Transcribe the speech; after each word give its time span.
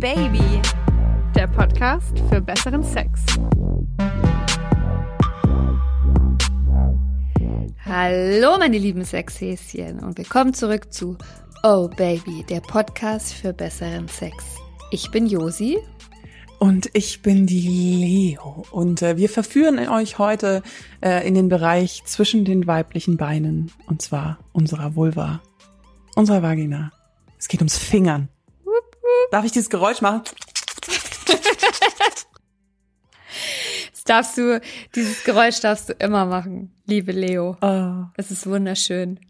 Baby, 0.00 0.62
der 1.34 1.48
Podcast 1.48 2.20
für 2.30 2.40
besseren 2.40 2.84
Sex. 2.84 3.20
Hallo 7.84 8.58
meine 8.58 8.78
lieben 8.78 9.04
Sexhäschen 9.04 9.98
und 9.98 10.16
willkommen 10.16 10.54
zurück 10.54 10.92
zu 10.92 11.18
Oh 11.64 11.88
Baby, 11.88 12.44
der 12.48 12.60
Podcast 12.60 13.34
für 13.34 13.52
besseren 13.52 14.06
Sex. 14.06 14.36
Ich 14.92 15.10
bin 15.10 15.26
Josi. 15.26 15.78
Und 16.60 16.90
ich 16.92 17.20
bin 17.22 17.48
die 17.48 18.36
Leo. 18.38 18.62
Und 18.70 19.02
äh, 19.02 19.16
wir 19.16 19.28
verführen 19.28 19.80
euch 19.88 20.18
heute 20.18 20.62
äh, 21.00 21.26
in 21.26 21.34
den 21.34 21.48
Bereich 21.48 22.04
zwischen 22.04 22.44
den 22.44 22.68
weiblichen 22.68 23.16
Beinen. 23.16 23.72
Und 23.86 24.00
zwar 24.00 24.38
unserer 24.52 24.94
Vulva, 24.94 25.42
unserer 26.14 26.42
Vagina. 26.42 26.92
Es 27.36 27.48
geht 27.48 27.60
ums 27.60 27.78
Fingern. 27.78 28.28
Darf 29.30 29.44
ich 29.44 29.52
dieses 29.52 29.70
Geräusch 29.70 30.00
machen? 30.00 30.22
Das 33.92 34.04
darfst 34.04 34.38
du, 34.38 34.60
dieses 34.94 35.22
Geräusch 35.24 35.60
darfst 35.60 35.90
du 35.90 35.92
immer 35.92 36.24
machen, 36.24 36.72
liebe 36.86 37.12
Leo. 37.12 37.58
Oh. 37.60 38.04
Es 38.16 38.30
ist 38.30 38.46
wunderschön. 38.46 39.20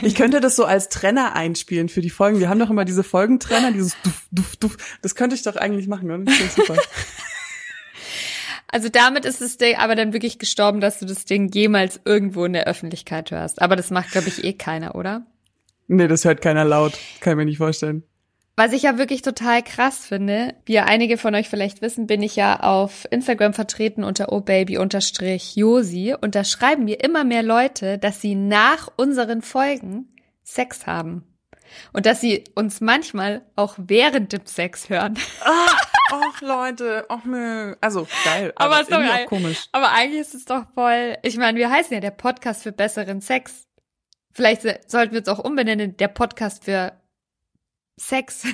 Ich 0.00 0.14
könnte 0.14 0.40
das 0.40 0.56
so 0.56 0.64
als 0.64 0.88
Trenner 0.88 1.34
einspielen 1.34 1.90
für 1.90 2.00
die 2.00 2.08
Folgen. 2.08 2.40
Wir 2.40 2.48
haben 2.48 2.58
doch 2.58 2.70
immer 2.70 2.86
diese 2.86 3.04
Folgentrenner, 3.04 3.72
dieses 3.72 3.94
Duff, 4.02 4.26
Duff, 4.30 4.56
Duff. 4.56 4.76
Das 5.02 5.14
könnte 5.14 5.36
ich 5.36 5.42
doch 5.42 5.56
eigentlich 5.56 5.86
machen, 5.86 6.10
oder? 6.10 6.32
Super. 6.56 6.76
Also 8.68 8.88
damit 8.88 9.26
ist 9.26 9.42
das 9.42 9.58
Ding 9.58 9.76
aber 9.76 9.94
dann 9.94 10.14
wirklich 10.14 10.38
gestorben, 10.38 10.80
dass 10.80 10.98
du 10.98 11.04
das 11.04 11.26
Ding 11.26 11.52
jemals 11.52 12.00
irgendwo 12.06 12.46
in 12.46 12.54
der 12.54 12.66
Öffentlichkeit 12.66 13.30
hörst. 13.30 13.60
Aber 13.60 13.76
das 13.76 13.90
macht, 13.90 14.12
glaube 14.12 14.28
ich, 14.28 14.44
eh 14.44 14.54
keiner, 14.54 14.94
oder? 14.94 15.26
Nee, 15.88 16.08
das 16.08 16.24
hört 16.24 16.40
keiner 16.40 16.64
laut. 16.64 16.94
Kann 17.20 17.34
ich 17.34 17.36
mir 17.36 17.44
nicht 17.44 17.58
vorstellen. 17.58 18.02
Was 18.54 18.72
ich 18.74 18.82
ja 18.82 18.98
wirklich 18.98 19.22
total 19.22 19.62
krass 19.62 20.06
finde, 20.06 20.54
wie 20.66 20.74
ja 20.74 20.84
einige 20.84 21.16
von 21.16 21.34
euch 21.34 21.48
vielleicht 21.48 21.80
wissen, 21.80 22.06
bin 22.06 22.22
ich 22.22 22.36
ja 22.36 22.60
auf 22.60 23.06
Instagram 23.10 23.54
vertreten 23.54 24.04
unter 24.04 24.30
obaby-josi 24.30 26.14
und 26.20 26.34
da 26.34 26.44
schreiben 26.44 26.84
mir 26.84 27.02
immer 27.02 27.24
mehr 27.24 27.42
Leute, 27.42 27.96
dass 27.96 28.20
sie 28.20 28.34
nach 28.34 28.88
unseren 28.96 29.40
Folgen 29.40 30.14
Sex 30.42 30.86
haben. 30.86 31.24
Und 31.94 32.04
dass 32.04 32.20
sie 32.20 32.44
uns 32.54 32.82
manchmal 32.82 33.40
auch 33.56 33.76
während 33.78 34.34
dem 34.34 34.44
Sex 34.44 34.90
hören. 34.90 35.16
Ah, 35.42 35.68
ach 36.10 36.40
Leute, 36.42 37.06
ach 37.08 37.24
nö. 37.24 37.74
Also 37.80 38.06
geil, 38.24 38.52
aber, 38.56 38.74
Aber 38.74 38.82
ist 38.82 38.92
doch 38.92 38.98
geil. 38.98 39.24
komisch. 39.24 39.68
Aber 39.72 39.92
eigentlich 39.92 40.20
ist 40.20 40.34
es 40.34 40.44
doch 40.44 40.64
voll. 40.74 41.16
Ich 41.22 41.38
meine, 41.38 41.56
wir 41.58 41.70
heißen 41.70 41.94
ja 41.94 42.00
der 42.00 42.10
Podcast 42.10 42.62
für 42.64 42.72
besseren 42.72 43.22
Sex. 43.22 43.66
Vielleicht 44.34 44.62
sollten 44.90 45.12
wir 45.12 45.20
uns 45.20 45.28
auch 45.28 45.38
umbenennen, 45.38 45.96
der 45.96 46.08
Podcast 46.08 46.64
für 46.64 46.92
Sex. 47.96 48.44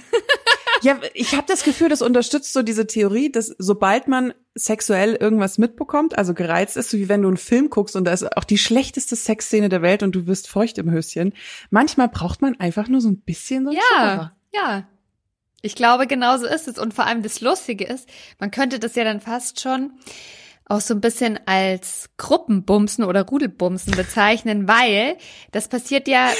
Ja, 0.82 1.00
ich 1.12 1.34
habe 1.34 1.46
das 1.46 1.64
Gefühl, 1.64 1.88
das 1.88 2.02
unterstützt 2.02 2.52
so 2.52 2.62
diese 2.62 2.86
Theorie, 2.86 3.32
dass 3.32 3.54
sobald 3.58 4.06
man 4.06 4.32
sexuell 4.54 5.14
irgendwas 5.14 5.58
mitbekommt, 5.58 6.16
also 6.16 6.34
gereizt 6.34 6.76
ist, 6.76 6.90
so 6.90 6.98
wie 6.98 7.08
wenn 7.08 7.22
du 7.22 7.28
einen 7.28 7.36
Film 7.36 7.70
guckst 7.70 7.96
und 7.96 8.04
da 8.04 8.12
ist 8.12 8.36
auch 8.36 8.44
die 8.44 8.58
schlechteste 8.58 9.16
Sexszene 9.16 9.68
der 9.68 9.82
Welt 9.82 10.02
und 10.02 10.12
du 10.12 10.26
wirst 10.26 10.48
feucht 10.48 10.78
im 10.78 10.90
Höschen. 10.90 11.32
Manchmal 11.70 12.08
braucht 12.08 12.42
man 12.42 12.58
einfach 12.60 12.88
nur 12.88 13.00
so 13.00 13.08
ein 13.08 13.20
bisschen 13.20 13.64
so 13.64 13.70
ein 13.70 13.76
Schubber. 13.76 14.36
Ja, 14.52 14.60
ja. 14.62 14.88
Ich 15.62 15.74
glaube, 15.74 16.06
genauso 16.06 16.46
ist 16.46 16.68
es. 16.68 16.78
Und 16.78 16.94
vor 16.94 17.06
allem 17.06 17.22
das 17.22 17.40
Lustige 17.40 17.84
ist, 17.84 18.08
man 18.38 18.52
könnte 18.52 18.78
das 18.78 18.94
ja 18.94 19.02
dann 19.02 19.20
fast 19.20 19.60
schon 19.60 19.92
auch 20.66 20.80
so 20.80 20.94
ein 20.94 21.00
bisschen 21.00 21.40
als 21.46 22.10
Gruppenbumsen 22.18 23.02
oder 23.02 23.26
Rudelbumsen 23.26 23.96
bezeichnen, 23.96 24.68
weil 24.68 25.16
das 25.50 25.68
passiert 25.68 26.06
ja, 26.06 26.30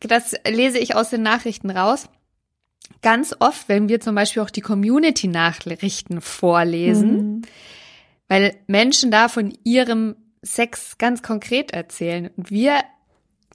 das 0.00 0.34
lese 0.48 0.78
ich 0.78 0.96
aus 0.96 1.10
den 1.10 1.22
Nachrichten 1.22 1.70
raus, 1.70 2.08
ganz 3.02 3.34
oft, 3.38 3.68
wenn 3.68 3.88
wir 3.88 4.00
zum 4.00 4.14
Beispiel 4.14 4.42
auch 4.42 4.50
die 4.50 4.60
Community-Nachrichten 4.60 6.20
vorlesen, 6.20 7.12
Mhm. 7.16 7.42
weil 8.28 8.56
Menschen 8.66 9.10
da 9.10 9.28
von 9.28 9.56
ihrem 9.64 10.16
Sex 10.42 10.98
ganz 10.98 11.22
konkret 11.22 11.72
erzählen. 11.72 12.30
Und 12.36 12.50
wir 12.50 12.80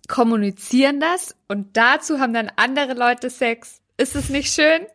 kommunizieren 0.07 1.00
das 1.00 1.35
und 1.47 1.78
dazu 1.78 2.19
haben 2.19 2.34
dann 2.34 2.51
andere 2.56 2.94
Leute 2.94 3.29
Sex. 3.29 3.81
Ist 3.97 4.16
es 4.16 4.29
nicht 4.29 4.53
schön? 4.53 4.85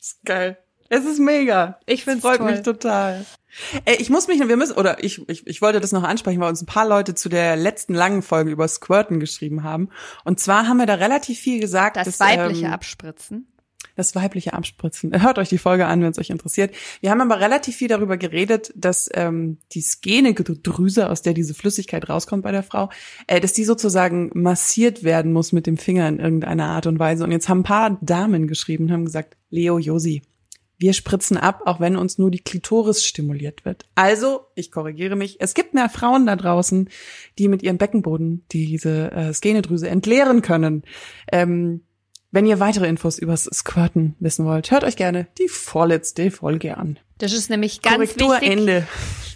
ist 0.00 0.24
geil. 0.24 0.58
Es 0.88 1.04
ist 1.04 1.20
mega. 1.20 1.78
Ich 1.86 2.04
find's 2.04 2.22
Freut 2.22 2.38
toll. 2.38 2.50
mich 2.50 2.62
total. 2.62 3.24
Ey, 3.84 3.96
ich 3.96 4.10
muss 4.10 4.26
mich, 4.28 4.40
wir 4.46 4.56
müssen, 4.56 4.76
oder 4.76 5.02
ich, 5.02 5.26
ich, 5.28 5.46
ich 5.46 5.62
wollte 5.62 5.80
das 5.80 5.92
noch 5.92 6.02
ansprechen, 6.02 6.40
weil 6.40 6.48
uns 6.48 6.60
ein 6.60 6.66
paar 6.66 6.86
Leute 6.88 7.14
zu 7.14 7.28
der 7.28 7.56
letzten 7.56 7.94
langen 7.94 8.22
Folge 8.22 8.50
über 8.50 8.66
Squirten 8.66 9.20
geschrieben 9.20 9.62
haben. 9.62 9.90
Und 10.24 10.40
zwar 10.40 10.66
haben 10.66 10.78
wir 10.78 10.86
da 10.86 10.94
relativ 10.94 11.38
viel 11.38 11.60
gesagt. 11.60 11.96
Das 11.96 12.06
dass, 12.06 12.20
weibliche 12.20 12.66
ähm, 12.66 12.72
Abspritzen. 12.72 13.46
Das 13.96 14.14
weibliche 14.14 14.54
Abspritzen. 14.54 15.22
Hört 15.22 15.38
euch 15.38 15.48
die 15.48 15.58
Folge 15.58 15.86
an, 15.86 16.02
wenn 16.02 16.10
es 16.10 16.18
euch 16.18 16.30
interessiert. 16.30 16.74
Wir 17.00 17.10
haben 17.10 17.20
aber 17.20 17.40
relativ 17.40 17.76
viel 17.76 17.88
darüber 17.88 18.16
geredet, 18.16 18.72
dass 18.74 19.10
ähm, 19.14 19.58
die 19.72 19.82
Skenedrüse, 19.82 21.10
aus 21.10 21.22
der 21.22 21.34
diese 21.34 21.54
Flüssigkeit 21.54 22.08
rauskommt 22.08 22.42
bei 22.42 22.52
der 22.52 22.62
Frau, 22.62 22.90
äh, 23.26 23.40
dass 23.40 23.52
die 23.52 23.64
sozusagen 23.64 24.30
massiert 24.34 25.04
werden 25.04 25.32
muss 25.32 25.52
mit 25.52 25.66
dem 25.66 25.76
Finger 25.76 26.08
in 26.08 26.18
irgendeiner 26.18 26.66
Art 26.66 26.86
und 26.86 26.98
Weise. 26.98 27.24
Und 27.24 27.32
jetzt 27.32 27.48
haben 27.48 27.60
ein 27.60 27.64
paar 27.64 27.98
Damen 28.00 28.46
geschrieben 28.46 28.84
und 28.84 28.92
haben 28.92 29.04
gesagt, 29.04 29.36
Leo 29.50 29.78
Josi, 29.78 30.22
wir 30.82 30.94
spritzen 30.94 31.36
ab, 31.36 31.62
auch 31.64 31.78
wenn 31.78 31.96
uns 31.96 32.18
nur 32.18 32.32
die 32.32 32.40
Klitoris 32.40 33.04
stimuliert 33.04 33.64
wird. 33.64 33.86
Also, 33.94 34.46
ich 34.56 34.72
korrigiere 34.72 35.14
mich, 35.14 35.36
es 35.40 35.54
gibt 35.54 35.74
mehr 35.74 35.88
Frauen 35.88 36.26
da 36.26 36.34
draußen, 36.34 36.88
die 37.38 37.46
mit 37.46 37.62
ihrem 37.62 37.78
Beckenboden 37.78 38.44
diese 38.50 39.12
äh, 39.12 39.32
Skenedrüse 39.32 39.88
entleeren 39.88 40.42
können. 40.42 40.82
Ähm, 41.30 41.82
wenn 42.32 42.46
ihr 42.46 42.58
weitere 42.58 42.88
Infos 42.88 43.18
übers 43.18 43.44
Squirten 43.44 44.16
wissen 44.18 44.44
wollt, 44.46 44.70
hört 44.70 44.84
euch 44.84 44.96
gerne 44.96 45.26
die 45.38 45.48
vorletzte 45.48 46.30
Folge 46.30 46.76
an. 46.76 46.98
Das 47.18 47.32
ist 47.32 47.50
nämlich 47.50 47.82
ganz 47.82 47.96
Korrektur 47.96 48.32
wichtig, 48.32 48.50
Ende. 48.50 48.86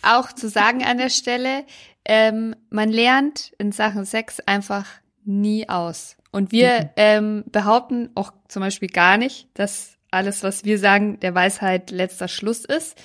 auch 0.02 0.32
zu 0.32 0.48
sagen 0.48 0.82
an 0.82 0.98
der 0.98 1.10
Stelle. 1.10 1.64
Ähm, 2.04 2.56
man 2.70 2.88
lernt 2.88 3.52
in 3.58 3.70
Sachen 3.70 4.04
Sex 4.04 4.40
einfach 4.40 4.86
nie 5.24 5.68
aus. 5.68 6.16
Und 6.32 6.52
wir 6.52 6.90
ähm, 6.96 7.44
behaupten 7.52 8.10
auch 8.14 8.32
zum 8.48 8.60
Beispiel 8.60 8.88
gar 8.88 9.18
nicht, 9.18 9.48
dass 9.54 9.96
alles, 10.10 10.42
was 10.42 10.64
wir 10.64 10.78
sagen, 10.78 11.20
der 11.20 11.34
Weisheit 11.34 11.90
letzter 11.90 12.28
Schluss 12.28 12.64
ist. 12.64 12.96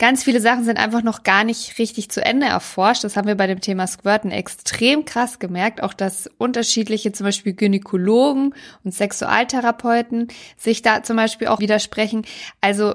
Ganz 0.00 0.24
viele 0.24 0.40
Sachen 0.40 0.64
sind 0.64 0.78
einfach 0.78 1.02
noch 1.02 1.24
gar 1.24 1.44
nicht 1.44 1.78
richtig 1.78 2.10
zu 2.10 2.24
Ende 2.24 2.46
erforscht. 2.46 3.04
Das 3.04 3.18
haben 3.18 3.28
wir 3.28 3.34
bei 3.34 3.46
dem 3.46 3.60
Thema 3.60 3.86
Squirten 3.86 4.30
extrem 4.30 5.04
krass 5.04 5.38
gemerkt. 5.38 5.82
Auch 5.82 5.92
dass 5.92 6.26
unterschiedliche 6.38 7.12
zum 7.12 7.26
Beispiel 7.26 7.52
Gynäkologen 7.52 8.54
und 8.82 8.94
Sexualtherapeuten 8.94 10.28
sich 10.56 10.80
da 10.80 11.02
zum 11.02 11.16
Beispiel 11.16 11.48
auch 11.48 11.60
widersprechen. 11.60 12.24
Also 12.62 12.94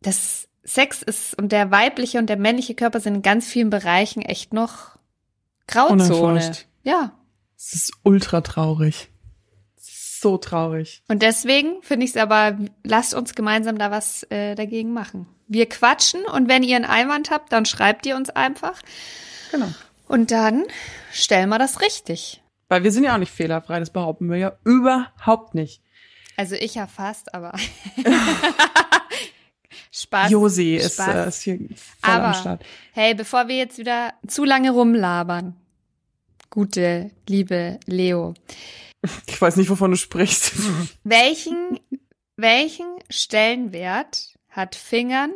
das 0.00 0.46
Sex 0.62 1.02
ist 1.02 1.36
und 1.36 1.50
der 1.50 1.72
weibliche 1.72 2.18
und 2.18 2.30
der 2.30 2.36
männliche 2.36 2.76
Körper 2.76 3.00
sind 3.00 3.16
in 3.16 3.22
ganz 3.22 3.48
vielen 3.48 3.70
Bereichen 3.70 4.22
echt 4.22 4.54
noch 4.54 4.96
Grauzone. 5.66 6.04
Unerforscht. 6.04 6.66
Ja. 6.84 7.18
Es 7.56 7.72
ist 7.72 7.92
ultra 8.04 8.42
traurig. 8.42 9.10
Ist 10.16 10.22
so 10.22 10.38
traurig. 10.38 11.02
Und 11.08 11.20
deswegen 11.22 11.82
finde 11.82 12.04
ich 12.04 12.12
es 12.12 12.16
aber, 12.16 12.56
lasst 12.84 13.12
uns 13.12 13.34
gemeinsam 13.34 13.76
da 13.76 13.90
was 13.90 14.22
äh, 14.30 14.54
dagegen 14.54 14.94
machen. 14.94 15.26
Wir 15.46 15.68
quatschen 15.68 16.24
und 16.24 16.48
wenn 16.48 16.62
ihr 16.62 16.76
einen 16.76 16.86
Einwand 16.86 17.30
habt, 17.30 17.52
dann 17.52 17.66
schreibt 17.66 18.06
ihr 18.06 18.16
uns 18.16 18.30
einfach 18.30 18.80
Genau. 19.50 19.68
und 20.08 20.30
dann 20.30 20.64
stellen 21.12 21.50
wir 21.50 21.58
das 21.58 21.82
richtig. 21.82 22.42
Weil 22.68 22.82
wir 22.82 22.92
sind 22.92 23.04
ja 23.04 23.14
auch 23.14 23.18
nicht 23.18 23.30
fehlerfrei, 23.32 23.78
das 23.78 23.90
behaupten 23.90 24.30
wir 24.30 24.38
ja 24.38 24.52
überhaupt 24.64 25.54
nicht. 25.54 25.82
Also 26.38 26.54
ich 26.54 26.74
ja 26.76 26.86
fast, 26.86 27.34
aber 27.34 27.52
Spaß. 29.92 30.30
Josi 30.30 30.76
ist, 30.76 30.94
Spaß. 30.94 31.14
äh, 31.14 31.28
ist 31.28 31.42
hier 31.42 31.58
voll 31.58 31.66
Aber 32.14 32.24
am 32.28 32.34
Start. 32.34 32.64
hey, 32.92 33.14
bevor 33.14 33.48
wir 33.48 33.56
jetzt 33.56 33.78
wieder 33.78 34.12
zu 34.26 34.44
lange 34.44 34.70
rumlabern, 34.70 35.54
gute, 36.50 37.10
liebe 37.28 37.78
Leo, 37.86 38.34
Ich 39.26 39.40
weiß 39.40 39.56
nicht, 39.56 39.70
wovon 39.70 39.90
du 39.90 39.96
sprichst. 39.96 40.52
welchen, 41.04 41.80
welchen 42.36 42.86
Stellenwert 43.10 44.34
hat 44.48 44.74
Fingern 44.74 45.32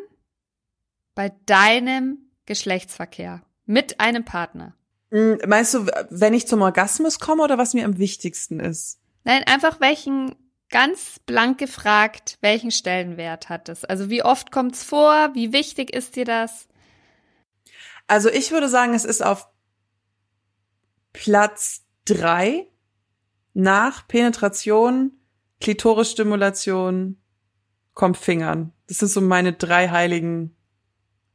bei 1.14 1.32
deinem 1.46 2.18
Geschlechtsverkehr 2.46 3.42
mit 3.66 4.00
einem 4.00 4.24
Partner? 4.24 4.74
Mm, 5.10 5.34
Meinst 5.46 5.74
du, 5.74 5.86
wenn 6.10 6.34
ich 6.34 6.46
zum 6.46 6.62
Orgasmus 6.62 7.18
komme 7.18 7.42
oder 7.42 7.58
was 7.58 7.74
mir 7.74 7.84
am 7.84 7.98
wichtigsten 7.98 8.60
ist? 8.60 8.98
Nein, 9.24 9.44
einfach 9.44 9.80
welchen, 9.80 10.34
ganz 10.70 11.18
blank 11.26 11.58
gefragt, 11.58 12.38
welchen 12.40 12.70
Stellenwert 12.70 13.48
hat 13.48 13.68
es? 13.68 13.84
Also 13.84 14.08
wie 14.08 14.22
oft 14.22 14.50
kommt's 14.50 14.82
vor? 14.82 15.30
Wie 15.34 15.52
wichtig 15.52 15.94
ist 15.94 16.16
dir 16.16 16.24
das? 16.24 16.68
Also 18.06 18.28
ich 18.30 18.50
würde 18.50 18.68
sagen, 18.68 18.94
es 18.94 19.04
ist 19.04 19.22
auf 19.22 19.48
Platz 21.12 21.82
drei 22.04 22.66
nach 23.54 24.06
Penetration, 24.08 25.12
Klitorisstimulation, 25.60 27.16
kommt 27.94 28.16
Fingern. 28.16 28.72
Das 28.88 28.98
sind 28.98 29.08
so 29.10 29.20
meine 29.20 29.52
drei 29.52 29.88
heiligen 29.88 30.56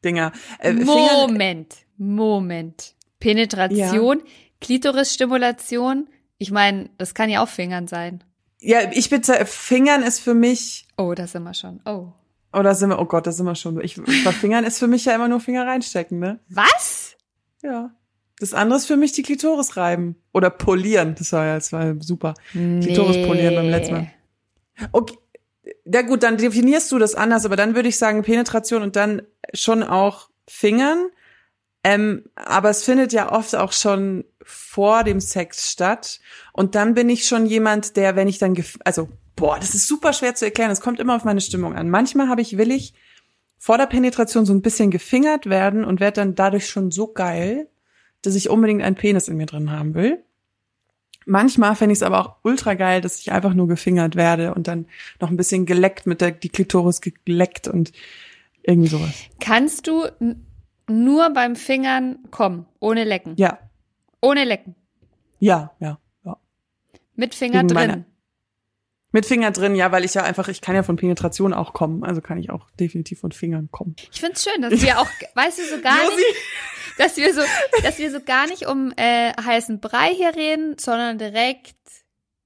Dinger. 0.03 0.31
Äh, 0.59 0.73
Fingern, 0.73 0.87
Moment, 0.87 1.75
Moment. 1.97 2.95
Penetration, 3.19 4.21
Klitorisstimulation. 4.61 6.07
Ich 6.37 6.51
meine, 6.51 6.89
das 6.97 7.13
kann 7.13 7.29
ja 7.29 7.43
auch 7.43 7.47
Fingern 7.49 7.87
sein. 7.87 8.23
Ja, 8.59 8.91
ich 8.91 9.09
bitte, 9.09 9.45
Fingern 9.45 10.03
ist 10.03 10.19
für 10.19 10.33
mich, 10.33 10.87
Oh, 10.97 11.13
da 11.13 11.27
sind 11.27 11.43
wir 11.43 11.53
schon. 11.53 11.81
Oh. 11.85 12.13
oder 12.53 12.73
sind 12.73 12.89
wir, 12.89 12.99
oh 12.99 13.05
Gott, 13.05 13.27
da 13.27 13.31
sind 13.31 13.45
wir 13.45 13.55
schon. 13.55 13.79
Ich, 13.81 13.95
bei 13.95 14.31
Fingern 14.31 14.63
ist 14.63 14.79
für 14.79 14.87
mich 14.87 15.05
ja 15.05 15.13
immer 15.15 15.27
nur 15.27 15.39
Finger 15.39 15.67
reinstecken, 15.67 16.19
ne? 16.19 16.39
Was? 16.49 17.15
Ja. 17.61 17.91
Das 18.39 18.53
andere 18.53 18.77
ist 18.77 18.85
für 18.85 18.97
mich 18.97 19.11
die 19.13 19.23
Klitoris 19.23 19.77
reiben. 19.77 20.15
Oder 20.33 20.49
polieren. 20.49 21.15
Das 21.17 21.31
war 21.31 21.45
ja, 21.45 21.55
das 21.55 21.71
war 21.71 21.95
super. 22.01 22.33
Klitoris 22.51 23.25
polieren 23.27 23.55
beim 23.55 23.69
letzten 23.69 23.93
Mal. 23.93 24.11
Okay. 24.91 25.15
Ja 25.85 26.01
gut, 26.01 26.23
dann 26.23 26.37
definierst 26.37 26.91
du 26.91 26.99
das 26.99 27.15
anders, 27.15 27.45
aber 27.45 27.55
dann 27.55 27.75
würde 27.75 27.89
ich 27.89 27.97
sagen 27.97 28.23
Penetration 28.23 28.81
und 28.81 28.95
dann 28.95 29.21
schon 29.53 29.83
auch 29.83 30.29
Fingern. 30.47 31.09
Ähm, 31.83 32.23
aber 32.35 32.71
es 32.71 32.83
findet 32.83 33.13
ja 33.13 33.31
oft 33.31 33.55
auch 33.55 33.71
schon 33.71 34.25
vor 34.43 35.03
dem 35.03 35.19
Sex 35.19 35.71
statt. 35.71 36.19
Und 36.51 36.75
dann 36.75 36.95
bin 36.95 37.09
ich 37.09 37.25
schon 37.27 37.45
jemand, 37.45 37.95
der, 37.95 38.15
wenn 38.15 38.27
ich 38.27 38.39
dann, 38.39 38.55
also, 38.83 39.09
boah, 39.35 39.57
das 39.59 39.75
ist 39.75 39.87
super 39.87 40.13
schwer 40.13 40.35
zu 40.35 40.45
erklären. 40.45 40.71
Es 40.71 40.81
kommt 40.81 40.99
immer 40.99 41.15
auf 41.15 41.23
meine 41.23 41.41
Stimmung 41.41 41.75
an. 41.75 41.89
Manchmal 41.89 42.27
habe 42.27 42.41
ich, 42.41 42.57
will 42.57 42.71
ich 42.71 42.93
vor 43.57 43.77
der 43.77 43.85
Penetration 43.85 44.45
so 44.45 44.53
ein 44.53 44.61
bisschen 44.61 44.91
gefingert 44.91 45.47
werden 45.47 45.83
und 45.83 45.99
werde 45.99 46.21
dann 46.21 46.35
dadurch 46.35 46.69
schon 46.69 46.91
so 46.91 47.07
geil, 47.07 47.69
dass 48.25 48.35
ich 48.35 48.49
unbedingt 48.49 48.81
einen 48.83 48.95
Penis 48.95 49.27
in 49.27 49.37
mir 49.37 49.45
drin 49.45 49.71
haben 49.71 49.93
will. 49.93 50.23
Manchmal 51.27 51.75
fände 51.75 51.93
ich 51.93 51.99
es 51.99 52.03
aber 52.03 52.19
auch 52.19 52.35
ultra 52.43 52.75
geil, 52.75 53.01
dass 53.01 53.19
ich 53.19 53.31
einfach 53.31 53.53
nur 53.55 53.67
gefingert 53.67 54.15
werde 54.15 54.53
und 54.53 54.67
dann 54.67 54.85
noch 55.19 55.29
ein 55.29 55.37
bisschen 55.37 55.65
geleckt 55.65 56.05
mit 56.05 56.21
der 56.21 56.31
die 56.31 56.49
Klitoris 56.49 57.01
geleckt 57.01 57.67
und 57.67 57.91
irgendwie 58.61 58.89
sowas. 58.89 59.13
Kannst 59.39 59.87
du 59.87 60.05
nur 60.87 61.29
beim 61.31 61.55
Fingern 61.55 62.19
kommen, 62.29 62.67
ohne 62.79 63.03
lecken? 63.05 63.33
Ja, 63.37 63.57
Ohne 64.21 64.43
lecken. 64.43 64.75
ja, 65.39 65.71
ja, 65.79 65.99
ja. 66.23 66.37
Mit 67.15 67.33
Finger 67.33 67.63
Gegen 67.63 67.67
drin. 67.69 68.05
Mit 69.11 69.25
Finger 69.25 69.51
drin, 69.51 69.75
ja, 69.75 69.91
weil 69.91 70.03
ich 70.03 70.13
ja 70.13 70.23
einfach, 70.23 70.47
ich 70.49 70.59
kann 70.61 70.75
ja 70.75 70.83
von 70.83 70.97
Penetration 70.97 71.53
auch 71.53 71.73
kommen, 71.73 72.03
also 72.03 72.19
kann 72.21 72.37
ich 72.37 72.49
auch 72.49 72.69
definitiv 72.71 73.21
von 73.21 73.31
Fingern 73.31 73.69
kommen. 73.71 73.95
Ich 74.11 74.19
find's 74.19 74.43
schön, 74.43 74.61
dass 74.61 74.81
wir 74.81 74.99
auch, 74.99 75.07
weißt 75.35 75.57
du, 75.57 75.63
so 75.75 75.81
gar 75.81 76.03
Josi. 76.03 76.17
nicht, 76.17 76.35
dass 76.97 77.17
wir 77.17 77.33
so, 77.33 77.41
dass 77.83 77.97
wir 77.97 78.11
so 78.11 78.19
gar 78.21 78.47
nicht 78.47 78.67
um 78.67 78.93
äh, 78.95 79.31
heißen 79.33 79.79
Brei 79.79 80.09
hier 80.13 80.35
reden, 80.35 80.77
sondern 80.77 81.17
direkt 81.17 81.75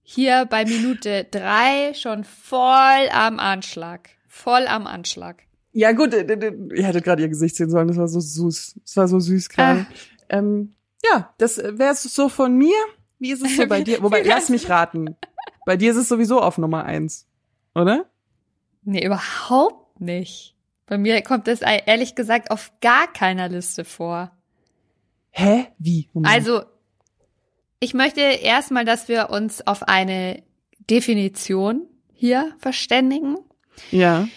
hier 0.02 0.46
bei 0.50 0.66
Minute 0.66 1.26
drei 1.30 1.94
schon 1.94 2.24
voll 2.24 3.10
am 3.12 3.40
Anschlag. 3.40 4.10
Voll 4.28 4.66
am 4.68 4.88
Anschlag. 4.88 5.44
Ja, 5.72 5.92
gut, 5.92 6.14
äh, 6.14 6.22
äh, 6.22 6.54
ihr 6.76 6.84
hättet 6.86 7.04
gerade 7.04 7.22
ihr 7.22 7.30
Gesicht 7.30 7.56
sehen 7.56 7.70
sollen, 7.70 7.88
das 7.88 7.98
war 7.98 8.08
so 8.08 8.20
süß. 8.20 8.80
Das 8.84 8.98
war 8.98 9.08
so 9.08 9.20
süß 9.20 9.50
gerade. 9.50 9.86
Ähm, 10.30 10.76
ja, 11.04 11.34
das 11.38 11.58
wäre 11.58 11.92
es 11.92 12.04
so 12.04 12.28
von 12.30 12.56
mir. 12.56 12.76
Wie 13.20 13.32
ist 13.32 13.44
es 13.44 13.56
so 13.56 13.68
bei 13.68 13.82
dir? 13.82 14.02
Wobei, 14.04 14.24
lass 14.24 14.50
mich 14.50 14.70
raten. 14.70 15.16
Bei 15.66 15.78
dir 15.78 15.92
ist 15.92 15.98
es 15.98 16.10
sowieso 16.10 16.42
auf 16.42 16.58
Nummer 16.58 16.86
eins, 16.86 17.28
oder? 17.76 18.06
Nee, 18.84 19.06
überhaupt 19.06 20.00
nicht. 20.02 20.56
Bei 20.88 20.98
mir 20.98 21.22
kommt 21.22 21.48
das 21.48 21.62
e- 21.62 21.84
ehrlich 21.86 22.16
gesagt 22.16 22.50
auf 22.50 22.72
gar 22.82 23.12
keiner 23.12 23.50
Liste 23.50 23.86
vor. 23.86 24.32
Hä? 25.32 25.68
Wie? 25.78 26.10
Moment. 26.14 26.34
Also, 26.34 26.64
ich 27.80 27.94
möchte 27.94 28.22
erstmal, 28.22 28.86
dass 28.86 29.08
wir 29.08 29.30
uns 29.30 29.66
auf 29.66 29.84
eine 29.84 30.44
Definition 30.90 31.88
hier 32.14 32.54
verständigen. 32.60 33.38
Ja. 33.92 34.28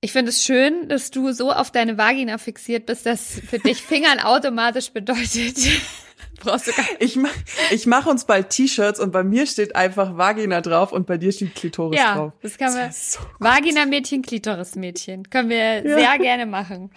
Ich 0.00 0.12
finde 0.12 0.28
es 0.28 0.44
schön, 0.44 0.88
dass 0.88 1.10
du 1.10 1.32
so 1.32 1.50
auf 1.50 1.70
deine 1.70 1.96
Vagina 1.96 2.36
fixiert 2.38 2.86
bist, 2.86 3.06
dass 3.06 3.40
für 3.40 3.58
dich 3.58 3.82
Fingern 3.82 4.20
automatisch 4.20 4.90
bedeutet, 4.90 5.56
brauchst 6.40 6.66
du 6.68 6.72
gar 6.72 6.84
Ich 7.00 7.16
mach, 7.16 7.32
ich 7.70 7.86
mach 7.86 8.04
uns 8.06 8.26
bald 8.26 8.50
T-Shirts 8.50 9.00
und 9.00 9.12
bei 9.12 9.24
mir 9.24 9.46
steht 9.46 9.74
einfach 9.74 10.18
Vagina 10.18 10.60
drauf 10.60 10.92
und 10.92 11.06
bei 11.06 11.16
dir 11.16 11.32
steht 11.32 11.54
Klitoris 11.54 11.98
Ja, 11.98 12.14
drauf. 12.16 12.32
das 12.42 12.58
kann 12.58 12.74
man. 12.74 12.92
So 12.92 13.20
Vagina-Mädchen, 13.38 14.20
Klitoris-Mädchen. 14.20 15.30
Können 15.30 15.48
wir 15.48 15.82
Ja. 15.86 15.98
sehr 15.98 16.18
gerne 16.18 16.44
machen. 16.44 16.90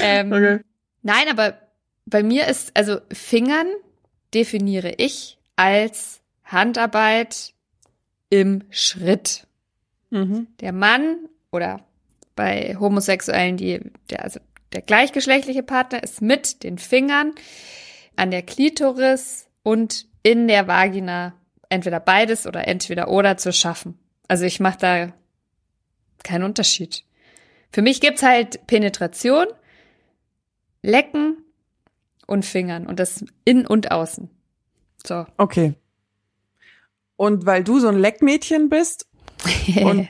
Ähm, 0.00 0.32
okay. 0.32 0.60
Nein, 1.02 1.28
aber 1.30 1.56
bei 2.12 2.22
mir 2.22 2.46
ist, 2.46 2.76
also 2.76 2.98
Fingern 3.10 3.66
definiere 4.34 4.94
ich 4.98 5.38
als 5.56 6.20
Handarbeit 6.44 7.54
im 8.28 8.64
Schritt. 8.70 9.46
Mhm. 10.10 10.46
Der 10.60 10.72
Mann 10.72 11.16
oder 11.50 11.84
bei 12.36 12.76
Homosexuellen, 12.78 13.56
die, 13.56 13.80
der, 14.10 14.24
also 14.24 14.40
der 14.74 14.82
gleichgeschlechtliche 14.82 15.62
Partner 15.62 16.02
ist 16.02 16.20
mit 16.20 16.62
den 16.64 16.76
Fingern 16.76 17.32
an 18.14 18.30
der 18.30 18.42
Klitoris 18.42 19.48
und 19.62 20.06
in 20.22 20.48
der 20.48 20.66
Vagina 20.66 21.34
entweder 21.70 21.98
beides 21.98 22.46
oder 22.46 22.68
entweder 22.68 23.08
oder 23.08 23.38
zu 23.38 23.54
schaffen. 23.54 23.98
Also 24.28 24.44
ich 24.44 24.60
mache 24.60 24.78
da 24.78 25.12
keinen 26.22 26.44
Unterschied. 26.44 27.04
Für 27.70 27.80
mich 27.80 28.02
gibt's 28.02 28.22
halt 28.22 28.66
Penetration, 28.66 29.46
Lecken 30.82 31.41
und 32.26 32.44
Fingern 32.44 32.86
und 32.86 32.98
das 32.98 33.24
in 33.44 33.66
und 33.66 33.90
außen. 33.90 34.30
So. 35.06 35.26
Okay. 35.36 35.74
Und 37.16 37.46
weil 37.46 37.64
du 37.64 37.78
so 37.78 37.88
ein 37.88 37.98
Leckmädchen 37.98 38.68
bist 38.68 39.06
und 39.82 40.08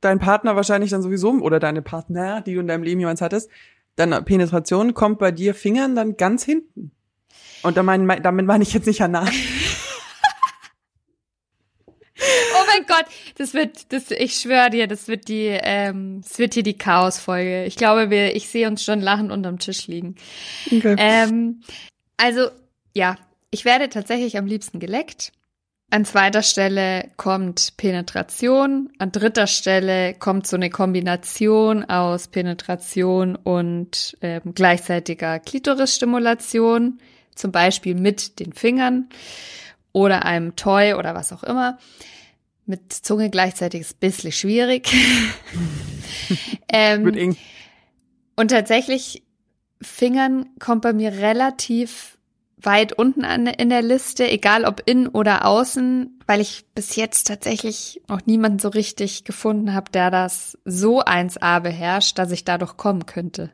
dein 0.00 0.18
Partner 0.18 0.56
wahrscheinlich 0.56 0.90
dann 0.90 1.02
sowieso 1.02 1.32
oder 1.32 1.58
deine 1.58 1.82
Partner, 1.82 2.40
die 2.40 2.54
du 2.54 2.60
in 2.60 2.68
deinem 2.68 2.82
Leben 2.82 3.00
jemals 3.00 3.20
hattest, 3.20 3.50
dann 3.96 4.24
Penetration 4.24 4.94
kommt 4.94 5.18
bei 5.18 5.30
dir 5.30 5.54
Fingern 5.54 5.94
dann 5.94 6.16
ganz 6.16 6.44
hinten. 6.44 6.90
Und 7.62 7.76
da 7.76 7.82
mein, 7.82 8.06
damit 8.22 8.46
meine 8.46 8.62
ich 8.62 8.72
jetzt 8.74 8.86
nicht 8.86 9.02
anal. 9.02 9.28
Oh 12.16 12.63
mein 12.74 12.86
Gott, 12.86 13.06
das 13.36 13.54
wird, 13.54 13.92
das, 13.92 14.10
ich 14.10 14.34
schwöre 14.34 14.70
dir, 14.70 14.86
das 14.86 15.08
wird 15.08 15.28
die, 15.28 15.46
ähm, 15.48 16.20
das 16.22 16.38
wird 16.38 16.54
hier 16.54 16.62
die 16.62 16.78
Chaos-Folge. 16.78 17.64
Ich 17.64 17.76
glaube, 17.76 18.10
wir, 18.10 18.34
ich 18.34 18.48
sehe 18.48 18.68
uns 18.68 18.84
schon 18.84 19.00
lachend 19.00 19.32
unterm 19.32 19.58
Tisch 19.58 19.86
liegen. 19.86 20.16
Okay. 20.66 20.96
Ähm, 20.98 21.62
also, 22.16 22.48
ja, 22.94 23.16
ich 23.50 23.64
werde 23.64 23.88
tatsächlich 23.88 24.36
am 24.36 24.46
liebsten 24.46 24.80
geleckt. 24.80 25.32
An 25.90 26.04
zweiter 26.04 26.42
Stelle 26.42 27.10
kommt 27.16 27.76
Penetration. 27.76 28.90
An 28.98 29.12
dritter 29.12 29.46
Stelle 29.46 30.14
kommt 30.14 30.46
so 30.46 30.56
eine 30.56 30.70
Kombination 30.70 31.84
aus 31.84 32.26
Penetration 32.28 33.36
und 33.36 34.16
ähm, 34.20 34.54
gleichzeitiger 34.54 35.38
Klitorisstimulation, 35.38 36.98
zum 37.34 37.52
Beispiel 37.52 37.94
mit 37.94 38.40
den 38.40 38.52
Fingern 38.52 39.08
oder 39.92 40.24
einem 40.24 40.56
Toy 40.56 40.94
oder 40.94 41.14
was 41.14 41.32
auch 41.32 41.44
immer. 41.44 41.78
Mit 42.66 42.92
Zunge 42.92 43.30
gleichzeitig 43.30 43.82
ist 43.82 43.96
ein 43.96 44.00
bisschen 44.00 44.32
schwierig. 44.32 44.90
ähm, 46.68 47.04
Wird 47.04 47.16
eng. 47.16 47.36
und 48.36 48.50
tatsächlich, 48.50 49.22
Fingern 49.82 50.46
kommt 50.58 50.82
bei 50.82 50.92
mir 50.94 51.12
relativ 51.12 52.14
weit 52.64 52.92
unten 52.94 53.24
an, 53.24 53.46
in 53.46 53.68
der 53.68 53.82
Liste, 53.82 54.28
egal 54.28 54.64
ob 54.64 54.82
in 54.86 55.08
oder 55.08 55.44
außen, 55.44 56.18
weil 56.26 56.40
ich 56.40 56.64
bis 56.74 56.96
jetzt 56.96 57.26
tatsächlich 57.26 58.00
noch 58.08 58.24
niemanden 58.26 58.58
so 58.58 58.68
richtig 58.68 59.24
gefunden 59.24 59.74
habe, 59.74 59.90
der 59.90 60.10
das 60.10 60.58
so 60.64 61.02
1A 61.02 61.60
beherrscht, 61.60 62.18
dass 62.18 62.30
ich 62.30 62.44
dadurch 62.44 62.76
kommen 62.76 63.06
könnte. 63.06 63.50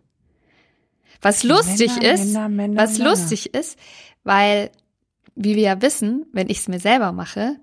Was 1.21 1.43
lustig 1.43 1.97
Männer, 1.97 2.14
ist, 2.14 2.25
Männer, 2.33 2.49
Männer, 2.49 2.83
was 2.83 2.99
lustig 2.99 3.55
ist, 3.55 3.79
weil, 4.25 4.71
wie 5.35 5.57
wir 5.57 5.62
ja 5.62 5.83
wissen, 5.83 6.26
wenn 6.33 6.49
ich 6.49 6.59
es 6.59 6.69
mir 6.69 6.81
selber 6.81 7.12
mache, 7.12 7.57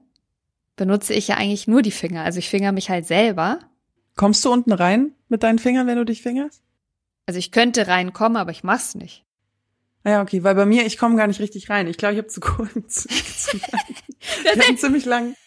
benutze 0.78 1.14
ich 1.14 1.28
ja 1.28 1.36
eigentlich 1.36 1.68
nur 1.68 1.82
die 1.82 1.92
Finger. 1.92 2.24
Also 2.24 2.40
ich 2.40 2.50
finger 2.50 2.72
mich 2.72 2.90
halt 2.90 3.06
selber. 3.06 3.60
Kommst 4.16 4.46
du 4.46 4.52
unten 4.52 4.72
rein 4.72 5.12
mit 5.28 5.44
deinen 5.44 5.60
Fingern, 5.60 5.88
wenn 5.88 5.98
du 5.98 6.06
dich 6.06 6.22
fingerst? 6.22 6.64
Also 7.26 7.40
ich 7.40 7.52
könnte 7.52 7.88
reinkommen, 7.88 8.38
aber 8.38 8.52
ich 8.52 8.64
mach's 8.64 8.96
nicht. 8.96 9.26
Ah 10.06 10.12
Ja, 10.12 10.22
okay, 10.22 10.44
weil 10.44 10.56
bei 10.56 10.66
mir, 10.66 10.86
ich 10.86 10.98
komme 10.98 11.18
gar 11.18 11.28
nicht 11.28 11.42
richtig 11.42 11.70
rein. 11.70 11.88
Ich 11.88 11.98
glaube, 11.98 12.14
ich 12.14 12.20
habe 12.20 12.30
zu 12.30 12.40
kurz. 12.40 13.04
zu. 13.38 13.58
Ich 13.58 14.70
hab 14.70 14.78
ziemlich 14.78 15.04
lang. 15.04 15.36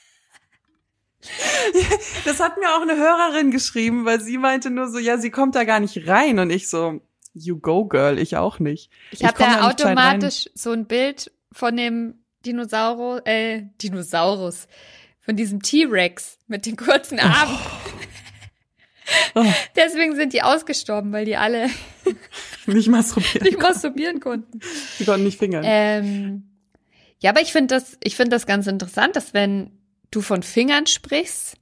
Das 2.24 2.40
hat 2.40 2.56
mir 2.56 2.74
auch 2.74 2.80
eine 2.80 2.96
Hörerin 2.96 3.50
geschrieben, 3.50 4.06
weil 4.06 4.22
sie 4.22 4.38
meinte 4.38 4.70
nur 4.70 4.88
so, 4.88 4.98
ja, 4.98 5.18
sie 5.18 5.30
kommt 5.30 5.54
da 5.54 5.64
gar 5.64 5.78
nicht 5.78 6.08
rein 6.08 6.38
und 6.38 6.48
ich 6.48 6.70
so, 6.70 7.02
you 7.34 7.58
go 7.58 7.84
girl, 7.84 8.18
ich 8.18 8.36
auch 8.36 8.58
nicht. 8.58 8.90
Ich 9.10 9.22
habe 9.24 9.34
komm 9.36 9.52
da 9.52 9.68
automatisch 9.68 10.48
so 10.54 10.70
ein 10.72 10.86
Bild 10.86 11.30
von 11.52 11.76
dem 11.76 12.24
Dinosaurus, 12.46 13.20
äh, 13.26 13.64
Dinosaurus, 13.82 14.66
von 15.30 15.36
diesem 15.36 15.62
T-Rex 15.62 16.38
mit 16.48 16.66
den 16.66 16.74
kurzen 16.74 17.20
Armen. 17.20 17.56
Oh, 19.34 19.44
Deswegen 19.74 20.14
sind 20.14 20.32
die 20.32 20.42
ausgestorben, 20.42 21.10
weil 21.10 21.24
die 21.24 21.36
alle 21.36 21.68
nicht 22.66 22.86
masturbieren. 22.86 23.42
nicht 23.42 23.58
masturbieren 23.58 24.20
konnten. 24.20 24.60
Sie 24.98 25.04
konnten 25.04 25.24
nicht 25.24 25.36
fingern. 25.36 25.64
Ähm, 25.66 26.44
ja, 27.18 27.30
aber 27.30 27.40
ich 27.40 27.50
finde 27.50 27.74
das, 27.74 27.98
ich 28.04 28.14
finde 28.14 28.30
das 28.30 28.46
ganz 28.46 28.68
interessant, 28.68 29.16
dass 29.16 29.34
wenn 29.34 29.72
du 30.12 30.20
von 30.20 30.44
Fingern 30.44 30.86
sprichst, 30.86 31.56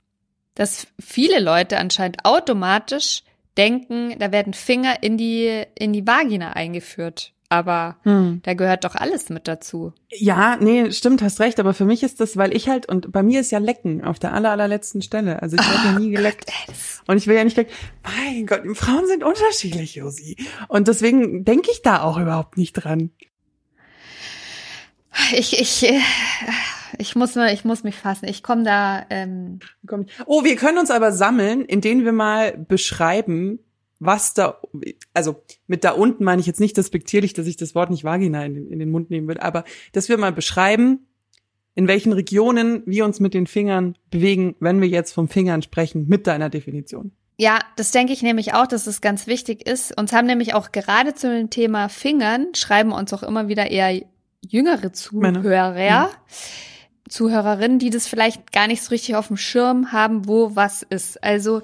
dass 0.57 0.89
viele 1.01 1.41
Leute 1.41 1.79
anscheinend 1.79 2.27
automatisch 2.27 3.23
denken, 3.57 4.19
da 4.19 4.31
werden 4.31 4.53
Finger 4.53 5.03
in 5.03 5.17
die, 5.17 5.65
in 5.75 5.95
die 5.95 6.07
Vagina 6.07 6.53
eingeführt. 6.53 7.33
Aber 7.51 7.97
Hm. 8.03 8.41
da 8.45 8.55
gehört 8.55 8.85
doch 8.85 8.95
alles 8.95 9.31
mit 9.31 9.49
dazu. 9.49 9.93
Ja, 10.11 10.57
nee, 10.61 10.91
stimmt, 10.93 11.23
hast 11.23 11.41
recht, 11.41 11.59
aber 11.61 11.73
für 11.75 11.85
mich 11.87 12.03
ist 12.03 12.21
das, 12.21 12.37
weil 12.37 12.55
ich 12.55 12.69
halt, 12.69 12.87
und 12.89 13.11
bei 13.13 13.23
mir 13.23 13.41
ist 13.41 13.51
ja 13.51 13.59
Lecken 13.59 14.05
auf 14.05 14.19
der 14.19 14.35
aller, 14.35 14.51
allerletzten 14.51 15.01
Stelle. 15.03 15.41
Also 15.43 15.57
ich 15.57 15.63
werde 15.69 15.85
ja 15.95 15.99
nie 15.99 16.11
geleckt. 16.11 16.51
Das- 16.67 17.03
Und 17.07 17.17
ich 17.17 17.27
will 17.27 17.37
ja 17.37 17.45
nicht 17.45 17.57
lecken. 17.57 17.73
Mein 18.05 18.47
Gott, 18.47 18.63
Frauen 18.77 19.07
sind 19.07 19.25
unterschiedlich, 19.25 19.95
Josi. 19.95 20.37
Und 20.69 20.89
deswegen 20.89 21.45
denke 21.45 21.71
ich 21.73 21.81
da 21.83 22.03
auch 22.03 22.19
überhaupt 22.19 22.59
nicht 22.59 22.75
dran. 22.75 23.11
Ich, 25.33 25.59
ich, 25.59 25.83
äh, 25.91 25.99
ich 26.99 27.17
muss 27.17 27.35
mir, 27.35 27.53
ich 27.53 27.65
muss 27.65 27.83
mich 27.83 27.97
fassen. 27.97 28.27
Ich 28.29 28.43
komme 28.43 28.63
da, 28.63 29.05
ähm. 29.11 29.59
Oh, 30.27 30.45
wir 30.45 30.57
können 30.57 30.79
uns 30.79 30.91
aber 30.91 31.13
sammeln, 31.13 31.63
indem 31.65 32.05
wir 32.05 32.13
mal 32.13 32.57
beschreiben, 32.57 33.59
was 34.01 34.35
da, 34.35 34.61
also 35.15 35.43
mit 35.67 35.85
da 35.85 35.93
unten 35.93 36.25
meine 36.25 36.41
ich 36.41 36.47
jetzt 36.47 36.61
nicht 36.61 36.77
despektierlich, 36.77 37.33
dass 37.33 37.47
ich 37.47 37.57
das 37.57 37.75
Wort 37.75 37.91
nicht 37.91 38.05
Vagina 38.05 38.45
in 38.45 38.55
den, 38.55 38.69
in 38.71 38.79
den 38.79 38.91
Mund 38.91 39.11
nehmen 39.11 39.29
will, 39.29 39.39
aber 39.39 39.65
dass 39.93 40.09
wir 40.09 40.19
mal 40.19 40.33
beschreiben, 40.33 41.07
in 41.75 41.87
welchen 41.87 42.13
Regionen 42.13 42.83
wir 42.87 43.05
uns 43.05 43.21
mit 43.21 43.35
den 43.35 43.47
Fingern 43.47 43.97
bewegen, 44.11 44.57
wenn 44.61 44.81
wir 44.81 44.89
jetzt 44.89 45.13
vom 45.13 45.29
Fingern 45.29 45.63
sprechen, 45.63 46.07
mit 46.09 46.27
deiner 46.27 46.51
Definition. 46.51 47.13
Ja, 47.41 47.61
das 47.77 47.93
denke 47.93 48.13
ich 48.13 48.23
nämlich 48.23 48.53
auch, 48.53 48.67
dass 48.67 48.89
es 48.89 49.01
ganz 49.01 49.29
wichtig 49.29 49.65
ist. 49.69 49.97
Uns 49.97 50.13
haben 50.13 50.27
nämlich 50.27 50.55
auch 50.55 50.73
gerade 50.73 51.15
zu 51.15 51.31
dem 51.31 51.51
Thema 51.51 51.89
Fingern, 51.89 52.49
schreiben 52.57 52.91
uns 52.91 53.13
auch 53.13 53.23
immer 53.23 53.47
wieder 53.47 53.71
eher 53.71 54.03
jüngere. 54.45 54.93
Zuhörer, 54.93 56.11
Zuhörerinnen, 57.09 57.79
die 57.79 57.91
das 57.91 58.09
vielleicht 58.09 58.51
gar 58.53 58.67
nicht 58.67 58.83
so 58.83 58.91
richtig 58.91 59.15
auf 59.15 59.29
dem 59.29 59.37
Schirm 59.37 59.93
haben, 59.93 60.27
wo 60.27 60.57
was 60.57 60.83
ist. 60.83 61.23
Also 61.23 61.63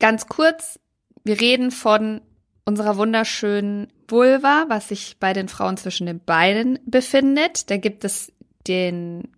ganz 0.00 0.26
kurz, 0.26 0.80
wir 1.28 1.40
reden 1.40 1.70
von 1.70 2.20
unserer 2.64 2.96
wunderschönen 2.96 3.86
Vulva, 4.08 4.64
was 4.68 4.88
sich 4.88 5.18
bei 5.20 5.34
den 5.34 5.48
Frauen 5.48 5.76
zwischen 5.76 6.06
den 6.06 6.20
Beinen 6.20 6.78
befindet. 6.86 7.70
Da 7.70 7.76
gibt 7.76 8.04
es 8.04 8.32
den, 8.66 9.28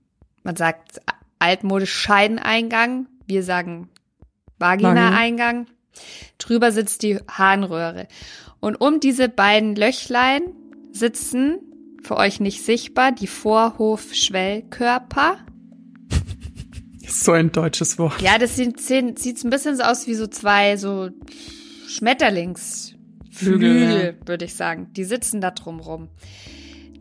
man 0.44 0.54
sagt 0.54 1.00
altmodisch 1.40 1.92
Scheideneingang. 1.92 3.08
Wir 3.26 3.42
sagen 3.42 3.88
Vagina-Eingang. 4.58 5.66
Drüber 6.38 6.70
sitzt 6.70 7.02
die 7.02 7.18
Harnröhre. 7.28 8.06
Und 8.60 8.80
um 8.80 9.00
diese 9.00 9.28
beiden 9.28 9.74
Löchlein 9.74 10.42
sitzen, 10.92 11.58
für 12.04 12.16
euch 12.16 12.38
nicht 12.38 12.64
sichtbar, 12.64 13.10
die 13.10 13.26
Vorhof-Schwellkörper. 13.26 15.38
So 17.08 17.32
ein 17.32 17.50
deutsches 17.50 17.98
Wort. 17.98 18.22
Ja, 18.22 18.38
das 18.38 18.54
sieht, 18.54 18.80
sieht, 18.80 19.42
ein 19.42 19.50
bisschen 19.50 19.76
so 19.76 19.82
aus 19.82 20.06
wie 20.06 20.14
so 20.14 20.28
zwei 20.28 20.76
so 20.76 21.10
Schmetterlingsflügel, 21.90 22.98
Flügel, 23.32 24.18
würde 24.24 24.44
ich 24.44 24.54
sagen. 24.54 24.92
Die 24.92 25.04
sitzen 25.04 25.40
da 25.40 25.50
drum 25.50 25.80
rum. 25.80 26.08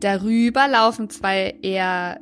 Darüber 0.00 0.66
laufen 0.66 1.10
zwei 1.10 1.56
eher 1.62 2.20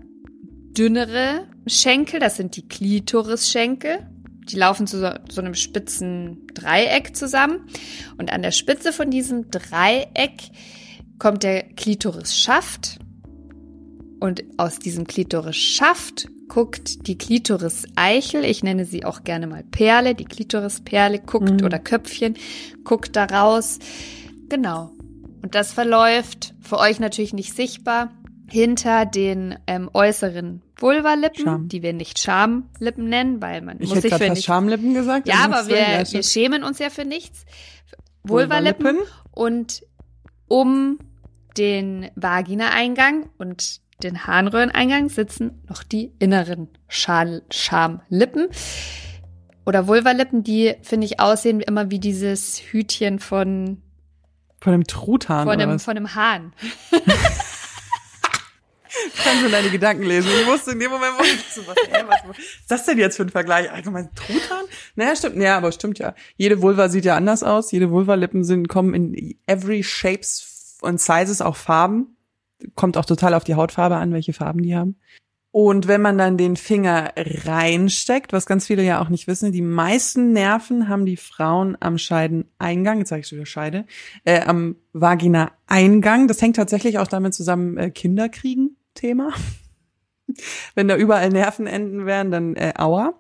dünnere 0.76 1.46
Schenkel, 1.66 2.20
das 2.20 2.37
sind 2.37 2.56
die 2.56 2.68
Klitorisschenkel. 2.68 4.06
Die 4.50 4.56
laufen 4.56 4.87
zu 4.87 4.98
so, 4.98 5.10
so 5.30 5.40
einem 5.40 5.54
spitzen 5.54 6.46
Dreieck 6.54 7.16
zusammen. 7.16 7.66
Und 8.18 8.32
an 8.32 8.42
der 8.42 8.50
Spitze 8.50 8.92
von 8.92 9.10
diesem 9.10 9.50
Dreieck 9.50 10.50
kommt 11.18 11.42
der 11.42 11.62
Klitorisschaft. 11.62 12.98
Und 14.20 14.44
aus 14.56 14.78
diesem 14.78 15.06
Klitorisschaft 15.06 16.28
guckt 16.49 17.07
die 17.07 17.19
Klitoris-Eichel, 17.19 18.45
ich 18.45 18.62
nenne 18.62 18.85
sie 18.85 19.05
auch 19.05 19.23
gerne 19.25 19.47
mal 19.47 19.62
Perle, 19.64 20.14
die 20.14 20.25
Klitorisperle 20.25 21.19
guckt 21.21 21.61
Mhm. 21.61 21.64
oder 21.67 21.78
Köpfchen, 21.78 22.37
guckt 22.85 23.14
da 23.17 23.25
raus. 23.26 23.78
Genau. 24.49 24.90
Und 25.43 25.55
das 25.55 25.73
verläuft 25.73 26.55
für 26.61 26.78
euch 26.78 26.99
natürlich 27.00 27.33
nicht 27.33 27.55
sichtbar 27.55 28.11
hinter 28.50 29.05
den 29.07 29.57
ähm, 29.67 29.90
äußeren 29.93 30.62
Vulvalippen, 30.81 31.45
Scham. 31.45 31.69
die 31.69 31.83
wir 31.83 31.93
nicht 31.93 32.19
Schamlippen 32.19 33.09
nennen, 33.09 33.43
weil 33.43 33.61
man 33.62 33.76
Ich 33.81 33.88
muss 33.90 33.99
hätte 33.99 34.09
sich 34.09 34.19
für 34.19 34.31
nichts 34.31 34.45
Schamlippen 34.45 34.95
gesagt. 34.95 35.28
ja, 35.28 35.45
aber 35.45 35.69
wir, 35.69 35.76
wir 35.76 36.07
stimmt. 36.07 36.25
schämen 36.25 36.64
uns 36.64 36.78
ja 36.78 36.88
für 36.90 37.05
nichts. 37.05 37.45
Vulvalippen 38.25 38.97
Vulvalippen. 38.97 39.12
und 39.33 39.83
um 40.49 40.99
den 41.59 42.11
Vagina-Eingang 42.14 43.28
und 43.38 43.81
den 44.02 44.26
Harnröhreneingang 44.26 45.09
sitzen 45.09 45.62
noch 45.69 45.83
die 45.83 46.12
inneren 46.19 46.69
Schal 46.88 47.43
Schamlippen 47.50 48.49
oder 49.67 49.87
Vulvalippen, 49.87 50.43
die 50.43 50.75
finde 50.83 51.07
ich 51.07 51.21
aussehen 51.21 51.61
immer 51.61 51.90
wie 51.90 51.99
dieses 51.99 52.59
Hütchen 52.59 53.19
von 53.19 53.83
Von 54.61 54.73
einem 54.75 54.85
Truthahn 54.85 55.47
von 55.47 55.55
oder 55.55 55.62
einem 55.64 55.75
was? 55.75 55.85
von 55.85 55.97
einem 55.97 56.14
Hahn. 56.14 56.52
Kannst 59.23 59.45
du 59.45 59.50
deine 59.50 59.71
Gedanken 59.71 60.05
lesen? 60.05 60.31
Ich 60.40 60.47
wusste 60.47 60.73
in 60.73 60.81
dem 60.81 60.90
Moment, 60.90 61.12
wo 61.19 61.23
ich 61.23 61.45
so, 61.55 61.67
was, 61.67 61.76
ey, 61.90 62.05
was, 62.07 62.38
ist 62.38 62.71
das 62.71 62.85
denn 62.87 62.99
jetzt 62.99 63.17
für 63.17 63.25
ein 63.25 63.28
Vergleich? 63.28 63.71
Allgemein 63.71 64.09
Truthahn? 64.14 64.64
Naja, 64.97 65.14
stimmt. 65.17 65.37
Ja, 65.37 65.57
aber 65.59 65.71
stimmt 65.73 65.99
ja. 65.99 66.14
Jede 66.37 66.62
Vulva 66.62 66.88
sieht 66.88 67.05
ja 67.05 67.17
anders 67.17 67.43
aus. 67.43 67.71
Jede 67.71 67.90
Vulva-Lippen 67.90 68.45
sind, 68.45 68.69
kommen 68.69 68.95
in 68.95 69.38
every 69.47 69.83
shapes 69.83 70.78
und 70.81 71.00
sizes, 71.00 71.43
auch 71.43 71.57
Farben. 71.57 72.17
Kommt 72.74 72.96
auch 72.96 73.04
total 73.04 73.34
auf 73.34 73.44
die 73.44 73.54
Hautfarbe 73.54 73.96
an, 73.96 74.12
welche 74.12 74.32
Farben 74.32 74.62
die 74.62 74.76
haben. 74.76 74.96
Und 75.50 75.88
wenn 75.88 76.02
man 76.02 76.18
dann 76.18 76.36
den 76.36 76.56
Finger 76.56 77.12
reinsteckt, 77.16 78.32
was 78.32 78.44
ganz 78.44 78.66
viele 78.66 78.82
ja 78.82 79.00
auch 79.00 79.08
nicht 79.08 79.26
wissen, 79.26 79.50
die 79.50 79.62
meisten 79.62 80.32
Nerven 80.32 80.88
haben 80.88 81.06
die 81.06 81.16
Frauen 81.16 81.76
am 81.80 81.96
Scheideneingang, 81.96 82.98
jetzt 82.98 83.08
sage 83.08 83.22
ich 83.22 83.32
wieder 83.32 83.46
Scheide, 83.46 83.86
äh, 84.24 84.42
am 84.42 84.76
Vagina-Eingang. 84.92 86.28
Das 86.28 86.42
hängt 86.42 86.56
tatsächlich 86.56 86.98
auch 86.98 87.06
damit 87.06 87.32
zusammen, 87.34 87.78
äh, 87.78 87.90
Kinder 87.90 88.28
kriegen, 88.28 88.76
Thema. 88.94 89.32
Wenn 90.74 90.86
da 90.86 90.96
überall 90.96 91.30
Nervenenden 91.30 92.04
wären, 92.04 92.30
dann 92.30 92.54
äh, 92.54 92.74
aua. 92.76 93.18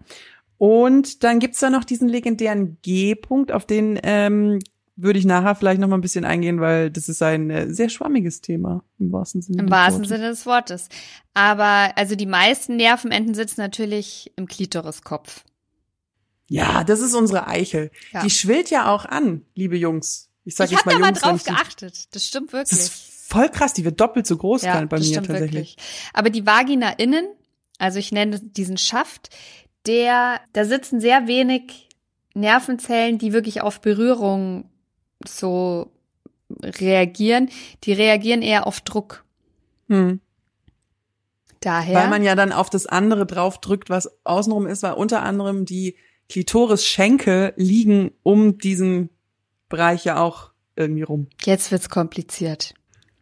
Und 0.58 1.24
dann 1.24 1.38
gibt's 1.38 1.60
da 1.60 1.70
noch 1.70 1.84
diesen 1.84 2.08
legendären 2.08 2.76
G-Punkt, 2.82 3.52
auf 3.52 3.64
den 3.64 3.98
ähm, 4.02 4.58
würde 5.00 5.18
ich 5.18 5.24
nachher 5.24 5.54
vielleicht 5.54 5.80
noch 5.80 5.86
mal 5.88 5.96
ein 5.96 6.00
bisschen 6.00 6.24
eingehen, 6.24 6.60
weil 6.60 6.90
das 6.90 7.08
ist 7.08 7.22
ein 7.22 7.50
äh, 7.50 7.72
sehr 7.72 7.88
schwammiges 7.88 8.40
Thema 8.40 8.82
im 8.98 9.12
wahrsten 9.12 9.40
Sinne. 9.42 9.60
Im 9.60 9.66
des 9.66 9.70
wahrsten 9.72 10.02
Wortes. 10.02 10.08
Sinne 10.08 10.28
des 10.28 10.46
Wortes. 10.46 10.88
Aber 11.34 11.92
also 11.96 12.16
die 12.16 12.26
meisten 12.26 12.76
Nervenenden 12.76 13.34
sitzen 13.34 13.60
natürlich 13.60 14.32
im 14.36 14.46
Klitoriskopf. 14.48 15.44
Ja, 16.48 16.82
das 16.82 17.00
ist 17.00 17.14
unsere 17.14 17.46
Eichel. 17.46 17.90
Ja. 18.12 18.22
Die 18.24 18.30
schwillt 18.30 18.70
ja 18.70 18.90
auch 18.92 19.04
an, 19.04 19.42
liebe 19.54 19.76
Jungs. 19.76 20.30
Ich 20.44 20.56
sag 20.56 20.64
ich 20.66 20.72
jetzt 20.72 20.80
habe 20.86 20.94
mal 20.94 20.94
da 20.94 20.98
mal 21.00 21.06
Jungs, 21.08 21.22
wenn 21.22 21.28
drauf 21.30 21.36
ich 21.40 21.44
die- 21.44 21.50
geachtet. 21.54 22.14
Das 22.14 22.24
stimmt 22.26 22.52
Das 22.52 22.70
wirklich. 22.70 22.78
ist 22.80 22.92
voll 23.28 23.48
krass, 23.50 23.74
die 23.74 23.84
wird 23.84 24.00
doppelt 24.00 24.26
so 24.26 24.36
groß 24.36 24.62
ja, 24.62 24.80
bei 24.86 24.98
das 24.98 25.06
mir 25.08 25.22
tatsächlich. 25.22 25.76
wirklich. 25.76 25.76
Aber 26.14 26.30
die 26.30 26.46
Vagina 26.46 26.90
innen, 26.92 27.26
also 27.78 27.98
ich 27.98 28.10
nenne 28.12 28.40
diesen 28.40 28.78
Schaft, 28.78 29.28
der, 29.86 30.40
da 30.54 30.64
sitzen 30.64 31.00
sehr 31.00 31.26
wenig 31.28 31.88
Nervenzellen, 32.34 33.18
die 33.18 33.32
wirklich 33.32 33.60
auf 33.60 33.80
Berührung 33.80 34.70
so 35.26 35.90
reagieren. 36.62 37.50
Die 37.84 37.92
reagieren 37.92 38.42
eher 38.42 38.66
auf 38.66 38.80
Druck. 38.80 39.24
Hm. 39.88 40.20
Daher. 41.60 41.94
Weil 41.94 42.08
man 42.08 42.22
ja 42.22 42.34
dann 42.34 42.52
auf 42.52 42.70
das 42.70 42.86
andere 42.86 43.26
drauf 43.26 43.60
drückt, 43.60 43.90
was 43.90 44.10
außenrum 44.24 44.66
ist, 44.66 44.82
weil 44.82 44.92
unter 44.92 45.22
anderem 45.22 45.64
die 45.64 45.96
Klitoris-Schenkel 46.28 47.54
liegen 47.56 48.12
um 48.22 48.58
diesen 48.58 49.10
Bereich 49.68 50.04
ja 50.04 50.20
auch 50.20 50.52
irgendwie 50.76 51.02
rum. 51.02 51.26
jetzt 51.44 51.72
wird's 51.72 51.88
kompliziert. 51.88 52.74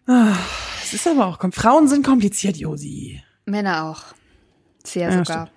Ah, 0.06 0.36
Es 0.82 0.92
ist 0.92 1.06
aber 1.06 1.26
auch, 1.26 1.38
Frauen 1.52 1.88
sind 1.88 2.04
kompliziert, 2.04 2.56
Josi. 2.56 3.22
Männer 3.46 3.84
auch. 3.84 4.02
Sehr 4.84 5.10
Ja, 5.10 5.24
sogar. 5.24 5.50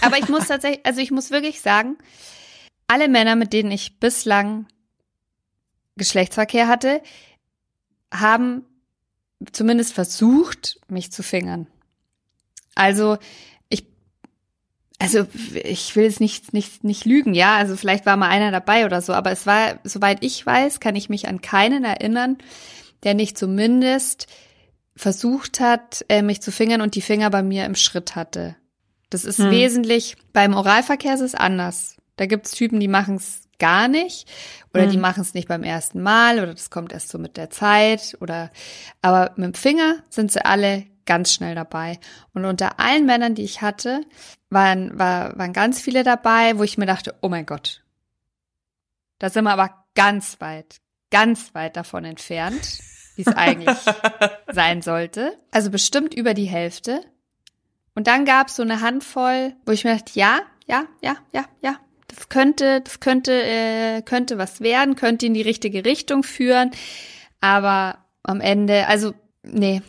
Aber 0.00 0.18
ich 0.18 0.28
muss 0.28 0.46
tatsächlich, 0.46 0.86
also 0.86 1.00
ich 1.00 1.10
muss 1.10 1.30
wirklich 1.30 1.60
sagen, 1.60 1.98
alle 2.86 3.08
Männer, 3.08 3.36
mit 3.36 3.52
denen 3.52 3.70
ich 3.72 3.98
bislang 3.98 4.66
Geschlechtsverkehr 5.96 6.68
hatte, 6.68 7.02
haben 8.12 8.64
zumindest 9.52 9.92
versucht, 9.92 10.80
mich 10.88 11.12
zu 11.12 11.22
fingern. 11.22 11.66
Also 12.74 13.18
ich, 13.68 13.84
also 14.98 15.26
ich 15.54 15.94
will 15.96 16.04
jetzt 16.04 16.20
nicht, 16.20 16.52
nicht, 16.52 16.84
nicht 16.84 17.04
lügen, 17.04 17.34
ja, 17.34 17.56
also 17.56 17.76
vielleicht 17.76 18.06
war 18.06 18.16
mal 18.16 18.28
einer 18.28 18.50
dabei 18.50 18.86
oder 18.86 19.02
so, 19.02 19.12
aber 19.12 19.30
es 19.32 19.46
war, 19.46 19.78
soweit 19.84 20.22
ich 20.24 20.44
weiß, 20.44 20.80
kann 20.80 20.96
ich 20.96 21.08
mich 21.08 21.28
an 21.28 21.40
keinen 21.40 21.84
erinnern, 21.84 22.38
der 23.02 23.14
nicht 23.14 23.36
zumindest 23.36 24.26
versucht 24.94 25.60
hat, 25.60 26.04
äh, 26.08 26.22
mich 26.22 26.40
zu 26.42 26.52
fingern 26.52 26.82
und 26.82 26.94
die 26.94 27.02
Finger 27.02 27.30
bei 27.30 27.42
mir 27.42 27.64
im 27.64 27.74
Schritt 27.74 28.14
hatte. 28.14 28.56
Das 29.10 29.24
ist 29.24 29.38
Hm. 29.38 29.50
wesentlich, 29.50 30.16
beim 30.32 30.54
Oralverkehr 30.54 31.14
ist 31.14 31.20
es 31.20 31.34
anders. 31.34 31.96
Da 32.16 32.26
gibt's 32.26 32.52
Typen, 32.52 32.78
die 32.78 32.88
machen 32.88 33.16
es 33.16 33.42
gar 33.62 33.86
nicht 33.86 34.28
oder 34.74 34.86
die 34.86 34.96
Hm. 34.96 35.00
machen 35.00 35.20
es 35.20 35.34
nicht 35.34 35.46
beim 35.46 35.62
ersten 35.62 36.02
Mal 36.02 36.40
oder 36.40 36.52
das 36.52 36.68
kommt 36.68 36.92
erst 36.92 37.10
so 37.10 37.18
mit 37.18 37.36
der 37.36 37.48
Zeit 37.48 38.18
oder 38.20 38.50
aber 39.02 39.30
mit 39.36 39.46
dem 39.46 39.54
Finger 39.54 40.02
sind 40.10 40.32
sie 40.32 40.44
alle 40.44 40.86
ganz 41.06 41.32
schnell 41.32 41.54
dabei. 41.54 41.98
Und 42.32 42.44
unter 42.44 42.80
allen 42.80 43.06
Männern, 43.06 43.34
die 43.34 43.44
ich 43.44 43.62
hatte, 43.62 44.02
waren, 44.50 44.98
war, 44.98 45.36
waren 45.38 45.52
ganz 45.52 45.80
viele 45.80 46.02
dabei, 46.04 46.58
wo 46.58 46.62
ich 46.62 46.78
mir 46.78 46.86
dachte, 46.86 47.14
oh 47.22 47.28
mein 47.28 47.46
Gott, 47.46 47.82
da 49.18 49.30
sind 49.30 49.44
wir 49.44 49.52
aber 49.52 49.84
ganz 49.94 50.40
weit, 50.40 50.80
ganz 51.10 51.54
weit 51.54 51.76
davon 51.76 52.04
entfernt. 52.04 52.78
wie 53.16 53.22
es 53.22 53.28
eigentlich 53.36 53.78
sein 54.50 54.82
sollte. 54.82 55.38
Also 55.50 55.70
bestimmt 55.70 56.14
über 56.14 56.34
die 56.34 56.46
Hälfte. 56.46 57.00
Und 57.94 58.06
dann 58.06 58.24
gab 58.24 58.48
es 58.48 58.56
so 58.56 58.62
eine 58.62 58.80
Handvoll, 58.80 59.54
wo 59.66 59.72
ich 59.72 59.84
mir 59.84 59.96
dachte, 59.96 60.18
ja, 60.18 60.40
ja, 60.66 60.86
ja, 61.02 61.16
ja, 61.32 61.44
ja, 61.60 61.76
das 62.14 62.28
könnte, 62.28 62.80
das 62.82 63.00
könnte, 63.00 63.32
äh, 63.32 64.02
könnte 64.02 64.38
was 64.38 64.60
werden, 64.60 64.96
könnte 64.96 65.26
in 65.26 65.34
die 65.34 65.42
richtige 65.42 65.84
Richtung 65.84 66.22
führen. 66.22 66.70
Aber 67.40 67.98
am 68.22 68.40
Ende, 68.40 68.86
also, 68.86 69.14
nee. 69.42 69.82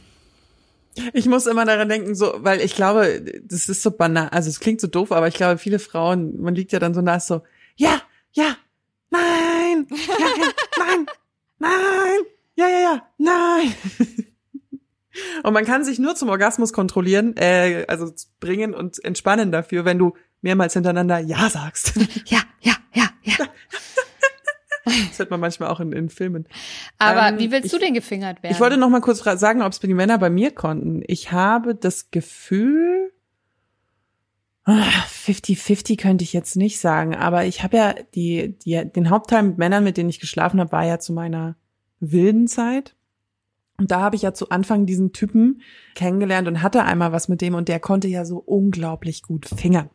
Ich 1.13 1.25
muss 1.25 1.47
immer 1.47 1.65
daran 1.65 1.89
denken, 1.89 2.15
so, 2.15 2.33
weil 2.37 2.61
ich 2.61 2.75
glaube, 2.75 3.23
das 3.43 3.67
ist 3.67 3.81
so 3.81 3.91
banal, 3.91 4.29
also 4.29 4.49
es 4.49 4.59
klingt 4.59 4.79
so 4.79 4.87
doof, 4.87 5.11
aber 5.11 5.27
ich 5.27 5.33
glaube, 5.33 5.57
viele 5.57 5.79
Frauen, 5.79 6.39
man 6.39 6.53
liegt 6.53 6.71
ja 6.71 6.79
dann 6.79 6.93
so 6.93 7.01
nah, 7.01 7.19
so, 7.19 7.41
ja, 7.75 8.01
ja, 8.31 8.55
nein, 9.09 9.87
ja, 9.89 10.27
ja, 10.27 10.51
nein, 10.77 11.05
nein, 11.57 12.19
ja, 12.55 12.67
ja, 12.67 12.79
ja, 12.79 13.07
nein. 13.17 13.73
Und 15.43 15.53
man 15.53 15.65
kann 15.65 15.83
sich 15.83 15.99
nur 15.99 16.15
zum 16.15 16.29
Orgasmus 16.29 16.73
kontrollieren, 16.73 17.35
äh, 17.37 17.85
also 17.87 18.11
bringen 18.39 18.73
und 18.73 19.03
entspannen 19.05 19.51
dafür, 19.51 19.85
wenn 19.85 19.99
du 19.99 20.15
mehrmals 20.43 20.73
hintereinander 20.73 21.17
Ja 21.19 21.49
sagst. 21.49 21.93
Ja, 22.27 22.39
ja, 22.61 22.73
ja, 22.93 23.05
ja. 23.23 23.35
Das 24.85 25.17
hört 25.17 25.31
man 25.31 25.39
manchmal 25.39 25.69
auch 25.69 25.79
in, 25.79 25.91
in 25.93 26.09
Filmen. 26.09 26.45
Aber 26.99 27.29
Ähm, 27.29 27.39
wie 27.39 27.51
willst 27.51 27.65
ich- 27.67 27.71
du 27.71 27.79
denn 27.79 27.93
gefingert 27.93 28.43
werden? 28.43 28.53
Ich 28.53 28.59
wollte 28.59 28.77
noch 28.77 28.89
mal 28.89 28.99
kurz 29.01 29.23
sagen, 29.23 29.61
ob 29.61 29.71
es 29.71 29.79
die 29.79 29.93
Männer 29.93 30.17
bei 30.17 30.29
mir 30.29 30.51
konnten. 30.51 31.01
Ich 31.07 31.31
habe 31.31 31.73
das 31.73 32.11
Gefühl, 32.11 33.11
ah, 34.65 34.83
50-50 35.25 35.97
könnte 35.97 36.23
ich 36.23 36.33
jetzt 36.33 36.55
nicht 36.57 36.79
sagen, 36.79 37.15
aber 37.15 37.45
ich 37.45 37.63
habe 37.63 37.77
ja 37.77 37.95
die, 38.13 38.57
die, 38.59 38.83
den 38.91 39.09
Hauptteil 39.09 39.43
mit 39.43 39.57
Männern, 39.57 39.83
mit 39.85 39.95
denen 39.97 40.09
ich 40.09 40.19
geschlafen 40.19 40.59
habe, 40.59 40.71
war 40.73 40.85
ja 40.85 40.99
zu 40.99 41.13
meiner 41.13 41.55
wilden 42.01 42.47
Zeit. 42.47 42.95
Und 43.77 43.89
da 43.91 44.01
habe 44.01 44.17
ich 44.17 44.21
ja 44.21 44.33
zu 44.33 44.49
Anfang 44.49 44.85
diesen 44.85 45.13
Typen 45.13 45.61
kennengelernt 45.95 46.47
und 46.49 46.61
hatte 46.61 46.83
einmal 46.83 47.11
was 47.13 47.27
mit 47.29 47.41
dem 47.41 47.55
und 47.55 47.69
der 47.69 47.79
konnte 47.79 48.07
ja 48.09 48.25
so 48.25 48.37
unglaublich 48.37 49.23
gut 49.23 49.47
fingern. 49.47 49.89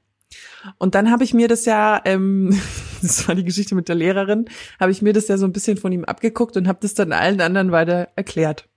Und 0.79 0.95
dann 0.95 1.11
habe 1.11 1.25
ich 1.25 1.35
mir 1.35 1.49
das 1.49 1.65
ja, 1.65 2.01
ähm, 2.05 2.59
das 3.03 3.27
war 3.29 3.35
die 3.35 3.45
Geschichte 3.45 3.75
mit 3.75 3.89
der 3.89 3.95
Lehrerin, 3.95 4.47
habe 4.79 4.93
ich 4.93 5.03
mir 5.03 5.13
das 5.13 5.29
ja 5.29 5.39
so 5.39 5.47
ein 5.47 5.53
bisschen 5.53 5.77
von 5.77 5.93
ihm 5.93 6.05
abgeguckt 6.05 6.57
und 6.57 6.69
habe 6.69 6.79
das 6.83 6.95
dann 6.95 7.13
allen 7.13 7.41
anderen 7.41 7.73
weiter 7.73 8.09
erklärt. 8.17 8.69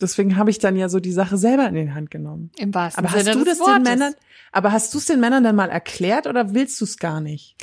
Deswegen 0.00 0.36
habe 0.36 0.50
ich 0.50 0.58
dann 0.58 0.76
ja 0.76 0.88
so 0.88 1.00
die 1.00 1.12
Sache 1.12 1.36
selber 1.36 1.66
in 1.68 1.74
die 1.74 1.92
Hand 1.92 2.10
genommen. 2.10 2.52
Im 2.56 2.72
wahrsten 2.72 3.04
Aber 3.04 3.12
hast 3.12 3.24
Sinne 3.24 3.36
du 3.36 3.44
des 3.44 3.58
das 3.58 3.66
den. 3.66 3.82
Männern, 3.82 4.14
aber 4.52 4.70
hast 4.72 4.94
du 4.94 4.98
es 4.98 5.06
den 5.06 5.18
Männern 5.18 5.42
dann 5.42 5.56
mal 5.56 5.70
erklärt 5.70 6.26
oder 6.26 6.54
willst 6.54 6.80
du 6.80 6.84
es 6.84 6.98
gar 6.98 7.20
nicht? 7.20 7.56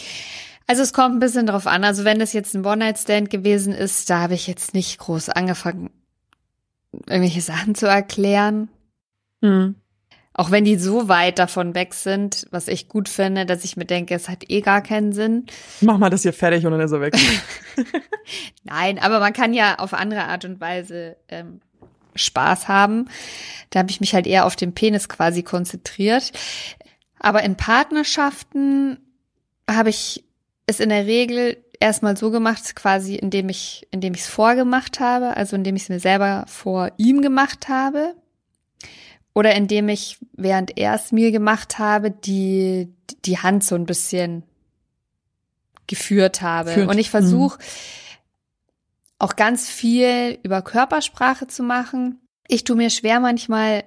Also 0.68 0.82
es 0.82 0.94
kommt 0.94 1.16
ein 1.16 1.20
bisschen 1.20 1.46
drauf 1.46 1.68
an. 1.68 1.84
Also 1.84 2.04
wenn 2.04 2.20
das 2.20 2.34
jetzt 2.34 2.56
ein 2.56 2.66
One-Night-Stand 2.66 3.30
gewesen 3.30 3.74
ist, 3.74 4.10
da 4.10 4.20
habe 4.20 4.34
ich 4.34 4.48
jetzt 4.48 4.74
nicht 4.74 4.98
groß 5.00 5.30
angefangen, 5.30 5.92
irgendwelche 7.08 7.42
Sachen 7.42 7.76
zu 7.76 7.86
erklären. 7.88 8.70
Hm. 9.42 9.76
Auch 10.38 10.52
wenn 10.52 10.66
die 10.66 10.76
so 10.76 11.08
weit 11.08 11.40
davon 11.40 11.76
weg 11.76 11.94
sind, 11.94 12.46
was 12.52 12.68
ich 12.68 12.90
gut 12.90 13.08
finde, 13.08 13.46
dass 13.46 13.64
ich 13.64 13.78
mir 13.78 13.86
denke, 13.86 14.14
es 14.14 14.28
hat 14.28 14.44
eh 14.50 14.60
gar 14.60 14.82
keinen 14.82 15.14
Sinn. 15.14 15.46
Mach 15.80 15.98
mal 15.98 16.10
das 16.10 16.24
hier 16.24 16.34
fertig 16.34 16.66
und 16.66 16.74
dann 16.74 16.82
ist 16.82 16.92
er 16.92 17.00
weg. 17.00 17.16
Nein, 18.66 19.00
aber 19.00 19.22
man 19.22 19.32
kann 19.32 19.54
ja 19.54 19.80
auf 19.80 19.94
andere 19.94 20.26
Art 20.26 20.44
und 20.44 20.60
Weise 20.60 21.16
ähm, 21.30 21.62
Spaß 22.16 22.68
haben. 22.68 23.08
Da 23.70 23.80
habe 23.80 23.90
ich 23.90 24.02
mich 24.02 24.14
halt 24.14 24.28
eher 24.28 24.46
auf 24.46 24.58
den 24.58 24.74
Penis 24.74 25.08
quasi 25.08 25.42
konzentriert. 25.42 26.34
Aber 27.18 27.44
in 27.44 27.56
Partnerschaften 27.56 29.00
habe 29.70 29.90
ich 29.90 30.26
es 30.68 30.82
in 30.82 30.90
der 30.90 31.06
Regel 31.06 31.64
erstmal 31.80 32.18
so 32.18 32.30
gemacht, 32.30 32.76
quasi 32.76 33.16
indem 33.16 33.48
ich, 33.48 33.88
indem 33.90 34.14
ich 34.14 34.22
es 34.22 34.28
vorgemacht 34.28 35.00
habe, 35.00 35.38
also 35.38 35.56
indem 35.56 35.78
ich 35.78 35.84
es 35.84 35.90
mir 35.90 36.00
selber 36.02 36.44
vor 36.48 36.92
ihm 36.98 37.22
gemacht 37.22 37.70
habe. 37.70 38.16
Oder 39.36 39.54
indem 39.54 39.90
ich, 39.90 40.18
während 40.34 40.78
er 40.78 40.96
es 40.96 41.12
mir 41.12 41.32
gemacht 41.32 41.78
habe, 41.78 42.10
die, 42.10 42.88
die 43.26 43.38
Hand 43.38 43.64
so 43.64 43.76
ein 43.76 43.86
bisschen 43.86 44.44
geführt 45.88 46.42
habe. 46.42 46.72
Führt. 46.72 46.90
Und 46.90 46.98
ich 46.98 47.10
versuche 47.10 47.60
auch 49.20 49.36
ganz 49.36 49.70
viel 49.70 50.40
über 50.42 50.62
Körpersprache 50.62 51.48
zu 51.48 51.64
machen. 51.64 52.22
Ich 52.48 52.64
tue 52.64 52.78
mir 52.78 52.90
schwer 52.90 53.20
manchmal 53.20 53.84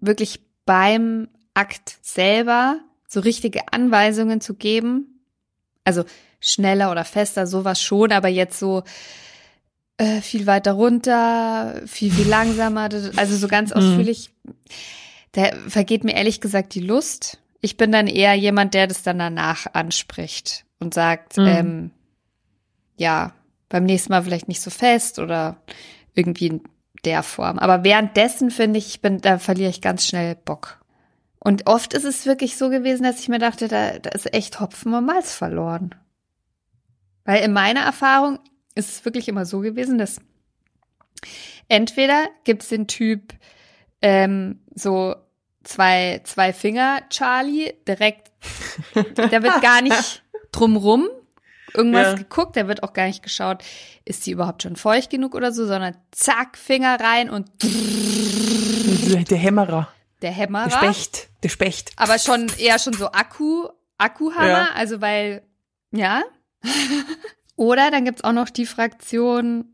wirklich 0.00 0.40
beim 0.64 1.28
Akt 1.54 1.98
selber 2.00 2.80
so 3.06 3.20
richtige 3.20 3.72
Anweisungen 3.72 4.40
zu 4.40 4.54
geben. 4.54 5.20
Also 5.84 6.04
schneller 6.40 6.90
oder 6.90 7.04
fester, 7.04 7.46
sowas 7.46 7.80
schon, 7.80 8.10
aber 8.10 8.28
jetzt 8.28 8.58
so 8.58 8.84
äh, 9.98 10.20
viel 10.20 10.46
weiter 10.46 10.72
runter, 10.72 11.80
viel, 11.86 12.12
viel 12.12 12.28
langsamer, 12.28 12.88
also 13.16 13.36
so 13.36 13.48
ganz 13.48 13.70
Mhm. 13.70 13.76
ausführlich. 13.76 14.30
Da 15.32 15.50
vergeht 15.68 16.04
mir 16.04 16.14
ehrlich 16.14 16.40
gesagt 16.40 16.74
die 16.74 16.80
Lust. 16.80 17.38
Ich 17.60 17.76
bin 17.76 17.92
dann 17.92 18.06
eher 18.06 18.34
jemand, 18.34 18.74
der 18.74 18.86
das 18.86 19.02
dann 19.02 19.18
danach 19.18 19.66
anspricht 19.72 20.64
und 20.80 20.94
sagt, 20.94 21.36
Mhm. 21.36 21.46
ähm, 21.46 21.90
ja, 22.96 23.32
beim 23.68 23.84
nächsten 23.84 24.12
Mal 24.12 24.22
vielleicht 24.22 24.48
nicht 24.48 24.60
so 24.60 24.70
fest 24.70 25.18
oder 25.18 25.56
irgendwie 26.14 26.48
in 26.48 26.60
der 27.04 27.22
Form. 27.22 27.58
Aber 27.58 27.84
währenddessen 27.84 28.50
finde 28.50 28.78
ich, 28.78 28.86
ich 28.88 29.00
bin, 29.00 29.20
da 29.20 29.38
verliere 29.38 29.70
ich 29.70 29.80
ganz 29.80 30.06
schnell 30.06 30.34
Bock. 30.36 30.78
Und 31.38 31.66
oft 31.66 31.94
ist 31.94 32.04
es 32.04 32.26
wirklich 32.26 32.56
so 32.56 32.68
gewesen, 32.68 33.02
dass 33.02 33.18
ich 33.20 33.28
mir 33.28 33.38
dachte, 33.40 33.66
da, 33.68 33.98
da 33.98 34.10
ist 34.10 34.32
echt 34.34 34.60
Hopfen 34.60 34.94
und 34.94 35.06
Malz 35.06 35.34
verloren. 35.34 35.94
Weil 37.24 37.42
in 37.42 37.52
meiner 37.52 37.80
Erfahrung 37.80 38.38
ist 38.74 38.90
es 38.90 39.04
wirklich 39.04 39.28
immer 39.28 39.44
so 39.46 39.60
gewesen, 39.60 39.98
dass 39.98 40.20
entweder 41.68 42.26
gibt's 42.44 42.68
den 42.68 42.86
Typ 42.88 43.34
ähm, 44.00 44.60
so 44.74 45.14
zwei, 45.64 46.20
zwei 46.24 46.52
Finger 46.52 47.02
Charlie 47.10 47.72
direkt, 47.86 48.30
der 49.16 49.42
wird 49.42 49.62
gar 49.62 49.80
nicht 49.82 50.22
drumrum 50.50 51.08
irgendwas 51.74 52.08
Ja. 52.08 52.14
geguckt, 52.14 52.56
der 52.56 52.68
wird 52.68 52.82
auch 52.82 52.92
gar 52.92 53.06
nicht 53.06 53.22
geschaut, 53.22 53.62
ist 54.04 54.26
die 54.26 54.32
überhaupt 54.32 54.62
schon 54.62 54.76
feucht 54.76 55.08
genug 55.10 55.34
oder 55.34 55.52
so, 55.52 55.64
sondern 55.66 55.96
zack, 56.10 56.58
Finger 56.58 57.00
rein 57.00 57.30
und 57.30 57.48
Der 57.62 59.38
Hämmerer. 59.38 59.88
der 60.20 60.30
Der 60.30 60.32
Hämmerer. 60.32 60.70
Specht. 60.70 61.28
Der 61.42 61.48
Specht. 61.48 61.92
Aber 61.96 62.18
schon 62.18 62.50
eher 62.58 62.78
schon 62.78 62.92
so 62.92 63.06
Akku, 63.12 63.68
Akkuhammer, 63.98 64.48
Ja. 64.48 64.68
also 64.74 65.00
weil, 65.00 65.42
ja. 65.92 66.22
Oder 67.62 67.92
dann 67.92 68.04
gibt's 68.04 68.24
auch 68.24 68.32
noch 68.32 68.50
die 68.50 68.66
Fraktion 68.66 69.66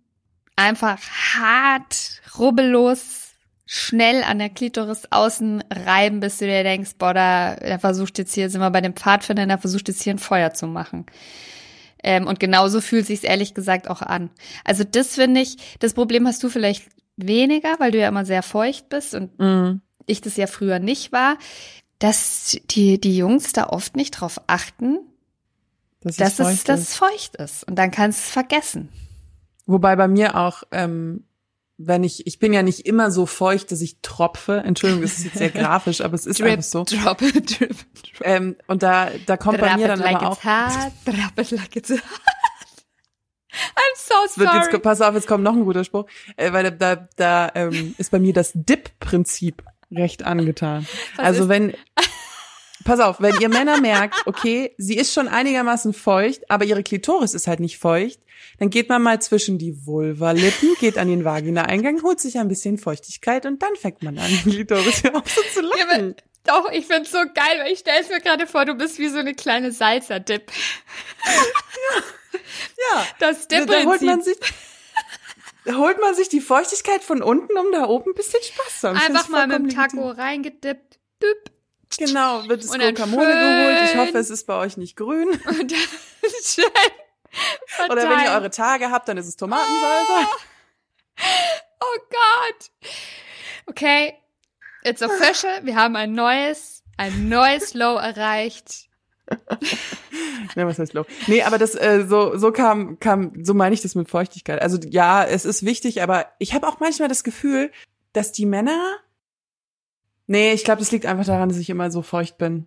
einfach 0.56 0.98
hart, 1.38 2.20
rubbellos, 2.38 3.30
schnell 3.64 4.22
an 4.24 4.38
der 4.38 4.50
Klitoris 4.50 5.04
außen 5.08 5.64
reiben, 5.72 6.20
bis 6.20 6.36
du 6.36 6.44
dir 6.44 6.64
denkst, 6.64 6.96
boah, 6.98 7.14
da, 7.14 7.54
der 7.54 7.78
versucht 7.78 8.18
jetzt 8.18 8.34
hier, 8.34 8.50
sind 8.50 8.60
wir 8.60 8.70
bei 8.70 8.82
dem 8.82 8.92
Pfadfinder, 8.92 9.46
der 9.46 9.56
versucht 9.56 9.88
jetzt 9.88 10.02
hier 10.02 10.12
ein 10.12 10.18
Feuer 10.18 10.52
zu 10.52 10.66
machen. 10.66 11.06
Ähm, 12.04 12.26
und 12.26 12.38
genauso 12.40 12.82
fühlt 12.82 13.06
sich's 13.06 13.24
ehrlich 13.24 13.54
gesagt 13.54 13.88
auch 13.88 14.02
an. 14.02 14.28
Also 14.66 14.84
das 14.84 15.14
finde 15.14 15.40
ich, 15.40 15.56
das 15.78 15.94
Problem 15.94 16.26
hast 16.26 16.42
du 16.42 16.50
vielleicht 16.50 16.84
weniger, 17.16 17.76
weil 17.78 17.92
du 17.92 17.98
ja 17.98 18.08
immer 18.08 18.26
sehr 18.26 18.42
feucht 18.42 18.90
bist 18.90 19.14
und 19.14 19.38
Mhm. 19.38 19.80
ich 20.04 20.20
das 20.20 20.36
ja 20.36 20.46
früher 20.46 20.78
nicht 20.78 21.10
war, 21.10 21.38
dass 22.00 22.58
die, 22.70 23.00
die 23.00 23.16
Jungs 23.16 23.54
da 23.54 23.68
oft 23.68 23.96
nicht 23.96 24.10
drauf 24.10 24.42
achten, 24.46 24.98
Das 26.00 26.16
dass 26.16 26.34
feucht 26.36 26.52
es 26.58 26.64
das 26.64 26.94
feucht 26.96 27.36
ist. 27.36 27.64
Und 27.64 27.76
dann 27.76 27.90
kannst 27.90 28.18
du 28.20 28.22
es 28.24 28.30
vergessen. 28.30 28.88
Wobei 29.66 29.96
bei 29.96 30.08
mir 30.08 30.36
auch, 30.36 30.62
ähm, 30.70 31.24
wenn 31.76 32.02
ich, 32.04 32.26
ich 32.26 32.38
bin 32.38 32.52
ja 32.52 32.62
nicht 32.62 32.86
immer 32.86 33.10
so 33.10 33.26
feucht, 33.26 33.70
dass 33.70 33.80
ich 33.80 33.98
tropfe. 34.02 34.62
Entschuldigung, 34.64 35.02
das 35.02 35.18
ist 35.18 35.24
jetzt 35.26 35.38
sehr 35.38 35.50
grafisch, 35.50 36.00
aber 36.00 36.14
es 36.14 36.26
ist 36.26 36.40
einfach 36.42 36.62
so. 36.64 36.84
drop 36.84 37.18
drip, 37.18 37.46
drop. 37.46 37.76
Ähm, 38.22 38.56
und 38.66 38.82
da, 38.82 39.10
da 39.26 39.36
kommt 39.36 39.60
bei 39.60 39.68
Drop 39.68 39.76
mir 39.76 39.84
it 39.84 39.90
dann 39.90 39.98
like 40.00 40.16
aber 40.16 40.30
auch. 40.30 40.44
hot, 40.44 40.92
drop 41.04 41.38
it 41.38 41.50
like 41.52 41.76
it's 41.76 41.90
hot. 41.90 42.00
I'm 43.50 43.96
so 43.96 44.14
Es 44.26 44.34
sorry. 44.34 44.56
jetzt, 44.58 44.82
pass 44.82 45.00
auf, 45.00 45.14
jetzt 45.14 45.26
kommt 45.26 45.42
noch 45.42 45.54
ein 45.54 45.64
guter 45.64 45.82
Spruch, 45.84 46.06
äh, 46.36 46.52
weil 46.52 46.64
da, 46.64 46.70
da, 46.96 47.08
da 47.16 47.50
ähm, 47.54 47.94
ist 47.98 48.10
bei 48.10 48.18
mir 48.18 48.32
das 48.32 48.52
Dip-Prinzip 48.54 49.62
recht 49.90 50.22
angetan. 50.24 50.86
Was 51.16 51.24
also 51.26 51.42
ist- 51.44 51.48
wenn, 51.48 51.74
pass 52.88 53.00
auf, 53.00 53.20
wenn 53.20 53.38
ihr 53.40 53.50
Männer 53.50 53.80
merkt, 53.80 54.26
okay, 54.26 54.74
sie 54.78 54.96
ist 54.96 55.12
schon 55.12 55.28
einigermaßen 55.28 55.92
feucht, 55.92 56.50
aber 56.50 56.64
ihre 56.64 56.82
Klitoris 56.82 57.34
ist 57.34 57.46
halt 57.46 57.60
nicht 57.60 57.78
feucht, 57.78 58.18
dann 58.58 58.70
geht 58.70 58.88
man 58.88 59.02
mal 59.02 59.20
zwischen 59.20 59.58
die 59.58 59.86
Vulvalippen, 59.86 60.74
geht 60.80 60.96
an 60.96 61.08
den 61.08 61.24
Vagina-Eingang, 61.24 62.02
holt 62.02 62.18
sich 62.18 62.38
ein 62.38 62.48
bisschen 62.48 62.78
Feuchtigkeit 62.78 63.44
und 63.44 63.62
dann 63.62 63.76
fängt 63.76 64.02
man 64.02 64.18
an, 64.18 64.26
die 64.44 64.50
Klitoris 64.50 65.04
hör 65.04 65.16
auf 65.16 65.30
so 65.30 65.42
zu 65.52 65.60
Ja, 65.78 65.84
lachen. 65.84 66.16
Doch, 66.44 66.72
ich 66.72 66.86
find's 66.86 67.10
so 67.10 67.18
geil, 67.18 67.58
weil 67.62 67.72
ich 67.72 67.80
stell's 67.80 68.08
mir 68.08 68.20
gerade 68.20 68.46
vor, 68.46 68.64
du 68.64 68.74
bist 68.74 68.98
wie 68.98 69.08
so 69.08 69.18
eine 69.18 69.34
kleine 69.34 69.70
Salsa-Dip. 69.70 70.50
Ja, 72.90 73.06
Das 73.18 73.48
da, 73.48 73.66
da 73.66 73.84
holt 73.84 74.00
man 74.00 74.22
sich, 74.22 74.36
holt 75.66 76.00
man 76.00 76.14
sich 76.14 76.30
die 76.30 76.40
Feuchtigkeit 76.40 77.02
von 77.04 77.22
unten, 77.22 77.58
um 77.58 77.70
da 77.70 77.84
oben 77.86 78.12
ein 78.12 78.14
bisschen 78.14 78.42
Spaß 78.42 78.80
zu 78.80 78.88
haben. 78.88 78.96
Einfach 78.96 79.28
mal 79.28 79.46
mit 79.46 79.58
dem 79.58 79.68
Taco 79.68 80.10
reingedippt. 80.10 80.98
Düpp. 81.22 81.57
Genau, 81.96 82.46
wird 82.48 82.64
dann 82.70 82.80
Guacamole 82.80 83.26
geholt. 83.26 83.90
Ich 83.90 83.96
hoffe, 83.96 84.18
es 84.18 84.30
ist 84.30 84.46
bei 84.46 84.54
euch 84.54 84.76
nicht 84.76 84.96
grün. 84.96 85.28
Und 85.46 85.72
dann 85.72 86.30
schön. 86.44 86.64
Oder 87.90 88.08
wenn 88.08 88.24
ihr 88.24 88.32
eure 88.32 88.50
Tage 88.50 88.90
habt, 88.90 89.08
dann 89.08 89.16
ist 89.16 89.26
es 89.26 89.36
Tomatensalsa. 89.36 90.28
Okay, 93.66 94.14
it's 94.82 95.02
official. 95.02 95.64
Wir 95.64 95.76
haben 95.76 95.94
ein 95.96 96.12
neues, 96.12 96.82
ein 96.96 97.28
neues 97.28 97.74
Low 97.74 97.96
erreicht. 97.96 98.88
ja, 100.56 100.66
was 100.66 100.78
heißt 100.78 100.94
Low? 100.94 101.04
Nee, 101.26 101.42
aber 101.42 101.58
das 101.58 101.74
äh, 101.74 102.06
so 102.08 102.36
so 102.38 102.50
kam 102.50 102.98
kam 102.98 103.44
so 103.44 103.52
meine 103.52 103.74
ich 103.74 103.82
das 103.82 103.94
mit 103.94 104.08
Feuchtigkeit. 104.08 104.60
Also 104.62 104.78
ja, 104.88 105.24
es 105.24 105.44
ist 105.44 105.64
wichtig, 105.64 106.02
aber 106.02 106.26
ich 106.38 106.54
habe 106.54 106.66
auch 106.66 106.80
manchmal 106.80 107.08
das 107.08 107.24
Gefühl, 107.24 107.70
dass 108.14 108.32
die 108.32 108.46
Männer 108.46 108.96
Nee, 110.28 110.52
ich 110.52 110.62
glaube, 110.62 110.78
das 110.78 110.92
liegt 110.92 111.06
einfach 111.06 111.24
daran, 111.24 111.48
dass 111.48 111.58
ich 111.58 111.68
immer 111.70 111.90
so 111.90 112.02
feucht 112.02 112.38
bin. 112.38 112.66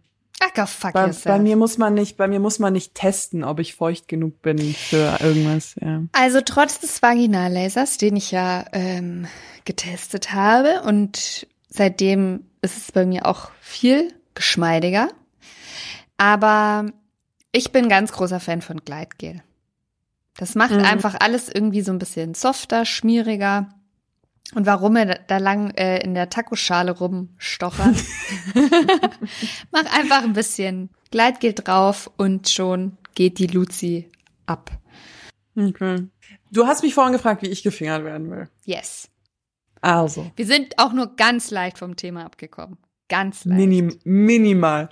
Go 0.54 0.66
fuck 0.66 0.92
Bei, 0.92 1.06
yourself. 1.06 1.24
bei 1.24 1.40
mir 1.40 1.56
muss 1.56 1.78
man 1.78 1.94
nicht, 1.94 2.18
bei 2.18 2.28
mir 2.28 2.42
muss 2.42 2.60
man 2.60 2.74
nicht 2.74 2.94
testen, 2.94 3.46
ob 3.46 3.60
ich 3.60 3.74
feucht 3.76 4.10
genug 4.10 4.42
bin 4.42 4.58
für 4.74 5.18
irgendwas. 5.22 5.76
Ja. 5.80 6.02
Also 6.12 6.42
trotz 6.44 6.80
des 6.82 7.02
Vaginallasers, 7.02 7.98
den 7.98 8.18
ich 8.18 8.32
ja 8.32 8.66
ähm, 8.74 9.28
getestet 9.64 10.34
habe 10.34 10.82
und 10.82 11.48
seitdem 11.70 12.44
ist 12.62 12.76
es 12.76 12.92
bei 12.92 13.06
mir 13.06 13.28
auch 13.28 13.52
viel 13.62 14.14
geschmeidiger. 14.36 15.08
Aber 16.18 16.88
ich 17.54 17.72
bin 17.72 17.88
ganz 17.88 18.12
großer 18.12 18.42
Fan 18.42 18.62
von 18.62 18.82
Gleitgel. 18.84 19.42
Das 20.38 20.56
macht 20.56 20.72
Mhm. 20.72 20.84
einfach 20.84 21.16
alles 21.20 21.48
irgendwie 21.48 21.82
so 21.82 21.92
ein 21.94 22.00
bisschen 22.00 22.34
softer, 22.34 22.84
schmieriger. 22.86 23.70
Und 24.54 24.66
warum 24.66 24.94
wir 24.96 25.06
da- 25.28 25.38
lang 25.38 25.72
äh, 25.72 26.04
in 26.04 26.14
der 26.14 26.30
Tacoschale 26.30 26.92
rumstochern? 26.92 27.96
Mach 29.72 29.86
einfach 29.98 30.24
ein 30.24 30.34
bisschen 30.34 30.90
Gleitgel 31.12 31.54
drauf 31.54 32.12
und 32.18 32.50
schon 32.50 32.98
geht 33.16 33.40
die 33.40 33.48
Luzi 33.48 34.10
ab. 34.46 34.72
Okay. 35.56 36.08
Du 36.52 36.68
hast 36.68 36.84
mich 36.84 36.94
vorhin 36.94 37.14
gefragt, 37.14 37.42
wie 37.44 37.48
ich 37.50 37.64
gefingert 37.64 38.04
werden 38.04 38.30
will. 38.30 38.50
Yes. 38.66 39.10
Also, 39.82 40.30
Wir 40.36 40.46
sind 40.46 40.78
auch 40.78 40.94
nur 40.94 41.16
ganz 41.16 41.50
leicht 41.50 41.78
vom 41.80 41.96
Thema 41.96 42.26
abgekommen. 42.26 42.78
Ganz 43.10 43.46
leicht. 43.46 43.58
minim, 43.60 43.98
minimal. 44.04 44.90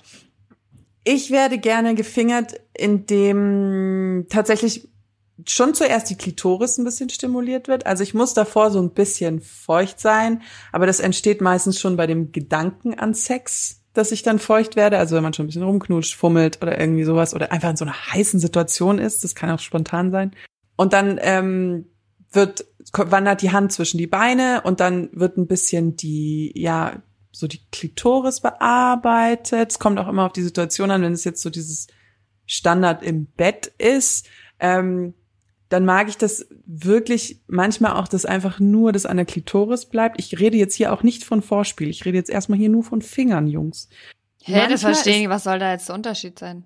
Ich 1.04 1.30
werde 1.30 1.58
gerne 1.58 1.94
gefingert, 1.94 2.60
indem 2.76 4.26
tatsächlich 4.28 4.88
schon 5.48 5.74
zuerst 5.74 6.10
die 6.10 6.16
Klitoris 6.16 6.78
ein 6.78 6.84
bisschen 6.84 7.10
stimuliert 7.10 7.68
wird. 7.68 7.86
Also 7.86 8.02
ich 8.02 8.14
muss 8.14 8.34
davor 8.34 8.70
so 8.70 8.80
ein 8.80 8.90
bisschen 8.90 9.40
feucht 9.40 10.00
sein, 10.00 10.42
aber 10.72 10.86
das 10.86 11.00
entsteht 11.00 11.40
meistens 11.40 11.78
schon 11.78 11.96
bei 11.96 12.06
dem 12.06 12.32
Gedanken 12.32 12.94
an 12.98 13.14
Sex, 13.14 13.82
dass 13.92 14.12
ich 14.12 14.22
dann 14.22 14.38
feucht 14.38 14.76
werde. 14.76 14.98
Also 14.98 15.16
wenn 15.16 15.22
man 15.22 15.32
schon 15.32 15.44
ein 15.44 15.48
bisschen 15.48 15.62
rumknutscht, 15.62 16.14
fummelt 16.14 16.62
oder 16.62 16.78
irgendwie 16.78 17.04
sowas 17.04 17.34
oder 17.34 17.52
einfach 17.52 17.70
in 17.70 17.76
so 17.76 17.84
einer 17.84 17.94
heißen 18.12 18.40
Situation 18.40 18.98
ist, 18.98 19.24
das 19.24 19.34
kann 19.34 19.50
auch 19.50 19.58
spontan 19.58 20.10
sein. 20.10 20.32
Und 20.76 20.92
dann 20.92 21.18
ähm, 21.22 21.86
wird 22.32 22.64
wandert 22.92 23.42
die 23.42 23.52
Hand 23.52 23.72
zwischen 23.72 23.98
die 23.98 24.06
Beine 24.06 24.62
und 24.64 24.80
dann 24.80 25.10
wird 25.12 25.36
ein 25.36 25.46
bisschen 25.46 25.96
die 25.96 26.52
ja 26.54 27.02
so 27.32 27.46
die 27.46 27.64
Klitoris 27.70 28.40
bearbeitet. 28.40 29.70
Es 29.70 29.78
kommt 29.78 29.98
auch 29.98 30.08
immer 30.08 30.26
auf 30.26 30.32
die 30.32 30.42
Situation 30.42 30.90
an, 30.90 31.02
wenn 31.02 31.12
es 31.12 31.24
jetzt 31.24 31.42
so 31.42 31.50
dieses 31.50 31.86
Standard 32.46 33.02
im 33.02 33.26
Bett 33.26 33.72
ist, 33.78 34.28
ähm, 34.58 35.14
dann 35.70 35.84
mag 35.84 36.08
ich 36.08 36.18
das 36.18 36.46
wirklich 36.66 37.40
manchmal 37.46 37.92
auch, 37.92 38.08
dass 38.08 38.26
einfach 38.26 38.58
nur 38.58 38.92
das 38.92 39.06
an 39.06 39.16
der 39.16 39.24
Klitoris 39.24 39.86
bleibt. 39.86 40.20
Ich 40.20 40.38
rede 40.40 40.56
jetzt 40.56 40.74
hier 40.74 40.92
auch 40.92 41.04
nicht 41.04 41.24
von 41.24 41.42
Vorspiel. 41.42 41.88
Ich 41.88 42.04
rede 42.04 42.18
jetzt 42.18 42.28
erstmal 42.28 42.58
hier 42.58 42.68
nur 42.68 42.82
von 42.82 43.00
Fingern, 43.00 43.46
Jungs. 43.46 43.88
Hä, 44.42 44.52
das 44.52 44.82
Manchmal 44.82 44.94
verstehe 44.94 45.22
ich. 45.22 45.28
Was 45.28 45.44
soll 45.44 45.60
da 45.60 45.70
jetzt 45.70 45.88
der 45.88 45.94
Unterschied 45.94 46.38
sein? 46.38 46.64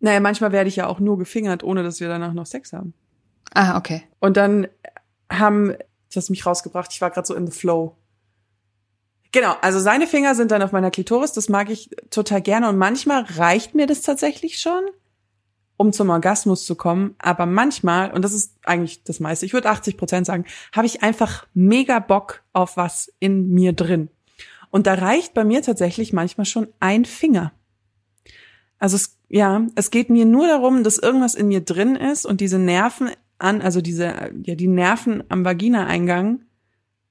Naja, 0.00 0.20
manchmal 0.20 0.52
werde 0.52 0.68
ich 0.68 0.76
ja 0.76 0.86
auch 0.86 1.00
nur 1.00 1.18
gefingert, 1.18 1.62
ohne 1.62 1.82
dass 1.82 2.00
wir 2.00 2.08
danach 2.08 2.32
noch 2.32 2.46
Sex 2.46 2.72
haben. 2.72 2.94
Ah, 3.52 3.76
okay. 3.76 4.04
Und 4.20 4.38
dann 4.38 4.68
haben, 5.30 5.74
das 6.12 6.24
hat 6.24 6.30
mich 6.30 6.46
rausgebracht, 6.46 6.92
ich 6.92 7.00
war 7.02 7.10
gerade 7.10 7.26
so 7.26 7.34
in 7.34 7.46
the 7.46 7.56
flow. 7.56 7.94
Genau, 9.32 9.54
also 9.60 9.80
seine 9.80 10.06
Finger 10.06 10.34
sind 10.34 10.50
dann 10.50 10.62
auf 10.62 10.72
meiner 10.72 10.90
Klitoris, 10.90 11.32
das 11.32 11.50
mag 11.50 11.68
ich 11.68 11.90
total 12.08 12.40
gerne 12.40 12.70
und 12.70 12.78
manchmal 12.78 13.22
reicht 13.36 13.74
mir 13.74 13.86
das 13.86 14.00
tatsächlich 14.00 14.58
schon, 14.58 14.82
um 15.76 15.92
zum 15.92 16.10
Orgasmus 16.10 16.64
zu 16.64 16.74
kommen, 16.74 17.14
aber 17.18 17.46
manchmal, 17.46 18.12
und 18.12 18.22
das 18.22 18.32
ist 18.32 18.56
eigentlich 18.64 19.04
das 19.04 19.20
meiste, 19.20 19.46
ich 19.46 19.52
würde 19.52 19.68
80 19.68 19.96
Prozent 19.96 20.26
sagen, 20.26 20.44
habe 20.74 20.86
ich 20.86 21.02
einfach 21.02 21.46
mega 21.54 21.98
Bock 21.98 22.42
auf 22.52 22.76
was 22.76 23.12
in 23.18 23.50
mir 23.50 23.72
drin. 23.72 24.08
Und 24.70 24.86
da 24.86 24.94
reicht 24.94 25.34
bei 25.34 25.44
mir 25.44 25.62
tatsächlich 25.62 26.12
manchmal 26.12 26.44
schon 26.44 26.68
ein 26.80 27.04
Finger. 27.04 27.52
Also 28.78 28.96
es, 28.96 29.18
ja, 29.28 29.66
es 29.74 29.90
geht 29.90 30.10
mir 30.10 30.24
nur 30.24 30.46
darum, 30.46 30.84
dass 30.84 30.98
irgendwas 30.98 31.34
in 31.34 31.48
mir 31.48 31.60
drin 31.60 31.96
ist 31.96 32.26
und 32.26 32.40
diese 32.40 32.58
Nerven 32.58 33.10
an, 33.38 33.62
also 33.62 33.80
diese, 33.80 34.32
ja, 34.42 34.54
die 34.54 34.68
Nerven 34.68 35.24
am 35.28 35.44
Vaginaeingang 35.44 36.42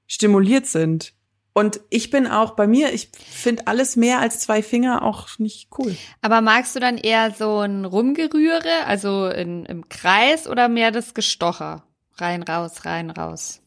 stimuliert 0.06 0.66
sind. 0.66 1.14
Und 1.56 1.80
ich 1.88 2.10
bin 2.10 2.26
auch 2.26 2.50
bei 2.50 2.66
mir, 2.66 2.92
ich 2.92 3.08
finde 3.16 3.66
alles 3.66 3.96
mehr 3.96 4.20
als 4.20 4.40
zwei 4.40 4.62
Finger 4.62 5.02
auch 5.02 5.38
nicht 5.38 5.70
cool. 5.78 5.96
Aber 6.20 6.42
magst 6.42 6.76
du 6.76 6.80
dann 6.80 6.98
eher 6.98 7.30
so 7.30 7.60
ein 7.60 7.86
Rumgerühre, 7.86 8.84
also 8.84 9.28
in, 9.28 9.64
im 9.64 9.88
Kreis 9.88 10.46
oder 10.46 10.68
mehr 10.68 10.90
das 10.90 11.14
Gestocher? 11.14 11.86
Rein, 12.16 12.42
raus, 12.42 12.84
rein, 12.84 13.08
raus. 13.08 13.62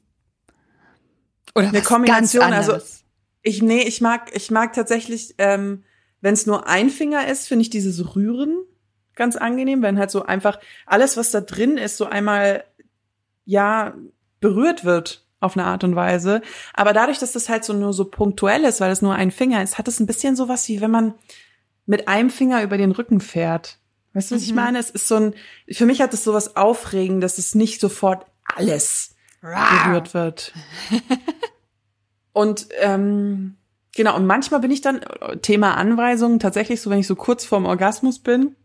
Oder 1.55 1.69
Eine 1.69 1.81
Kombination, 1.81 2.53
also-. 2.53 2.79
Ich, 3.41 3.63
nee, 3.63 3.81
ich 3.81 4.01
mag, 4.01 4.29
ich 4.35 4.51
mag 4.51 4.73
tatsächlich, 4.73 5.33
ähm, 5.39 5.83
wenn 6.21 6.35
es 6.35 6.45
nur 6.45 6.67
ein 6.67 6.91
Finger 6.91 7.27
ist, 7.27 7.47
finde 7.47 7.63
ich 7.63 7.71
dieses 7.71 8.15
Rühren 8.15 8.55
ganz 9.15 9.35
angenehm, 9.35 9.81
wenn 9.81 9.97
halt 9.97 10.11
so 10.11 10.21
einfach 10.21 10.59
alles, 10.85 11.17
was 11.17 11.31
da 11.31 11.41
drin 11.41 11.79
ist, 11.79 11.97
so 11.97 12.05
einmal, 12.05 12.65
ja, 13.45 13.95
berührt 14.41 14.85
wird 14.85 15.25
auf 15.39 15.55
eine 15.57 15.65
Art 15.65 15.83
und 15.83 15.95
Weise. 15.95 16.41
Aber 16.73 16.93
dadurch, 16.93 17.17
dass 17.19 17.31
das 17.31 17.49
halt 17.49 17.63
so 17.63 17.73
nur 17.73 17.93
so 17.93 18.05
punktuell 18.05 18.63
ist, 18.65 18.81
weil 18.81 18.91
es 18.91 19.01
nur 19.01 19.15
ein 19.15 19.31
Finger 19.31 19.63
ist, 19.63 19.77
hat 19.77 19.87
es 19.87 19.99
ein 19.99 20.05
bisschen 20.05 20.35
sowas 20.35 20.67
wie 20.67 20.81
wenn 20.81 20.91
man 20.91 21.13
mit 21.85 22.07
einem 22.07 22.29
Finger 22.29 22.61
über 22.63 22.77
den 22.77 22.91
Rücken 22.91 23.19
fährt. 23.21 23.77
Weißt 24.13 24.31
du, 24.31 24.35
was 24.35 24.43
ich 24.43 24.49
Mhm. 24.49 24.55
meine? 24.55 24.79
Es 24.79 24.89
ist 24.89 25.07
so 25.07 25.15
ein, 25.15 25.33
für 25.71 25.85
mich 25.85 26.01
hat 26.01 26.13
es 26.13 26.23
sowas 26.23 26.55
aufregend, 26.55 27.23
dass 27.23 27.37
es 27.37 27.55
nicht 27.55 27.79
sofort 27.79 28.25
alles 28.43 29.15
berührt 29.41 30.13
wird. 30.13 30.53
und 32.33 32.67
ähm, 32.79 33.55
genau, 33.95 34.15
und 34.15 34.25
manchmal 34.25 34.59
bin 34.59 34.71
ich 34.71 34.81
dann, 34.81 35.01
Thema 35.41 35.75
Anweisungen, 35.77 36.39
tatsächlich 36.39 36.81
so, 36.81 36.89
wenn 36.89 36.99
ich 36.99 37.07
so 37.07 37.15
kurz 37.15 37.45
vorm 37.45 37.65
Orgasmus 37.65 38.19
bin, 38.19 38.55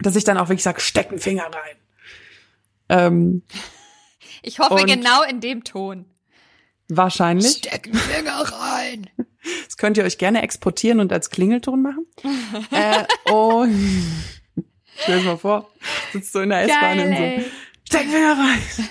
dass 0.00 0.16
ich 0.16 0.24
dann 0.24 0.38
auch 0.38 0.48
wirklich 0.48 0.62
sage, 0.62 0.80
steck 0.80 1.10
einen 1.10 1.18
Finger 1.18 1.44
rein. 1.44 1.76
Ähm, 2.90 3.42
Ich 4.48 4.58
hoffe 4.58 4.74
Und- 4.74 4.86
genau 4.86 5.22
in 5.22 5.40
dem 5.40 5.62
Ton. 5.64 6.04
wahrscheinlich. 6.88 7.58
Steck 7.58 7.84
den 7.84 7.94
Finger 7.94 8.40
rein. 8.40 9.08
Das 9.66 9.76
könnt 9.78 9.96
ihr 9.96 10.04
euch 10.04 10.18
gerne 10.18 10.42
exportieren 10.42 10.98
und 11.00 11.10
als 11.12 11.30
Klingelton 11.30 11.80
machen. 11.80 12.06
äh, 12.72 13.04
und 13.32 13.72
stell 14.96 15.20
dir 15.20 15.24
mal 15.24 15.38
vor, 15.38 15.70
sitzt 16.12 16.34
du 16.34 16.40
in 16.40 16.50
der 16.50 16.62
S-Bahn 16.62 16.98
und 16.98 17.06
so. 17.16 17.22
ey. 17.22 17.44
Steck 17.84 18.00
den 18.02 18.10
Finger 18.10 18.36
rein. 18.36 18.88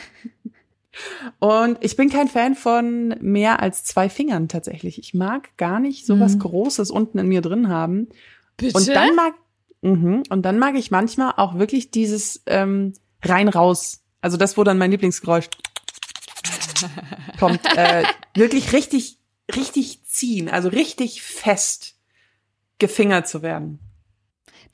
Und 1.40 1.78
ich 1.82 1.96
bin 1.96 2.10
kein 2.10 2.28
Fan 2.28 2.56
von 2.56 3.10
mehr 3.20 3.62
als 3.62 3.84
zwei 3.84 4.10
Fingern 4.10 4.48
tatsächlich. 4.48 4.98
Ich 4.98 5.14
mag 5.14 5.56
gar 5.58 5.80
nicht 5.80 6.06
sowas 6.08 6.36
Mhm. 6.36 6.40
Großes 6.40 6.90
unten 6.92 7.20
in 7.20 7.28
mir 7.28 7.42
drin 7.42 7.68
haben. 7.70 8.08
Bitte? 8.56 8.78
Und 8.78 8.88
dann 8.88 9.16
mag 9.16 9.34
mhm, 9.82 10.24
und 10.30 10.42
dann 10.44 10.58
mag 10.58 10.76
ich 10.76 10.90
manchmal 10.90 11.34
auch 11.38 11.60
wirklich 11.60 11.92
dieses 11.92 12.42
ähm, 12.48 12.94
rein 13.24 13.48
raus. 13.50 14.02
Also 14.28 14.36
das, 14.36 14.58
wo 14.58 14.66
dann 14.66 14.78
mein 14.78 14.92
Lieblingsgeräusch 14.92 15.48
kommt, 17.40 17.62
äh, 17.78 18.04
wirklich 18.36 18.74
richtig, 18.74 19.20
richtig 19.56 20.04
ziehen, 20.04 20.50
also 20.50 20.68
richtig 20.68 21.22
fest 21.22 21.96
gefingert 22.78 23.26
zu 23.30 23.42
werden. 23.42 23.80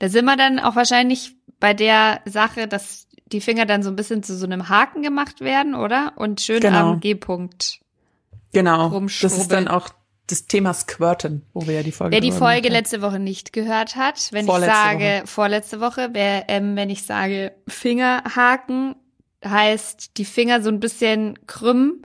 Da 0.00 0.08
sind 0.08 0.24
wir 0.24 0.36
dann 0.36 0.58
auch 0.58 0.74
wahrscheinlich 0.74 1.36
bei 1.60 1.72
der 1.72 2.20
Sache, 2.24 2.66
dass 2.66 3.06
die 3.26 3.40
Finger 3.40 3.64
dann 3.64 3.84
so 3.84 3.90
ein 3.90 3.94
bisschen 3.96 4.24
zu 4.24 4.36
so 4.36 4.44
einem 4.44 4.68
Haken 4.68 5.02
gemacht 5.02 5.40
werden, 5.40 5.76
oder? 5.76 6.14
Und 6.16 6.40
schön 6.40 6.58
Genau. 6.58 6.90
am 6.90 7.00
G-Punkt. 7.00 7.78
Genau. 8.52 8.98
Das 9.22 9.38
ist 9.38 9.52
dann 9.52 9.68
auch 9.68 9.88
das 10.26 10.46
Thema 10.46 10.74
Squirten, 10.74 11.46
wo 11.52 11.64
wir 11.68 11.74
ja 11.74 11.82
die 11.84 11.92
Folge. 11.92 12.12
Wer 12.12 12.20
die 12.20 12.32
Folge 12.32 12.66
haben. 12.66 12.72
letzte 12.72 13.02
Woche 13.02 13.20
nicht 13.20 13.52
gehört 13.52 13.94
hat, 13.94 14.30
wenn 14.32 14.46
Vorletzte 14.46 14.72
ich 14.72 14.82
sage, 14.82 15.22
vorletzte 15.26 15.80
Woche, 15.80 16.08
wer, 16.10 16.48
ähm, 16.48 16.74
wenn 16.74 16.90
ich 16.90 17.04
sage 17.04 17.54
Fingerhaken, 17.68 18.96
heißt 19.44 20.16
die 20.16 20.24
Finger 20.24 20.62
so 20.62 20.68
ein 20.70 20.80
bisschen 20.80 21.38
krümmen, 21.46 22.02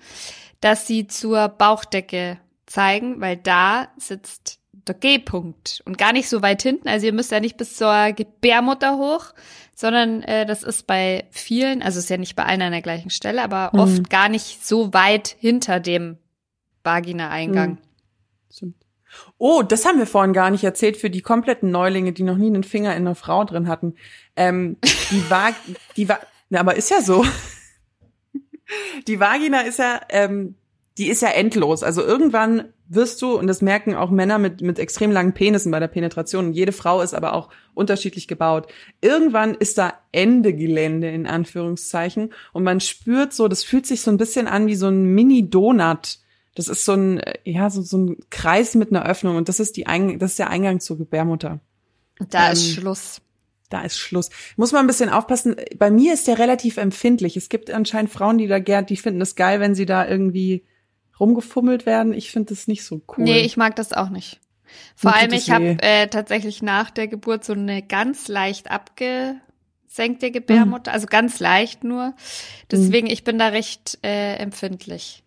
dass 0.61 0.87
sie 0.87 1.07
zur 1.07 1.47
Bauchdecke 1.49 2.37
zeigen, 2.65 3.19
weil 3.21 3.37
da 3.37 3.87
sitzt 3.97 4.59
der 4.87 4.95
G-Punkt 4.95 5.81
und 5.85 5.97
gar 5.97 6.13
nicht 6.13 6.29
so 6.29 6.41
weit 6.41 6.61
hinten. 6.63 6.87
Also 6.87 7.05
ihr 7.05 7.13
müsst 7.13 7.31
ja 7.31 7.39
nicht 7.39 7.57
bis 7.57 7.75
zur 7.75 8.11
Gebärmutter 8.13 8.97
hoch, 8.97 9.33
sondern 9.75 10.23
äh, 10.23 10.45
das 10.45 10.63
ist 10.63 10.87
bei 10.87 11.25
vielen, 11.31 11.81
also 11.81 11.99
ist 11.99 12.09
ja 12.09 12.17
nicht 12.17 12.35
bei 12.35 12.43
allen 12.45 12.61
an 12.61 12.71
der 12.71 12.81
gleichen 12.81 13.09
Stelle, 13.11 13.41
aber 13.43 13.69
Mhm. 13.73 13.79
oft 13.79 14.09
gar 14.09 14.29
nicht 14.29 14.65
so 14.65 14.93
weit 14.93 15.35
hinter 15.39 15.79
dem 15.79 16.17
Vagina-Eingang. 16.83 17.71
Mhm. 17.71 17.77
Stimmt. 18.51 18.75
Oh, 19.37 19.63
das 19.63 19.85
haben 19.85 19.97
wir 19.99 20.05
vorhin 20.07 20.33
gar 20.33 20.49
nicht 20.51 20.63
erzählt 20.63 20.97
für 20.97 21.09
die 21.09 21.21
kompletten 21.21 21.71
Neulinge, 21.71 22.11
die 22.13 22.23
noch 22.23 22.37
nie 22.37 22.47
einen 22.47 22.63
Finger 22.63 22.91
in 22.95 23.03
einer 23.07 23.15
Frau 23.15 23.43
drin 23.43 23.67
hatten. 23.67 23.95
Ähm, 24.35 24.77
die 25.11 25.29
Va 25.29 26.19
ja, 26.49 26.59
aber 26.59 26.75
ist 26.75 26.89
ja 26.89 27.01
so. 27.01 27.25
Die 29.07 29.19
Vagina 29.19 29.61
ist 29.61 29.79
ja 29.79 30.01
ähm, 30.09 30.55
die 30.99 31.07
ist 31.07 31.21
ja 31.21 31.29
endlos. 31.29 31.81
Also 31.81 32.03
irgendwann 32.03 32.73
wirst 32.89 33.21
du, 33.21 33.37
und 33.37 33.47
das 33.47 33.61
merken 33.61 33.95
auch 33.95 34.11
Männer 34.11 34.37
mit, 34.37 34.61
mit 34.61 34.79
extrem 34.79 35.11
langen 35.11 35.33
Penissen 35.33 35.71
bei 35.71 35.79
der 35.79 35.87
Penetration, 35.87 36.47
und 36.47 36.53
jede 36.53 36.73
Frau 36.73 37.01
ist 37.01 37.13
aber 37.13 37.33
auch 37.33 37.49
unterschiedlich 37.73 38.27
gebaut. 38.27 38.67
Irgendwann 38.99 39.55
ist 39.55 39.77
da 39.77 39.93
Ende 40.11 40.53
Gelände, 40.53 41.09
in 41.09 41.25
Anführungszeichen, 41.25 42.33
und 42.51 42.63
man 42.63 42.81
spürt 42.81 43.31
so, 43.31 43.47
das 43.47 43.63
fühlt 43.63 43.87
sich 43.87 44.01
so 44.01 44.11
ein 44.11 44.17
bisschen 44.17 44.47
an 44.47 44.67
wie 44.67 44.75
so 44.75 44.87
ein 44.87 45.05
Mini-Donut. 45.15 46.19
Das 46.55 46.67
ist 46.67 46.83
so 46.83 46.93
ein, 46.93 47.21
ja, 47.45 47.69
so, 47.69 47.81
so 47.81 47.97
ein 47.97 48.17
Kreis 48.29 48.75
mit 48.75 48.89
einer 48.89 49.05
Öffnung, 49.05 49.37
und 49.37 49.47
das 49.47 49.61
ist 49.61 49.77
die 49.77 49.87
Eing 49.87 50.19
das 50.19 50.31
ist 50.31 50.39
der 50.39 50.49
Eingang 50.49 50.81
zur 50.81 50.97
Gebärmutter. 50.97 51.61
Da 52.29 52.47
Ähm, 52.47 52.53
ist 52.53 52.71
Schluss. 52.71 53.21
Da 53.69 53.81
ist 53.81 53.99
Schluss. 53.99 54.29
Muss 54.57 54.71
man 54.71 54.81
ein 54.81 54.87
bisschen 54.87 55.09
aufpassen. 55.09 55.55
Bei 55.77 55.91
mir 55.91 56.13
ist 56.13 56.27
der 56.27 56.39
relativ 56.39 56.77
empfindlich. 56.77 57.37
Es 57.37 57.49
gibt 57.49 57.69
anscheinend 57.69 58.11
Frauen, 58.11 58.39
die 58.39 58.47
da 58.47 58.59
gern, 58.59 58.87
die 58.87 58.97
finden 58.97 59.21
es 59.21 59.35
geil, 59.35 59.59
wenn 59.59 59.75
sie 59.75 59.85
da 59.85 60.07
irgendwie 60.07 60.65
rumgefummelt 61.19 61.85
werden. 61.85 62.13
Ich 62.13 62.31
finde 62.31 62.53
das 62.53 62.67
nicht 62.67 62.83
so 62.83 63.01
cool. 63.09 63.25
Nee, 63.25 63.41
ich 63.41 63.57
mag 63.57 63.75
das 63.75 63.93
auch 63.93 64.09
nicht. 64.09 64.39
Vor 64.95 65.15
allem, 65.15 65.33
ich 65.33 65.51
habe 65.51 65.77
äh, 65.81 66.07
tatsächlich 66.07 66.61
nach 66.61 66.89
der 66.89 67.07
Geburt 67.07 67.43
so 67.43 67.53
eine 67.53 67.81
ganz 67.81 68.27
leicht 68.27 68.69
abgesenkte 68.69 70.31
Gebärmutter, 70.31 70.91
also 70.91 71.07
ganz 71.07 71.39
leicht 71.39 71.83
nur. 71.83 72.13
Deswegen, 72.71 73.07
ich 73.07 73.23
bin 73.23 73.39
da 73.39 73.47
recht 73.47 73.97
äh, 74.03 74.35
empfindlich. 74.35 75.23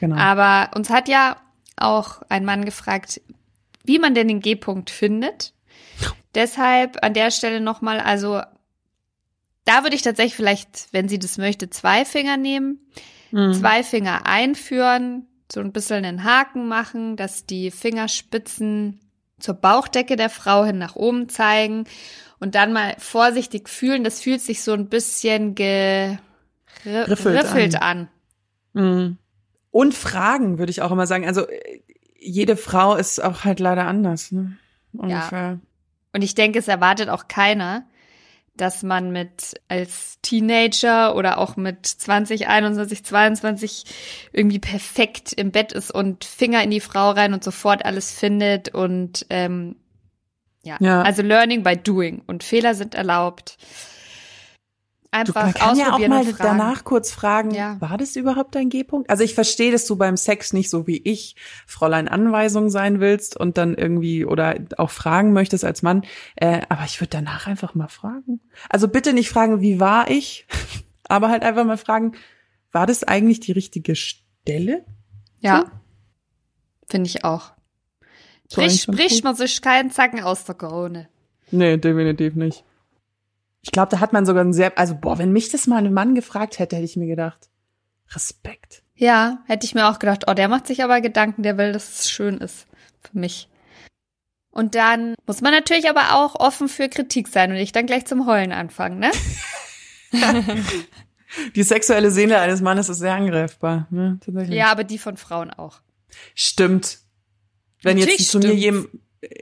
genau. 0.00 0.16
Aber 0.16 0.70
uns 0.76 0.90
hat 0.90 1.08
ja 1.08 1.36
auch 1.76 2.22
ein 2.28 2.44
Mann 2.44 2.64
gefragt, 2.64 3.20
wie 3.84 3.98
man 3.98 4.14
denn 4.14 4.28
den 4.28 4.40
G-Punkt 4.40 4.90
findet. 4.90 5.52
Deshalb 6.34 7.04
an 7.04 7.14
der 7.14 7.30
Stelle 7.30 7.60
nochmal, 7.60 8.00
also 8.00 8.40
da 9.64 9.82
würde 9.82 9.96
ich 9.96 10.02
tatsächlich 10.02 10.34
vielleicht, 10.36 10.88
wenn 10.92 11.08
sie 11.08 11.18
das 11.18 11.38
möchte, 11.38 11.70
zwei 11.70 12.04
Finger 12.04 12.36
nehmen, 12.36 12.80
Mhm. 13.30 13.54
zwei 13.54 13.82
Finger 13.82 14.26
einführen, 14.26 15.26
so 15.50 15.60
ein 15.60 15.72
bisschen 15.72 16.04
einen 16.04 16.24
Haken 16.24 16.68
machen, 16.68 17.16
dass 17.16 17.46
die 17.46 17.70
Fingerspitzen 17.70 19.00
zur 19.38 19.54
Bauchdecke 19.54 20.16
der 20.16 20.30
Frau 20.30 20.64
hin 20.64 20.78
nach 20.78 20.96
oben 20.96 21.28
zeigen 21.28 21.84
und 22.38 22.54
dann 22.54 22.72
mal 22.72 22.94
vorsichtig 22.98 23.68
fühlen. 23.68 24.04
Das 24.04 24.20
fühlt 24.20 24.40
sich 24.40 24.62
so 24.62 24.72
ein 24.72 24.88
bisschen 24.88 25.54
Riffelt 25.56 26.06
geriffelt 26.84 27.82
an. 27.82 28.08
Mhm. 28.72 29.18
Und 29.70 29.94
Fragen, 29.94 30.58
würde 30.58 30.70
ich 30.70 30.82
auch 30.82 30.92
immer 30.92 31.06
sagen. 31.06 31.26
Also 31.26 31.46
jede 32.18 32.56
Frau 32.56 32.94
ist 32.94 33.22
auch 33.22 33.44
halt 33.44 33.60
leider 33.60 33.86
anders. 33.86 34.30
Ne? 34.30 34.56
Ungefähr. 34.92 35.58
Und 36.14 36.22
ich 36.22 36.34
denke, 36.34 36.60
es 36.60 36.68
erwartet 36.68 37.08
auch 37.10 37.28
keiner, 37.28 37.84
dass 38.56 38.84
man 38.84 39.10
mit 39.10 39.54
als 39.68 40.20
Teenager 40.22 41.16
oder 41.16 41.38
auch 41.38 41.56
mit 41.56 41.84
20, 41.84 42.46
21, 42.46 43.04
22 43.04 43.84
irgendwie 44.32 44.60
perfekt 44.60 45.32
im 45.32 45.50
Bett 45.50 45.72
ist 45.72 45.90
und 45.90 46.24
Finger 46.24 46.62
in 46.62 46.70
die 46.70 46.80
Frau 46.80 47.10
rein 47.10 47.34
und 47.34 47.42
sofort 47.42 47.84
alles 47.84 48.12
findet 48.12 48.72
und 48.72 49.26
ähm, 49.28 49.74
ja. 50.62 50.76
Ja. 50.80 51.02
also 51.02 51.22
Learning 51.22 51.64
by 51.64 51.76
Doing 51.76 52.22
und 52.26 52.44
Fehler 52.44 52.74
sind 52.74 52.94
erlaubt. 52.94 53.58
Du, 55.14 55.20
Einfach 55.20 55.44
man 55.44 55.54
kann 55.54 55.78
ja 55.78 55.92
auch 55.94 56.08
mal 56.08 56.24
danach 56.38 56.82
kurz 56.82 57.12
fragen, 57.12 57.52
Ja. 57.52 57.80
war 57.80 57.96
das 57.96 58.16
überhaupt 58.16 58.56
dein 58.56 58.68
G-Punkt? 58.68 59.08
Also 59.08 59.22
ich 59.22 59.34
verstehe, 59.34 59.70
dass 59.70 59.86
du 59.86 59.94
beim 59.94 60.16
Sex 60.16 60.52
nicht 60.52 60.68
so 60.68 60.88
wie 60.88 60.96
ich 60.96 61.36
Fräulein 61.68 62.08
Anweisung 62.08 62.68
sein 62.68 62.98
willst 62.98 63.36
und 63.36 63.56
dann 63.56 63.74
irgendwie 63.74 64.24
oder 64.24 64.56
auch 64.76 64.90
fragen 64.90 65.32
möchtest 65.32 65.64
als 65.64 65.82
Mann. 65.82 66.02
Äh, 66.34 66.62
aber 66.68 66.82
ich 66.84 67.00
würde 67.00 67.10
danach 67.10 67.46
einfach 67.46 67.76
mal 67.76 67.86
fragen. 67.86 68.40
Also 68.68 68.88
bitte 68.88 69.12
nicht 69.12 69.28
fragen, 69.30 69.60
wie 69.60 69.78
war 69.78 70.10
ich, 70.10 70.48
aber 71.08 71.28
halt 71.28 71.44
einfach 71.44 71.64
mal 71.64 71.78
fragen, 71.78 72.14
war 72.72 72.86
das 72.88 73.04
eigentlich 73.04 73.38
die 73.38 73.52
richtige 73.52 73.94
Stelle? 73.94 74.84
Ja, 75.38 75.66
finde 76.88 77.08
ich 77.08 77.24
auch. 77.24 77.52
So 78.48 78.60
bricht 78.62 78.88
cool. 78.88 79.20
man 79.22 79.36
sich 79.36 79.62
keinen 79.62 79.92
Zacken 79.92 80.24
aus 80.24 80.44
der 80.44 80.56
Krone. 80.56 81.08
Nee, 81.52 81.76
definitiv 81.76 82.34
nicht. 82.34 82.64
Ich 83.64 83.72
glaube, 83.72 83.90
da 83.90 84.00
hat 84.00 84.12
man 84.12 84.26
sogar 84.26 84.44
ein 84.44 84.52
sehr, 84.52 84.78
also 84.78 84.94
boah, 84.94 85.18
wenn 85.18 85.32
mich 85.32 85.48
das 85.48 85.66
mal 85.66 85.84
ein 85.84 85.94
Mann 85.94 86.14
gefragt 86.14 86.58
hätte, 86.58 86.76
hätte 86.76 86.84
ich 86.84 86.96
mir 86.96 87.06
gedacht, 87.06 87.48
Respekt. 88.10 88.82
Ja, 88.94 89.42
hätte 89.46 89.64
ich 89.64 89.74
mir 89.74 89.88
auch 89.88 89.98
gedacht, 89.98 90.24
oh, 90.28 90.34
der 90.34 90.48
macht 90.48 90.66
sich 90.66 90.84
aber 90.84 91.00
Gedanken, 91.00 91.42
der 91.42 91.56
will, 91.56 91.72
dass 91.72 92.00
es 92.00 92.10
schön 92.10 92.36
ist 92.38 92.66
für 93.00 93.18
mich. 93.18 93.48
Und 94.50 94.74
dann 94.74 95.14
muss 95.26 95.40
man 95.40 95.52
natürlich 95.52 95.88
aber 95.88 96.14
auch 96.14 96.34
offen 96.36 96.68
für 96.68 96.90
Kritik 96.90 97.26
sein 97.26 97.50
und 97.50 97.56
nicht 97.56 97.74
dann 97.74 97.86
gleich 97.86 98.04
zum 98.06 98.26
Heulen 98.26 98.52
anfangen, 98.52 98.98
ne? 98.98 99.10
Die 101.56 101.62
sexuelle 101.64 102.10
Seele 102.12 102.38
eines 102.38 102.60
Mannes 102.60 102.88
ist 102.88 102.98
sehr 102.98 103.14
angreifbar. 103.14 103.88
Ne? 103.90 104.20
Ja, 104.50 104.70
aber 104.70 104.84
die 104.84 104.98
von 104.98 105.16
Frauen 105.16 105.50
auch. 105.50 105.80
Stimmt. 106.36 106.98
Wenn 107.82 107.98
jetzt 107.98 108.10
Natürlich 108.10 108.28
zu 108.28 108.38
mir 108.38 108.44
stimmt's. 108.44 108.62
jemand, 108.62 108.88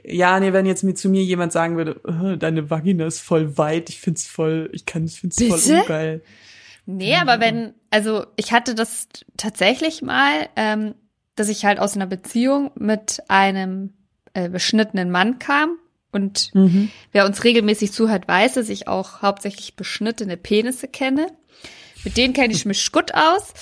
ja, 0.05 0.39
nee, 0.39 0.53
wenn 0.53 0.65
jetzt 0.65 0.83
mir 0.83 0.93
zu 0.95 1.09
mir 1.09 1.23
jemand 1.23 1.51
sagen 1.51 1.77
würde, 1.77 2.01
"Äh, 2.07 2.37
deine 2.37 2.69
Vagina 2.69 3.05
ist 3.05 3.19
voll 3.19 3.57
weit, 3.57 3.89
ich 3.89 3.99
find's 3.99 4.27
voll, 4.27 4.69
ich 4.73 4.85
kann, 4.85 5.05
ich 5.05 5.19
find's 5.19 5.37
voll 5.37 5.57
Bitte? 5.57 5.81
ungeil. 5.81 6.21
Nee, 6.85 7.15
aber 7.15 7.39
wenn, 7.39 7.73
also 7.89 8.25
ich 8.35 8.51
hatte 8.51 8.75
das 8.75 9.07
tatsächlich 9.37 10.01
mal, 10.01 10.49
ähm, 10.55 10.95
dass 11.35 11.49
ich 11.49 11.65
halt 11.65 11.79
aus 11.79 11.95
einer 11.95 12.07
Beziehung 12.07 12.71
mit 12.75 13.21
einem 13.29 13.93
äh, 14.33 14.49
beschnittenen 14.49 15.09
Mann 15.09 15.39
kam 15.39 15.77
und 16.11 16.53
Mhm. 16.53 16.89
Wer 17.11 17.25
uns 17.25 17.43
regelmäßig 17.43 17.91
zuhört, 17.91 18.27
weiß, 18.27 18.53
dass 18.53 18.69
ich 18.69 18.87
auch 18.87 19.21
hauptsächlich 19.21 19.75
beschnittene 19.75 20.37
Penisse 20.37 20.87
kenne. 20.87 21.27
Mit 22.03 22.17
denen 22.17 22.33
kenne 22.33 22.53
ich 22.53 22.65
mich 22.65 22.91
gut 22.91 23.13
aus. 23.13 23.53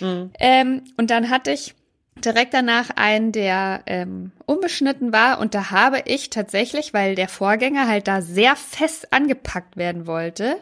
Mhm. 0.00 0.30
Ähm, 0.38 0.82
und 0.96 1.10
dann 1.10 1.30
hatte 1.30 1.50
ich 1.52 1.74
direkt 2.16 2.54
danach 2.54 2.90
einen, 2.90 3.32
der 3.32 3.82
ähm, 3.86 4.32
unbeschnitten 4.46 5.12
war. 5.12 5.38
Und 5.38 5.54
da 5.54 5.70
habe 5.70 6.02
ich 6.06 6.30
tatsächlich, 6.30 6.94
weil 6.94 7.14
der 7.14 7.28
Vorgänger 7.28 7.88
halt 7.88 8.08
da 8.08 8.22
sehr 8.22 8.56
fest 8.56 9.12
angepackt 9.12 9.76
werden 9.76 10.06
wollte, 10.06 10.56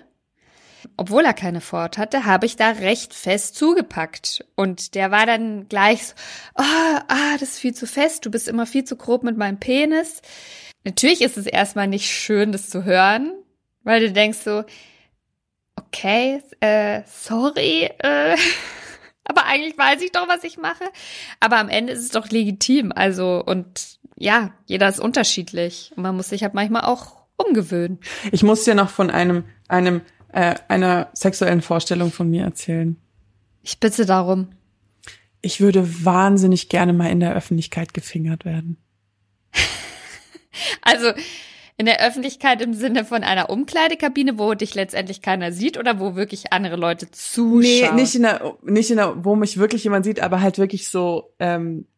obwohl 0.96 1.24
er 1.24 1.34
keine 1.34 1.60
Fort 1.60 1.98
hatte, 1.98 2.24
habe 2.24 2.46
ich 2.46 2.56
da 2.56 2.70
recht 2.70 3.14
fest 3.14 3.54
zugepackt. 3.56 4.44
Und 4.56 4.94
der 4.94 5.10
war 5.10 5.26
dann 5.26 5.68
gleich 5.68 6.06
so, 6.06 6.14
oh, 6.56 6.62
ah, 6.62 7.36
das 7.38 7.50
ist 7.50 7.58
viel 7.58 7.74
zu 7.74 7.86
fest, 7.86 8.26
du 8.26 8.30
bist 8.30 8.48
immer 8.48 8.66
viel 8.66 8.84
zu 8.84 8.96
grob 8.96 9.22
mit 9.22 9.36
meinem 9.36 9.58
Penis. 9.58 10.22
Natürlich 10.84 11.22
ist 11.22 11.36
es 11.36 11.46
erstmal 11.46 11.86
nicht 11.86 12.10
schön, 12.10 12.50
das 12.50 12.68
zu 12.68 12.84
hören, 12.84 13.32
weil 13.84 14.00
du 14.00 14.12
denkst 14.12 14.38
so, 14.38 14.64
okay, 15.76 16.42
äh, 16.60 17.02
sorry, 17.06 17.90
äh, 17.98 18.36
aber 19.24 19.44
eigentlich 19.44 19.78
weiß 19.78 20.02
ich 20.02 20.12
doch, 20.12 20.28
was 20.28 20.44
ich 20.44 20.58
mache. 20.58 20.84
Aber 21.40 21.58
am 21.58 21.68
Ende 21.68 21.92
ist 21.92 22.02
es 22.02 22.10
doch 22.10 22.28
legitim. 22.30 22.92
Also, 22.94 23.42
und 23.44 23.98
ja, 24.16 24.52
jeder 24.66 24.88
ist 24.88 25.00
unterschiedlich. 25.00 25.92
Und 25.96 26.02
man 26.02 26.16
muss 26.16 26.28
sich 26.28 26.42
halt 26.42 26.54
manchmal 26.54 26.82
auch 26.82 27.22
umgewöhnen. 27.36 27.98
Ich 28.30 28.42
muss 28.42 28.64
dir 28.64 28.74
noch 28.74 28.90
von 28.90 29.10
einem, 29.10 29.44
einem, 29.68 30.02
äh, 30.32 30.56
einer 30.68 31.10
sexuellen 31.12 31.62
Vorstellung 31.62 32.10
von 32.10 32.30
mir 32.30 32.44
erzählen. 32.44 32.96
Ich 33.62 33.78
bitte 33.78 34.06
darum. 34.06 34.48
Ich 35.40 35.60
würde 35.60 36.04
wahnsinnig 36.04 36.68
gerne 36.68 36.92
mal 36.92 37.10
in 37.10 37.20
der 37.20 37.34
Öffentlichkeit 37.34 37.94
gefingert 37.94 38.44
werden. 38.44 38.76
Also 40.82 41.14
in 41.82 41.86
der 41.86 42.00
Öffentlichkeit 42.00 42.62
im 42.62 42.74
Sinne 42.74 43.04
von 43.04 43.24
einer 43.24 43.50
Umkleidekabine, 43.50 44.38
wo 44.38 44.54
dich 44.54 44.76
letztendlich 44.76 45.20
keiner 45.20 45.50
sieht 45.50 45.76
oder 45.76 45.98
wo 45.98 46.14
wirklich 46.14 46.52
andere 46.52 46.76
Leute 46.76 47.10
zuschauen. 47.10 47.60
Nee, 47.60 47.90
nicht 47.90 48.14
in 48.14 48.22
der, 48.22 48.56
nicht 48.62 48.90
in 48.92 48.98
der, 48.98 49.24
wo 49.24 49.34
mich 49.34 49.58
wirklich 49.58 49.82
jemand 49.82 50.04
sieht, 50.04 50.20
aber 50.20 50.40
halt 50.40 50.58
wirklich 50.58 50.88
so, 50.88 51.34
ähm, 51.40 51.88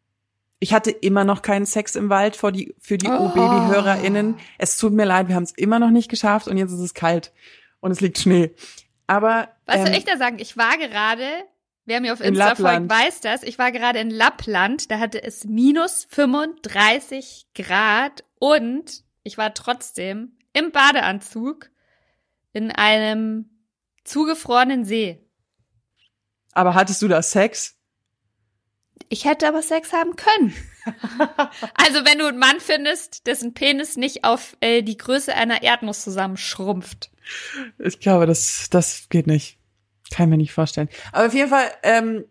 ich 0.59 0.73
hatte 0.73 0.90
immer 0.90 1.25
noch 1.25 1.42
keinen 1.42 1.66
Sex 1.66 1.97
im 1.97 2.09
Wald 2.09 2.35
vor 2.35 2.51
die, 2.51 2.75
für 2.79 2.97
die 2.97 3.09
Oh. 3.09 3.27
O-Baby-HörerInnen. 3.27 4.37
Es 4.57 4.79
tut 4.79 4.94
mir 4.94 5.05
leid, 5.05 5.29
wir 5.29 5.35
haben 5.35 5.42
es 5.42 5.53
immer 5.53 5.79
noch 5.79 5.90
nicht 5.90 6.09
geschafft 6.09 6.49
und 6.49 6.57
jetzt 6.57 6.73
ist 6.73 6.81
es 6.81 6.94
kalt 6.94 7.31
und 7.81 7.90
es 7.90 8.01
liegt 8.01 8.16
Schnee. 8.16 8.55
Aber 9.07 9.51
Was 9.66 9.81
soll 9.83 9.88
ähm, 9.88 9.94
ich 9.99 10.07
da 10.07 10.16
sagen? 10.16 10.38
Ich 10.38 10.57
war 10.57 10.79
gerade, 10.79 11.29
wer 11.85 12.01
mir 12.01 12.14
auf 12.14 12.20
In 12.23 12.29
Insta 12.29 12.55
folgt, 12.55 12.88
weiß 12.88 13.20
das, 13.20 13.42
ich 13.42 13.59
war 13.59 13.70
gerade 13.70 13.99
in 13.99 14.09
Lappland, 14.09 14.90
da 14.90 14.99
hatte 14.99 15.23
es 15.23 15.44
minus 15.44 16.07
35 16.09 17.49
Grad 17.55 18.25
und 18.38 19.04
ich 19.25 19.39
war 19.39 19.53
trotzdem 19.55 20.37
im 20.53 20.71
Badeanzug 20.71 21.71
in 22.53 22.71
einem 22.71 23.51
zugefrorenen 24.05 24.85
See. 24.85 25.19
aber 26.53 26.75
hattest 26.75 27.03
du 27.03 27.09
da 27.09 27.23
Sex? 27.23 27.77
Ich 29.09 29.25
hätte 29.25 29.49
aber 29.49 29.63
Sex 29.63 29.93
haben 29.93 30.15
können. 30.15 30.55
also 31.75 32.05
wenn 32.05 32.19
du 32.19 32.27
einen 32.27 32.39
Mann 32.39 32.61
findest, 32.61 33.27
dessen 33.27 33.55
Penis 33.55 33.97
nicht 33.97 34.25
auf 34.25 34.57
äh, 34.61 34.83
die 34.83 34.97
Größe 34.97 35.35
einer 35.35 35.63
Erdnuss 35.63 36.05
zusammenschrumpft. 36.05 37.11
Ich 37.79 38.01
glaube, 38.01 38.27
das, 38.27 38.69
das 38.71 39.09
geht 39.09 39.27
nicht. 39.27 39.59
Kann 40.13 40.27
ich 40.27 40.31
mir 40.31 40.37
nicht 40.37 40.53
vorstellen. 40.53 40.89
Aber 41.13 41.27
auf 41.27 41.35
jeden 41.35 41.49
Fall, 41.49 41.71
ähm, 41.83 42.25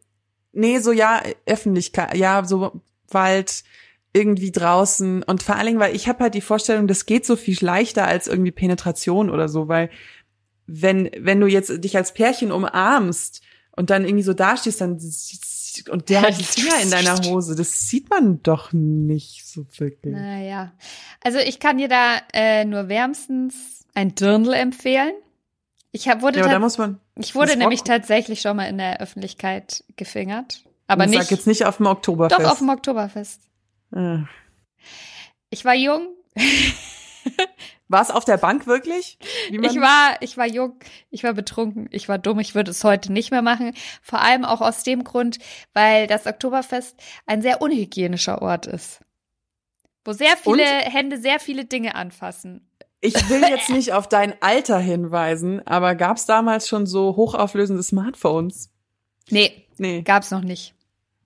nee, 0.51 0.79
so 0.79 0.91
ja, 0.91 1.21
Öffentlichkeit, 1.45 2.15
ja, 2.15 2.45
so 2.45 2.81
Wald, 3.09 3.63
irgendwie 4.13 4.51
draußen 4.51 5.23
und 5.23 5.41
vor 5.43 5.55
allen 5.55 5.65
Dingen, 5.65 5.79
weil 5.79 5.95
ich 5.95 6.07
habe 6.07 6.19
halt 6.23 6.35
die 6.35 6.41
Vorstellung, 6.41 6.87
das 6.87 7.05
geht 7.05 7.25
so 7.25 7.35
viel 7.35 7.57
leichter 7.61 8.05
als 8.05 8.27
irgendwie 8.27 8.51
Penetration 8.51 9.29
oder 9.29 9.49
so, 9.49 9.67
weil 9.67 9.89
wenn 10.67 11.09
wenn 11.17 11.39
du 11.39 11.47
jetzt 11.47 11.83
dich 11.83 11.97
als 11.97 12.13
Pärchen 12.13 12.51
umarmst 12.51 13.41
und 13.75 13.89
dann 13.89 14.05
irgendwie 14.05 14.23
so 14.23 14.33
dastehst, 14.33 14.81
dann 14.81 14.99
und 15.89 16.09
der 16.09 16.21
hat 16.21 16.39
die 16.39 16.43
Finger 16.43 16.79
in 16.81 16.91
deiner 16.91 17.17
Hose. 17.25 17.55
Das 17.55 17.87
sieht 17.89 18.09
man 18.11 18.43
doch 18.43 18.71
nicht 18.71 19.45
so 19.47 19.65
wirklich. 19.77 20.13
Naja. 20.13 20.71
Also 21.23 21.39
ich 21.39 21.59
kann 21.59 21.79
dir 21.79 21.87
da 21.87 22.17
äh, 22.33 22.65
nur 22.65 22.89
wärmstens 22.89 23.85
ein 23.95 24.13
Dirndl 24.13 24.53
empfehlen. 24.53 25.13
Ich 25.91 26.07
hab, 26.07 26.21
wurde 26.21 26.39
Ja, 26.39 26.47
da 26.47 26.59
muss 26.59 26.77
man. 26.77 26.99
ich 27.15 27.33
wurde 27.35 27.55
nämlich 27.57 27.81
Rock- 27.81 27.87
tatsächlich 27.87 28.41
schon 28.41 28.57
mal 28.57 28.65
in 28.65 28.77
der 28.77 29.01
Öffentlichkeit 29.01 29.83
gefingert. 29.95 30.63
Aber 30.87 31.07
Sag 31.07 31.09
nicht, 31.19 31.31
jetzt 31.31 31.47
nicht 31.47 31.65
auf 31.65 31.77
dem 31.77 31.85
Oktoberfest. 31.87 32.39
doch 32.41 32.51
auf 32.51 32.57
dem 32.59 32.69
Oktoberfest. 32.69 33.41
Äh. 33.93 34.23
Ich 35.49 35.65
war 35.65 35.75
jung, 35.75 36.07
War 37.87 38.01
es 38.01 38.09
auf 38.09 38.25
der 38.25 38.37
Bank 38.37 38.65
wirklich? 38.65 39.17
Ich 39.49 39.59
war, 39.79 40.17
ich 40.21 40.37
war 40.37 40.47
jung, 40.47 40.79
ich 41.11 41.23
war 41.23 41.33
betrunken, 41.33 41.87
ich 41.91 42.09
war 42.09 42.17
dumm, 42.17 42.39
ich 42.39 42.55
würde 42.55 42.71
es 42.71 42.83
heute 42.83 43.11
nicht 43.11 43.29
mehr 43.29 43.41
machen. 43.41 43.73
Vor 44.01 44.19
allem 44.21 44.45
auch 44.45 44.61
aus 44.61 44.83
dem 44.83 45.03
Grund, 45.03 45.37
weil 45.73 46.07
das 46.07 46.25
Oktoberfest 46.25 46.95
ein 47.25 47.41
sehr 47.41 47.61
unhygienischer 47.61 48.41
Ort 48.41 48.65
ist. 48.65 49.01
Wo 50.05 50.13
sehr 50.13 50.35
viele 50.37 50.63
Hände 50.63 51.19
sehr 51.19 51.39
viele 51.39 51.65
Dinge 51.65 51.95
anfassen. 51.95 52.67
Ich 52.99 53.29
will 53.29 53.41
jetzt 53.41 53.69
nicht 53.69 53.93
auf 53.93 54.07
dein 54.09 54.41
Alter 54.41 54.79
hinweisen, 54.79 55.61
aber 55.67 55.93
gab 55.93 56.17
es 56.17 56.25
damals 56.25 56.67
schon 56.67 56.87
so 56.87 57.15
hochauflösende 57.15 57.83
Smartphones? 57.83 58.71
Nee, 59.29 59.67
Nee. 59.77 60.01
gab's 60.01 60.31
noch 60.31 60.41
nicht. 60.41 60.73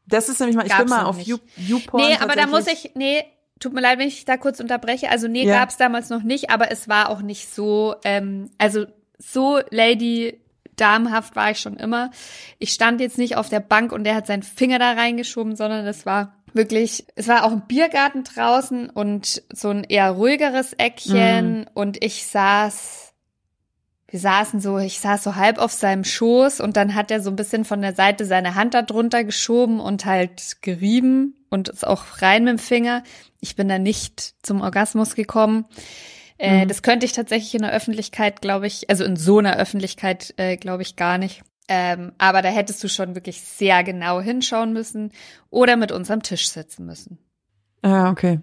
Das 0.08 0.30
ist 0.30 0.40
nämlich 0.40 0.56
mal, 0.56 0.66
ich 0.66 0.70
Gab's 0.72 0.84
bin 0.84 0.90
mal 0.90 1.04
auf. 1.06 1.20
You- 1.20 1.38
YouPorn. 1.58 2.04
Nee, 2.08 2.16
aber 2.20 2.36
da 2.36 2.48
muss 2.48 2.68
ich, 2.68 2.92
nee, 2.96 3.24
tut 3.60 3.74
mir 3.74 3.82
leid, 3.82 4.00
wenn 4.00 4.08
ich 4.08 4.26
da 4.26 4.38
kurz 4.38 4.60
unterbreche. 4.60 5.10
Also 5.10 5.28
nee, 5.28 5.46
Ja. 5.46 5.60
gab's 5.60 5.78
damals 5.78 6.10
noch 6.10 6.24
nicht, 6.24 6.50
aber 6.50 6.72
es 6.72 6.88
war 6.88 7.10
auch 7.10 7.22
nicht 7.22 7.54
so, 7.54 7.96
ähm, 8.04 8.50
also 8.58 8.86
so 9.18 9.60
Lady 9.72 10.40
damenhaft 10.76 11.36
war 11.36 11.52
ich 11.52 11.60
schon 11.60 11.76
immer. 11.78 12.12
Ich 12.60 12.72
stand 12.72 13.02
jetzt 13.02 13.18
nicht 13.18 13.36
auf 13.36 13.50
der 13.50 13.60
Bank 13.60 13.92
und 13.92 14.04
der 14.04 14.16
hat 14.16 14.28
seinen 14.28 14.44
Finger 14.44 14.78
da 14.80 14.92
reingeschoben, 14.92 15.56
sondern 15.56 15.86
es 15.88 16.06
war 16.06 16.36
wirklich, 16.54 17.06
es 17.16 17.28
war 17.28 17.44
auch 17.46 17.52
ein 17.52 17.66
Biergarten 17.68 18.24
draußen 18.24 18.90
und 18.90 19.42
so 19.52 19.70
ein 19.70 19.84
eher 19.84 20.12
ruhigeres 20.12 20.74
Eckchen 20.74 21.68
und 21.74 22.04
ich 22.04 22.26
saß 22.28 23.07
wir 24.10 24.20
saßen 24.20 24.62
so, 24.62 24.78
ich 24.78 25.00
saß 25.00 25.24
so 25.24 25.36
halb 25.36 25.58
auf 25.58 25.74
seinem 25.74 26.04
Schoß 26.04 26.62
und 26.62 26.78
dann 26.78 26.96
hat 26.96 27.12
er 27.12 27.22
so 27.22 27.30
ein 27.30 27.36
bisschen 27.36 27.66
von 27.66 27.82
der 27.82 27.94
Seite 27.94 28.26
seine 28.26 28.56
Hand 28.56 28.74
da 28.74 28.82
drunter 28.82 29.24
geschoben 29.24 29.80
und 29.80 30.06
halt 30.06 30.62
gerieben 30.62 31.36
und 31.50 31.68
ist 31.68 31.86
auch 31.86 32.22
rein 32.22 32.46
mit 32.46 32.52
dem 32.52 32.60
Finger. 32.60 33.04
Ich 33.42 33.56
bin 33.56 33.68
da 33.68 33.80
nicht 33.80 34.36
zum 34.44 34.62
Orgasmus 34.62 35.16
gekommen. 35.16 35.66
Äh, 36.38 36.64
Mhm. 36.64 36.68
Das 36.68 36.84
könnte 36.84 37.06
ich 37.06 37.14
tatsächlich 37.14 37.54
in 37.56 37.64
der 37.64 37.74
Öffentlichkeit, 37.74 38.42
glaube 38.42 38.68
ich, 38.68 38.90
also 38.90 39.04
in 39.04 39.16
so 39.16 39.40
einer 39.40 39.58
Öffentlichkeit, 39.58 40.34
äh, 40.38 40.56
glaube 40.56 40.84
ich, 40.84 40.96
gar 40.96 41.18
nicht. 41.18 41.44
Ähm, 41.68 42.14
aber 42.18 42.42
da 42.42 42.50
hättest 42.50 42.82
du 42.84 42.88
schon 42.88 43.16
wirklich 43.16 43.42
sehr 43.42 43.84
genau 43.84 44.22
hinschauen 44.22 44.72
müssen 44.72 45.12
oder 45.50 45.76
mit 45.76 45.92
uns 45.92 46.10
am 46.10 46.24
Tisch 46.24 46.50
sitzen 46.50 46.86
müssen. 46.86 47.18
Ah, 47.82 48.10
okay. 48.10 48.40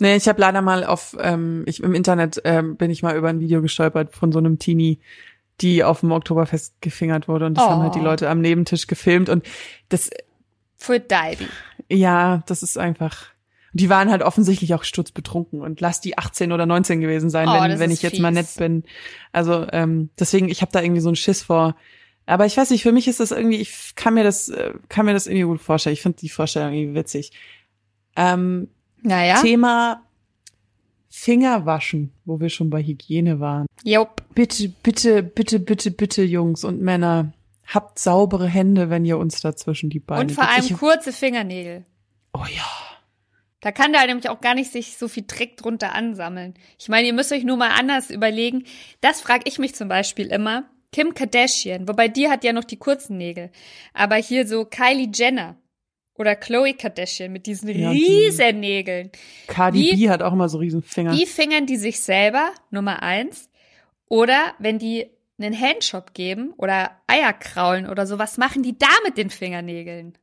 Nee, 0.00 0.16
ich 0.16 0.26
habe 0.28 0.40
leider 0.40 0.60
mal 0.60 0.84
auf, 0.84 1.16
ähm, 1.20 1.62
ich 1.66 1.82
im 1.82 1.94
Internet 1.94 2.40
ähm, 2.44 2.76
bin 2.76 2.90
ich 2.90 3.02
mal 3.02 3.16
über 3.16 3.28
ein 3.28 3.40
Video 3.40 3.62
gestolpert 3.62 4.14
von 4.14 4.32
so 4.32 4.38
einem 4.38 4.58
Teenie, 4.58 4.98
die 5.60 5.84
auf 5.84 6.00
dem 6.00 6.10
Oktoberfest 6.10 6.80
gefingert 6.80 7.28
wurde 7.28 7.46
und 7.46 7.54
das 7.56 7.64
Oh. 7.64 7.68
haben 7.70 7.82
halt 7.82 7.94
die 7.94 8.00
Leute 8.00 8.28
am 8.28 8.40
Nebentisch 8.40 8.86
gefilmt 8.88 9.28
und 9.28 9.46
das, 9.90 10.10
Für 10.76 10.98
Divey. 10.98 11.46
ja, 11.88 12.42
das 12.46 12.62
ist 12.64 12.76
einfach. 12.76 13.26
Die 13.72 13.88
waren 13.88 14.10
halt 14.10 14.22
offensichtlich 14.22 14.74
auch 14.74 14.84
sturzbetrunken 14.84 15.60
und 15.60 15.80
lass 15.80 16.00
die 16.00 16.16
18 16.18 16.52
oder 16.52 16.66
19 16.66 17.00
gewesen 17.00 17.30
sein, 17.30 17.48
Oh, 17.48 17.60
wenn, 17.62 17.78
wenn 17.78 17.90
ich 17.90 18.02
jetzt 18.02 18.18
mal 18.20 18.30
nett 18.32 18.46
fies. 18.46 18.56
bin. 18.56 18.84
Also 19.32 19.66
ähm, 19.72 20.10
deswegen, 20.18 20.48
ich 20.48 20.60
habe 20.60 20.70
da 20.72 20.80
irgendwie 20.82 21.00
so 21.00 21.08
einen 21.08 21.16
Schiss 21.16 21.42
vor. 21.42 21.76
Aber 22.26 22.46
ich 22.46 22.56
weiß 22.56 22.70
nicht, 22.70 22.82
für 22.84 22.92
mich 22.92 23.06
ist 23.08 23.20
das 23.20 23.32
irgendwie, 23.32 23.56
ich 23.60 23.94
kann 23.96 24.14
mir 24.14 24.22
das, 24.24 24.48
äh, 24.48 24.74
kann 24.88 25.06
mir 25.06 25.12
das 25.12 25.26
irgendwie 25.26 25.44
gut 25.44 25.60
vorstellen. 25.60 25.92
Ich 25.94 26.02
finde 26.02 26.18
die 26.18 26.28
Vorstellung 26.28 26.72
irgendwie 26.72 26.94
witzig. 26.98 27.32
Ähm, 28.16 28.68
Naja. 29.04 29.40
Thema 29.40 30.02
Fingerwaschen, 31.08 32.12
wo 32.24 32.40
wir 32.40 32.48
schon 32.48 32.70
bei 32.70 32.82
Hygiene 32.82 33.38
waren. 33.38 33.66
Jupp. 33.84 34.22
Bitte, 34.34 34.68
bitte, 34.82 35.22
bitte, 35.22 35.60
bitte, 35.60 35.90
bitte, 35.92 36.22
Jungs 36.24 36.64
und 36.64 36.80
Männer, 36.82 37.32
habt 37.66 37.98
saubere 37.98 38.48
Hände, 38.48 38.90
wenn 38.90 39.04
ihr 39.04 39.18
uns 39.18 39.40
dazwischen 39.40 39.90
die 39.90 40.00
Beine 40.00 40.22
Und 40.22 40.32
vor 40.32 40.48
allem 40.48 40.64
Ich- 40.64 40.76
kurze 40.76 41.12
Fingernägel. 41.12 41.84
Oh 42.32 42.44
ja. 42.52 42.66
Da 43.60 43.72
kann 43.72 43.92
da 43.92 44.04
nämlich 44.04 44.28
auch 44.28 44.40
gar 44.40 44.54
nicht 44.54 44.72
sich 44.72 44.98
so 44.98 45.06
viel 45.08 45.24
Dreck 45.26 45.56
drunter 45.56 45.94
ansammeln. 45.94 46.54
Ich 46.78 46.88
meine, 46.88 47.06
ihr 47.06 47.14
müsst 47.14 47.32
euch 47.32 47.44
nur 47.44 47.56
mal 47.56 47.70
anders 47.70 48.10
überlegen. 48.10 48.64
Das 49.00 49.20
frage 49.20 49.44
ich 49.46 49.58
mich 49.58 49.74
zum 49.74 49.88
Beispiel 49.88 50.26
immer. 50.26 50.64
Kim 50.92 51.14
Kardashian, 51.14 51.88
wobei 51.88 52.08
die 52.08 52.28
hat 52.28 52.44
ja 52.44 52.52
noch 52.52 52.64
die 52.64 52.76
kurzen 52.76 53.16
Nägel. 53.16 53.50
Aber 53.94 54.16
hier 54.16 54.46
so 54.46 54.64
Kylie 54.64 55.10
Jenner 55.12 55.56
oder 56.16 56.36
Khloe 56.36 56.74
Kardashian 56.74 57.32
mit 57.32 57.46
diesen 57.46 57.68
Ja, 57.68 57.92
die- 57.92 58.04
riesen 58.04 58.60
Nägeln. 58.60 59.10
Cardi 59.46 59.78
Wie- 59.80 59.96
B 59.96 60.10
hat 60.10 60.22
auch 60.22 60.32
immer 60.32 60.48
so 60.48 60.58
riesen 60.58 60.82
Finger. 60.82 61.12
Wie 61.12 61.26
fingern 61.26 61.66
die 61.66 61.76
sich 61.76 62.00
selber? 62.00 62.52
Nummer 62.70 63.02
eins. 63.02 63.50
Oder 64.08 64.54
wenn 64.58 64.78
die 64.78 65.06
einen 65.38 65.58
Handshop 65.60 66.14
geben 66.14 66.52
oder 66.56 66.92
Eier 67.08 67.32
kraulen 67.32 67.88
oder 67.88 68.06
so, 68.06 68.18
was 68.18 68.38
machen 68.38 68.62
die 68.62 68.78
da 68.78 68.86
mit 69.04 69.18
den 69.18 69.30
Fingernägeln? 69.30 70.16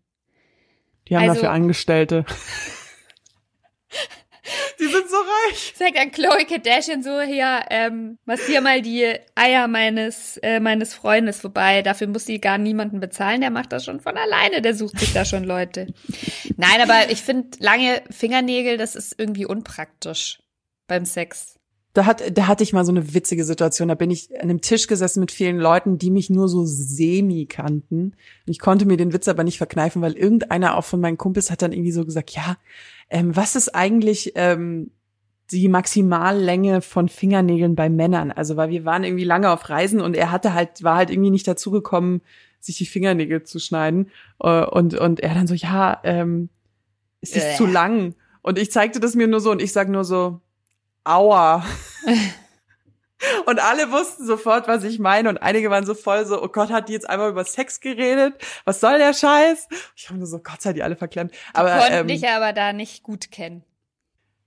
Die 1.10 1.16
haben 1.18 1.24
also- 1.24 1.36
dafür 1.42 1.52
Angestellte. 1.52 2.26
die 4.80 4.86
sind 4.86 5.10
so 5.10 5.18
reich. 5.18 5.74
Sagt 5.76 5.96
dann 5.96 6.12
Chloe 6.12 6.46
Kardashian 6.46 7.04
so, 7.04 7.22
hier, 7.22 7.62
ähm, 7.70 8.18
massier 8.26 8.62
mal 8.62 8.82
die 8.82 9.14
Eier 9.36 9.68
meines, 9.68 10.38
äh, 10.38 10.60
meines 10.60 10.94
Freundes 10.94 11.42
vorbei. 11.42 11.82
Dafür 11.82 12.08
muss 12.08 12.26
sie 12.26 12.40
gar 12.40 12.58
niemanden 12.58 13.00
bezahlen. 13.00 13.42
Der 13.42 13.52
macht 13.52 13.72
das 13.72 13.86
schon 13.86 14.00
von 14.00 14.18
alleine. 14.18 14.62
Der 14.62 14.76
sucht 14.76 15.00
sich 15.00 15.14
da 15.14 15.26
schon 15.26 15.44
Leute. 15.44 15.88
Nein, 16.58 16.82
aber 16.82 17.12
ich 17.12 17.22
finde, 17.22 17.50
lange 17.60 18.02
Fingernägel, 18.10 18.78
das 18.78 18.96
ist 18.96 19.16
irgendwie 19.18 19.46
unpraktisch 19.46 20.40
beim 20.88 21.06
Sex. 21.06 21.56
Da, 21.94 22.06
hat, 22.06 22.38
da 22.38 22.48
hatte 22.48 22.64
ich 22.64 22.72
mal 22.72 22.86
so 22.86 22.92
eine 22.92 23.14
witzige 23.14 23.44
Situation. 23.44 23.90
Da 23.90 23.96
bin 23.96 24.12
ich 24.12 24.34
an 24.36 24.44
einem 24.44 24.62
Tisch 24.62 24.88
gesessen 24.88 25.20
mit 25.20 25.32
vielen 25.32 25.58
Leuten, 25.58 25.98
die 25.98 26.10
mich 26.10 26.30
nur 26.30 26.48
so 26.48 26.64
semi 26.66 27.48
kannten. 27.48 28.14
Und 28.46 28.52
ich 28.52 28.60
konnte 28.60 28.86
mir 28.86 28.96
den 28.96 29.12
Witz 29.12 29.28
aber 29.28 29.44
nicht 29.44 29.58
verkneifen, 29.58 30.02
weil 30.02 30.14
irgendeiner 30.14 30.78
auch 30.78 30.86
von 30.86 31.02
meinen 31.02 31.18
Kumpels 31.18 31.52
hat 31.52 31.62
dann 31.62 31.74
irgendwie 31.74 31.92
so 31.92 32.06
gesagt, 32.06 32.32
ja, 32.32 32.58
ähm, 33.12 33.36
was 33.36 33.56
ist 33.56 33.76
eigentlich 33.76 34.32
ähm, 34.36 34.90
die 35.52 35.68
Maximallänge 35.68 36.82
von 36.82 37.10
Fingernägeln 37.10 37.76
bei 37.76 37.90
Männern? 37.90 38.32
Also, 38.32 38.56
weil 38.56 38.70
wir 38.70 38.86
waren 38.86 39.04
irgendwie 39.04 39.26
lange 39.26 39.52
auf 39.52 39.70
Reisen 39.70 40.02
und 40.02 40.16
er 40.16 40.32
hatte 40.32 40.54
halt, 40.54 40.82
war 40.84 40.96
halt 40.96 41.10
irgendwie 41.12 41.30
nicht 41.30 41.48
dazu 41.48 41.70
gekommen, 41.72 42.22
sich 42.60 42.78
die 42.78 42.86
Fingernägel 42.86 43.44
zu 43.44 43.60
schneiden. 43.60 44.10
Äh, 44.40 44.64
Und, 44.66 44.96
und 44.96 45.20
er 45.20 45.34
dann 45.36 45.48
so, 45.48 45.54
ja, 45.54 46.00
ähm, 46.04 46.50
ist 47.22 47.36
das 47.36 47.44
Äh. 47.44 47.56
zu 47.56 47.66
lang? 47.66 48.16
Und 48.42 48.58
ich 48.58 48.72
zeigte 48.72 49.00
das 49.00 49.14
mir 49.14 49.28
nur 49.28 49.40
so 49.42 49.52
und 49.52 49.62
ich 49.62 49.72
sag 49.72 49.90
nur 49.90 50.04
so, 50.04 50.40
aua. 51.04 51.64
Und 53.46 53.60
alle 53.60 53.92
wussten 53.92 54.26
sofort, 54.26 54.68
was 54.68 54.84
ich 54.84 55.00
meine. 55.00 55.30
Und 55.30 55.38
einige 55.38 55.70
waren 55.70 55.86
so 55.86 55.94
voll 55.94 56.26
so, 56.26 56.42
oh 56.42 56.48
Gott, 56.48 56.70
hat 56.70 56.90
die 56.90 56.94
jetzt 56.94 57.10
einmal 57.10 57.30
über 57.30 57.44
Sex 57.46 57.80
geredet? 57.80 58.34
Was 58.66 58.80
soll 58.80 58.98
der 58.98 59.14
Scheiß? 59.14 59.68
Ich 59.96 60.10
habe 60.10 60.18
nur 60.18 60.28
so, 60.28 60.40
Gott 60.40 60.62
sei 60.62 60.74
die 60.74 60.84
alle 60.84 60.96
verklemmt. 60.96 61.34
Aber 61.54 61.78
Konnten 61.78 61.94
ähm, 61.94 62.08
dich 62.08 62.28
aber 62.28 62.54
da 62.54 62.74
nicht 62.74 63.04
gut 63.04 63.32
kennen. 63.32 63.64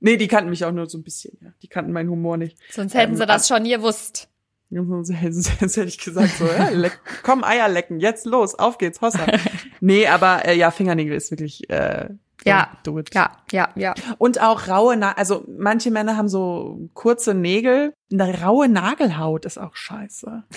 nee, 0.00 0.16
die 0.16 0.28
kannten 0.28 0.50
mich 0.50 0.64
auch 0.64 0.72
nur 0.72 0.87
so 0.88 0.98
ein 0.98 1.02
bisschen. 1.04 1.38
Ja. 1.40 1.50
Die 1.62 1.68
kannten 1.68 1.92
meinen 1.92 2.10
Humor 2.10 2.37
nicht. 2.37 2.58
Sonst 2.72 2.94
hätten 2.94 3.12
Ähm, 3.12 3.18
sie 3.18 3.26
das 3.26 3.48
schon 3.48 3.64
gewusst. 3.64 4.28
Sonst 4.70 5.06
sonst 5.06 5.76
hätte 5.76 5.84
ich 5.88 5.98
gesagt 5.98 6.37
so, 6.37 6.46
ja, 6.46 6.68
leck, 6.70 6.98
komm 7.22 7.44
Eier 7.44 7.68
lecken, 7.68 8.00
jetzt 8.00 8.26
los, 8.26 8.56
auf 8.56 8.78
geht's, 8.78 9.00
Hossa. 9.00 9.24
nee, 9.80 10.08
aber 10.08 10.46
äh, 10.46 10.56
ja, 10.56 10.72
Fingernägel 10.72 11.14
ist 11.14 11.30
wirklich 11.30 11.70
äh, 11.70 12.08
Ja. 12.50 12.78
do 12.85 12.98
it. 12.98 13.14
Ja, 13.14 13.33
ja, 13.50 13.68
ja. 13.74 13.94
Und 14.18 14.40
auch 14.40 14.68
raue, 14.68 14.96
Na 14.96 15.12
also 15.12 15.44
manche 15.59 15.90
Männer 15.90 16.16
haben 16.16 16.28
so 16.28 16.88
kurze 16.94 17.35
Nägel. 17.35 17.94
Eine 18.12 18.42
raue 18.42 18.68
Nagelhaut 18.68 19.44
ist 19.44 19.59
auch 19.59 19.74
scheiße. 19.74 20.44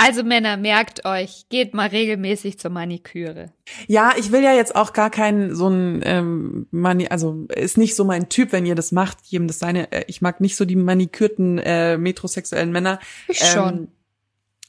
Also 0.00 0.22
Männer, 0.22 0.56
merkt 0.56 1.04
euch, 1.04 1.46
geht 1.48 1.74
mal 1.74 1.88
regelmäßig 1.88 2.60
zur 2.60 2.70
Maniküre. 2.70 3.50
Ja, 3.88 4.12
ich 4.16 4.30
will 4.30 4.44
ja 4.44 4.54
jetzt 4.54 4.76
auch 4.76 4.92
gar 4.92 5.10
keinen 5.10 5.56
so 5.56 5.66
ein 5.66 6.02
ähm, 6.04 6.68
Mani 6.70 7.08
also 7.08 7.46
ist 7.52 7.76
nicht 7.76 7.96
so 7.96 8.04
mein 8.04 8.28
Typ, 8.28 8.52
wenn 8.52 8.64
ihr 8.64 8.76
das 8.76 8.92
macht, 8.92 9.18
jedem 9.24 9.48
das 9.48 9.58
seine. 9.58 9.90
Äh, 9.90 10.04
ich 10.06 10.22
mag 10.22 10.40
nicht 10.40 10.54
so 10.54 10.64
die 10.64 10.76
manikürten 10.76 11.58
äh, 11.58 11.98
metrosexuellen 11.98 12.70
Männer. 12.70 13.00
Ich 13.26 13.40
Ähm, 13.40 13.46
schon. 13.48 13.88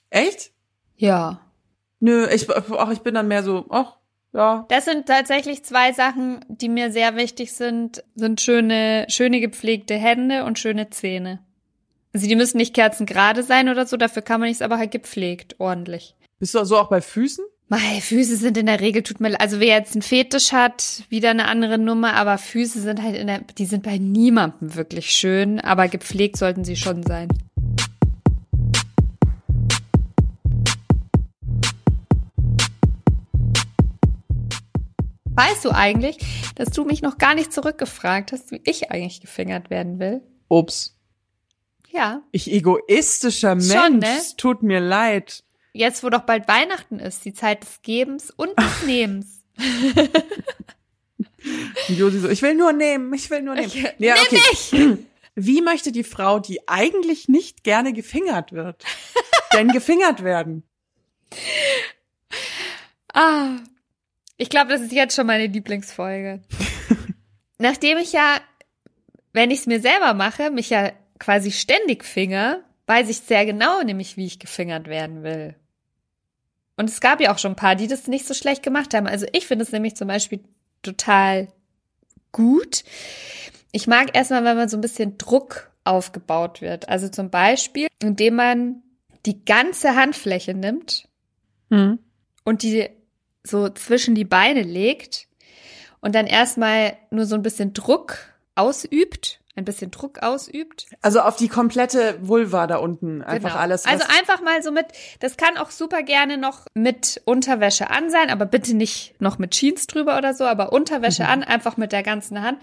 Echt? 0.09 0.51
Ja. 0.97 1.41
Nö, 1.99 2.27
ich 2.33 2.49
ach, 2.49 2.89
ich 2.89 3.01
bin 3.01 3.13
dann 3.13 3.27
mehr 3.27 3.43
so, 3.43 3.67
ach, 3.69 3.98
ja. 4.33 4.65
Das 4.69 4.85
sind 4.85 5.05
tatsächlich 5.05 5.63
zwei 5.63 5.91
Sachen, 5.93 6.39
die 6.47 6.69
mir 6.69 6.91
sehr 6.91 7.15
wichtig 7.15 7.53
sind, 7.53 8.03
sind 8.15 8.41
schöne, 8.41 9.05
schöne 9.09 9.39
gepflegte 9.39 9.95
Hände 9.95 10.45
und 10.45 10.59
schöne 10.59 10.89
Zähne. 10.89 11.39
Also 12.13 12.27
die 12.27 12.35
müssen 12.35 12.57
nicht 12.57 12.73
kerzengerade 12.73 13.43
sein 13.43 13.69
oder 13.69 13.85
so, 13.85 13.95
dafür 13.97 14.21
kann 14.21 14.39
man 14.39 14.49
nichts, 14.49 14.61
aber 14.63 14.77
halt 14.77 14.91
gepflegt, 14.91 15.55
ordentlich. 15.59 16.15
Bist 16.39 16.55
du 16.55 16.63
so 16.65 16.77
auch 16.77 16.89
bei 16.89 17.01
Füßen? 17.01 17.45
Meine 17.71 18.01
Füße 18.01 18.35
sind 18.37 18.57
in 18.57 18.65
der 18.65 18.79
Regel, 18.79 19.03
tut 19.03 19.19
mir, 19.19 19.29
le- 19.29 19.39
also 19.39 19.59
wer 19.59 19.77
jetzt 19.77 19.93
einen 19.93 20.01
Fetisch 20.01 20.53
hat, 20.53 21.03
wieder 21.09 21.29
eine 21.29 21.45
andere 21.47 21.77
Nummer, 21.77 22.13
aber 22.15 22.39
Füße 22.39 22.81
sind 22.81 23.03
halt 23.03 23.15
in 23.15 23.27
der, 23.27 23.41
die 23.41 23.65
sind 23.67 23.83
bei 23.83 23.99
niemandem 23.99 24.73
wirklich 24.73 25.11
schön, 25.11 25.59
aber 25.59 25.87
gepflegt 25.87 26.37
sollten 26.37 26.63
sie 26.63 26.75
schon 26.75 27.03
sein. 27.03 27.27
Weißt 35.39 35.63
du 35.63 35.71
eigentlich, 35.71 36.17
dass 36.55 36.69
du 36.71 36.83
mich 36.83 37.01
noch 37.01 37.17
gar 37.17 37.33
nicht 37.33 37.53
zurückgefragt 37.53 38.33
hast, 38.33 38.51
wie 38.51 38.59
ich 38.65 38.91
eigentlich 38.91 39.21
gefingert 39.21 39.69
werden 39.69 39.97
will? 39.97 40.21
Ups. 40.49 40.97
Ja. 41.91 42.23
Ich 42.33 42.51
egoistischer 42.51 43.55
Mensch. 43.55 43.71
Schon, 43.73 43.99
ne? 43.99 44.19
Tut 44.35 44.63
mir 44.63 44.81
leid. 44.81 45.45
Jetzt, 45.71 46.03
wo 46.03 46.09
doch 46.09 46.23
bald 46.23 46.49
Weihnachten 46.49 46.99
ist, 46.99 47.23
die 47.23 47.31
Zeit 47.33 47.63
des 47.63 47.81
Gebens 47.83 48.31
und 48.31 48.49
des 48.59 48.83
Nehmens. 48.85 49.45
Josi 51.87 52.19
so, 52.19 52.27
ich 52.29 52.41
will 52.41 52.55
nur 52.55 52.73
nehmen, 52.73 53.13
ich 53.13 53.29
will 53.29 53.41
nur 53.41 53.55
nehmen. 53.55 53.67
Ich- 53.67 53.81
ja, 53.97 53.97
Nimm 53.97 54.13
okay. 54.23 54.41
mich! 54.51 54.75
Wie 55.35 55.61
möchte 55.61 55.93
die 55.93 56.03
Frau, 56.03 56.39
die 56.39 56.67
eigentlich 56.67 57.29
nicht 57.29 57.63
gerne 57.63 57.93
gefingert 57.93 58.51
wird, 58.51 58.83
denn 59.53 59.69
gefingert 59.69 60.21
werden? 60.21 60.63
Ah, 63.13 63.51
ich 64.39 64.49
glaube, 64.49 64.71
das 64.71 64.81
ist 64.81 64.93
jetzt 64.93 65.15
schon 65.15 65.27
meine 65.27 65.47
Lieblingsfolge. 65.47 66.39
Nachdem 67.59 67.97
ich 67.97 68.13
ja, 68.13 68.37
wenn 69.33 69.51
ich 69.51 69.59
es 69.59 69.65
mir 69.67 69.81
selber 69.81 70.13
mache, 70.13 70.49
mich 70.49 70.69
ja 70.69 70.91
quasi 71.19 71.51
ständig 71.51 72.05
finger, 72.05 72.63
weiß 72.87 73.09
ich 73.09 73.17
sehr 73.19 73.45
genau 73.45 73.83
nämlich, 73.83 74.15
wie 74.15 74.25
ich 74.25 74.39
gefingert 74.39 74.87
werden 74.87 75.23
will. 75.23 75.55
Und 76.77 76.89
es 76.89 77.01
gab 77.01 77.19
ja 77.19 77.33
auch 77.33 77.37
schon 77.37 77.51
ein 77.51 77.57
paar, 77.57 77.75
die 77.75 77.87
das 77.87 78.07
nicht 78.07 78.25
so 78.25 78.33
schlecht 78.33 78.63
gemacht 78.63 78.93
haben. 78.93 79.07
Also 79.07 79.27
ich 79.33 79.45
finde 79.45 79.63
es 79.63 79.73
nämlich 79.73 79.97
zum 79.97 80.07
Beispiel 80.07 80.39
total 80.81 81.49
gut. 82.31 82.85
Ich 83.73 83.87
mag 83.87 84.15
erstmal, 84.15 84.45
wenn 84.45 84.55
man 84.55 84.69
so 84.69 84.77
ein 84.77 84.81
bisschen 84.81 85.17
Druck 85.17 85.69
aufgebaut 85.83 86.61
wird. 86.61 86.87
Also 86.87 87.09
zum 87.09 87.29
Beispiel, 87.29 87.87
indem 88.01 88.35
man 88.35 88.83
die 89.25 89.43
ganze 89.43 89.95
Handfläche 89.95 90.53
nimmt 90.53 91.09
Hm. 91.69 91.99
und 92.45 92.63
die 92.63 92.89
so 93.49 93.69
zwischen 93.69 94.15
die 94.15 94.25
Beine 94.25 94.61
legt 94.63 95.27
und 96.01 96.15
dann 96.15 96.27
erstmal 96.27 96.93
nur 97.11 97.25
so 97.25 97.35
ein 97.35 97.41
bisschen 97.41 97.73
Druck 97.73 98.17
ausübt, 98.55 99.39
ein 99.55 99.65
bisschen 99.65 99.91
Druck 99.91 100.19
ausübt. 100.23 100.85
Also 101.01 101.21
auf 101.21 101.35
die 101.35 101.47
komplette 101.49 102.17
Vulva 102.21 102.67
da 102.67 102.77
unten. 102.77 103.21
Einfach 103.21 103.49
Genau. 103.51 103.61
alles. 103.61 103.85
Also 103.85 104.05
einfach 104.17 104.41
mal 104.41 104.61
so 104.63 104.71
mit, 104.71 104.85
das 105.19 105.35
kann 105.37 105.57
auch 105.57 105.71
super 105.71 106.03
gerne 106.03 106.37
noch 106.37 106.65
mit 106.73 107.21
Unterwäsche 107.25 107.89
an 107.89 108.09
sein, 108.09 108.29
aber 108.29 108.45
bitte 108.45 108.73
nicht 108.75 109.15
noch 109.19 109.37
mit 109.37 109.51
Jeans 109.51 109.87
drüber 109.87 110.17
oder 110.17 110.33
so, 110.33 110.45
aber 110.45 110.71
Unterwäsche 110.71 111.23
Mhm. 111.23 111.29
an, 111.29 111.43
einfach 111.43 111.75
mit 111.77 111.91
der 111.91 112.03
ganzen 112.03 112.41
Hand. 112.41 112.59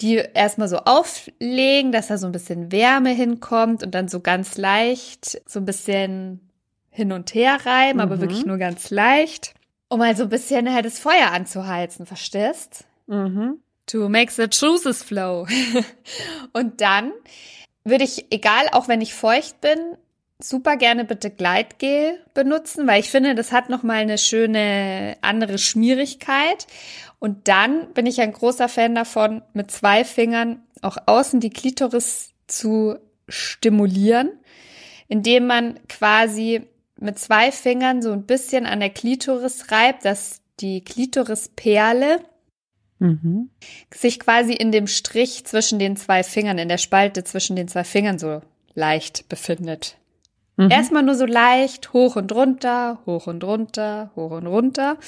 Die 0.00 0.16
erstmal 0.16 0.68
so 0.68 0.78
auflegen, 0.78 1.92
dass 1.92 2.08
da 2.08 2.16
so 2.18 2.26
ein 2.26 2.32
bisschen 2.32 2.72
Wärme 2.72 3.10
hinkommt 3.10 3.82
und 3.82 3.94
dann 3.94 4.08
so 4.08 4.20
ganz 4.20 4.56
leicht 4.56 5.40
so 5.46 5.60
ein 5.60 5.64
bisschen 5.66 6.40
hin 6.90 7.12
und 7.12 7.34
her 7.34 7.58
reiben, 7.64 8.00
aber 8.00 8.16
Mhm. 8.16 8.20
wirklich 8.22 8.46
nur 8.46 8.58
ganz 8.58 8.90
leicht. 8.90 9.54
Um 9.92 9.98
mal 9.98 10.16
so 10.16 10.22
ein 10.22 10.30
bisschen 10.30 10.72
halt 10.72 10.86
das 10.86 10.98
Feuer 10.98 11.32
anzuheizen, 11.32 12.06
verstehst? 12.06 12.86
mhm. 13.06 13.58
To 13.84 14.08
make 14.08 14.32
the 14.32 14.44
juices 14.44 15.02
flow. 15.02 15.46
Und 16.54 16.80
dann 16.80 17.12
würde 17.84 18.04
ich, 18.04 18.24
egal, 18.30 18.68
auch 18.72 18.88
wenn 18.88 19.02
ich 19.02 19.12
feucht 19.12 19.60
bin, 19.60 19.78
super 20.38 20.78
gerne 20.78 21.04
bitte 21.04 21.28
Gleitgel 21.28 22.18
benutzen, 22.32 22.86
weil 22.86 23.00
ich 23.00 23.10
finde, 23.10 23.34
das 23.34 23.52
hat 23.52 23.68
nochmal 23.68 23.98
eine 23.98 24.16
schöne 24.16 25.18
andere 25.20 25.58
Schmierigkeit. 25.58 26.66
Und 27.18 27.48
dann 27.48 27.92
bin 27.92 28.06
ich 28.06 28.22
ein 28.22 28.32
großer 28.32 28.70
Fan 28.70 28.94
davon, 28.94 29.42
mit 29.52 29.70
zwei 29.70 30.04
Fingern 30.04 30.62
auch 30.80 30.96
außen 31.04 31.38
die 31.40 31.50
Klitoris 31.50 32.30
zu 32.46 32.96
stimulieren, 33.28 34.30
indem 35.08 35.48
man 35.48 35.86
quasi 35.88 36.66
mit 37.02 37.18
zwei 37.18 37.52
Fingern 37.52 38.00
so 38.02 38.12
ein 38.12 38.24
bisschen 38.24 38.66
an 38.66 38.80
der 38.80 38.90
Klitoris 38.90 39.70
reibt, 39.70 40.04
dass 40.04 40.40
die 40.60 40.82
Klitorisperle 40.82 42.20
Mhm. 42.98 43.50
sich 43.92 44.20
quasi 44.20 44.52
in 44.52 44.70
dem 44.70 44.86
Strich 44.86 45.44
zwischen 45.44 45.80
den 45.80 45.96
zwei 45.96 46.22
Fingern, 46.22 46.58
in 46.58 46.68
der 46.68 46.78
Spalte 46.78 47.24
zwischen 47.24 47.56
den 47.56 47.66
zwei 47.66 47.82
Fingern 47.82 48.16
so 48.20 48.42
leicht 48.74 49.28
befindet. 49.28 49.96
Mhm. 50.56 50.70
Erstmal 50.70 51.02
nur 51.02 51.16
so 51.16 51.26
leicht 51.26 51.92
hoch 51.92 52.14
und 52.14 52.30
runter, 52.30 53.00
hoch 53.04 53.26
und 53.26 53.42
runter, 53.42 54.12
hoch 54.14 54.30
und 54.30 54.46
runter. 54.46 54.98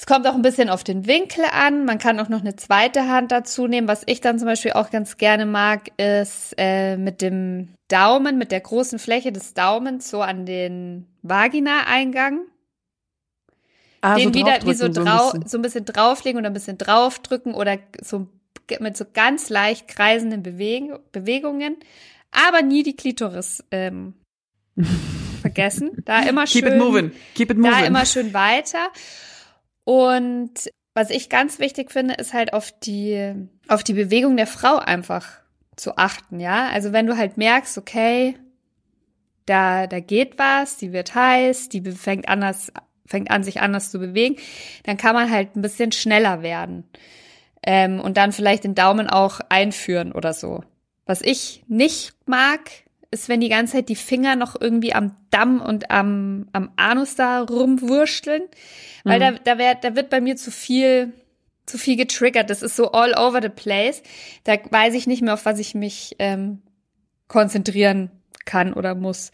Es 0.00 0.06
kommt 0.06 0.26
auch 0.26 0.34
ein 0.34 0.40
bisschen 0.40 0.70
auf 0.70 0.82
den 0.82 1.06
Winkel 1.06 1.44
an. 1.44 1.84
Man 1.84 1.98
kann 1.98 2.18
auch 2.20 2.30
noch 2.30 2.40
eine 2.40 2.56
zweite 2.56 3.06
Hand 3.06 3.32
dazu 3.32 3.66
nehmen. 3.66 3.86
Was 3.86 4.02
ich 4.06 4.22
dann 4.22 4.38
zum 4.38 4.46
Beispiel 4.46 4.72
auch 4.72 4.90
ganz 4.90 5.18
gerne 5.18 5.44
mag, 5.44 5.90
ist 5.98 6.54
äh, 6.56 6.96
mit 6.96 7.20
dem 7.20 7.74
Daumen, 7.88 8.38
mit 8.38 8.50
der 8.50 8.60
großen 8.60 8.98
Fläche 8.98 9.30
des 9.30 9.52
Daumens 9.52 10.08
so 10.08 10.22
an 10.22 10.46
den 10.46 11.06
Vagina-Eingang 11.20 12.46
Ah, 14.00 14.14
den 14.14 14.32
wieder 14.32 14.64
wie 14.64 14.72
so, 14.72 14.88
drau 14.88 15.32
ein 15.32 15.40
bisschen. 15.40 15.48
so 15.48 15.58
ein 15.58 15.62
bisschen 15.62 15.84
drauflegen 15.84 16.38
oder 16.38 16.48
ein 16.48 16.54
bisschen 16.54 16.78
draufdrücken 16.78 17.52
oder 17.52 17.76
so 18.00 18.26
mit 18.78 18.96
so 18.96 19.04
ganz 19.12 19.50
leicht 19.50 19.86
kreisenden 19.86 20.42
Bewegen 20.42 20.98
Bewegungen, 21.12 21.76
aber 22.30 22.62
nie 22.62 22.84
die 22.84 22.96
Klitoris 22.96 23.62
ähm, 23.70 24.14
vergessen. 25.42 25.90
Da 26.06 26.22
immer 26.22 26.46
schön, 26.46 26.62
Keep 26.62 26.72
it 26.72 26.78
moving. 26.78 27.12
Keep 27.34 27.50
it 27.50 27.58
moving. 27.58 27.72
da 27.72 27.84
immer 27.84 28.06
schön 28.06 28.32
weiter. 28.32 28.88
Und 29.84 30.70
was 30.94 31.10
ich 31.10 31.28
ganz 31.28 31.58
wichtig 31.58 31.90
finde, 31.90 32.14
ist 32.14 32.32
halt 32.32 32.52
auf 32.52 32.72
die 32.80 33.34
auf 33.68 33.84
die 33.84 33.94
Bewegung 33.94 34.36
der 34.36 34.46
Frau 34.46 34.76
einfach 34.76 35.26
zu 35.76 35.96
achten, 35.96 36.40
ja. 36.40 36.68
Also 36.68 36.92
wenn 36.92 37.06
du 37.06 37.16
halt 37.16 37.36
merkst, 37.36 37.78
okay, 37.78 38.36
da 39.46 39.86
da 39.86 40.00
geht 40.00 40.38
was, 40.38 40.76
die 40.76 40.92
wird 40.92 41.14
heiß, 41.14 41.68
die 41.68 41.82
fängt 41.92 42.28
anders 42.28 42.72
fängt 43.06 43.30
an 43.30 43.42
sich 43.42 43.60
anders 43.60 43.90
zu 43.90 43.98
bewegen, 43.98 44.36
dann 44.84 44.96
kann 44.96 45.14
man 45.14 45.30
halt 45.30 45.56
ein 45.56 45.62
bisschen 45.62 45.92
schneller 45.92 46.42
werden 46.42 46.84
ähm, 47.62 48.00
und 48.00 48.16
dann 48.16 48.32
vielleicht 48.32 48.64
den 48.64 48.74
Daumen 48.74 49.08
auch 49.08 49.40
einführen 49.48 50.12
oder 50.12 50.32
so. 50.32 50.62
Was 51.06 51.22
ich 51.22 51.64
nicht 51.66 52.14
mag, 52.26 52.70
ist, 53.10 53.28
wenn 53.28 53.40
die 53.40 53.48
ganze 53.48 53.74
Zeit 53.74 53.88
die 53.88 53.96
Finger 53.96 54.36
noch 54.36 54.60
irgendwie 54.60 54.94
am 54.94 55.16
Damm 55.30 55.60
und 55.60 55.90
am, 55.90 56.48
am 56.52 56.70
Anus 56.76 57.16
da 57.16 57.40
rumwursteln, 57.42 58.42
weil 59.04 59.18
Mhm. 59.18 59.38
da, 59.44 59.52
da, 59.54 59.58
wär, 59.58 59.74
da 59.74 59.96
wird 59.96 60.10
bei 60.10 60.20
mir 60.20 60.36
zu 60.36 60.50
viel, 60.50 61.12
zu 61.66 61.76
viel 61.78 61.96
getriggert. 61.96 62.50
Das 62.50 62.62
ist 62.62 62.76
so 62.76 62.92
all 62.92 63.14
over 63.18 63.40
the 63.42 63.48
place. 63.48 64.02
Da 64.44 64.56
weiß 64.70 64.94
ich 64.94 65.06
nicht 65.06 65.22
mehr, 65.22 65.34
auf 65.34 65.44
was 65.44 65.58
ich 65.58 65.74
mich 65.74 66.14
ähm, 66.18 66.62
konzentrieren 67.28 68.10
kann 68.44 68.72
oder 68.72 68.94
muss. 68.94 69.32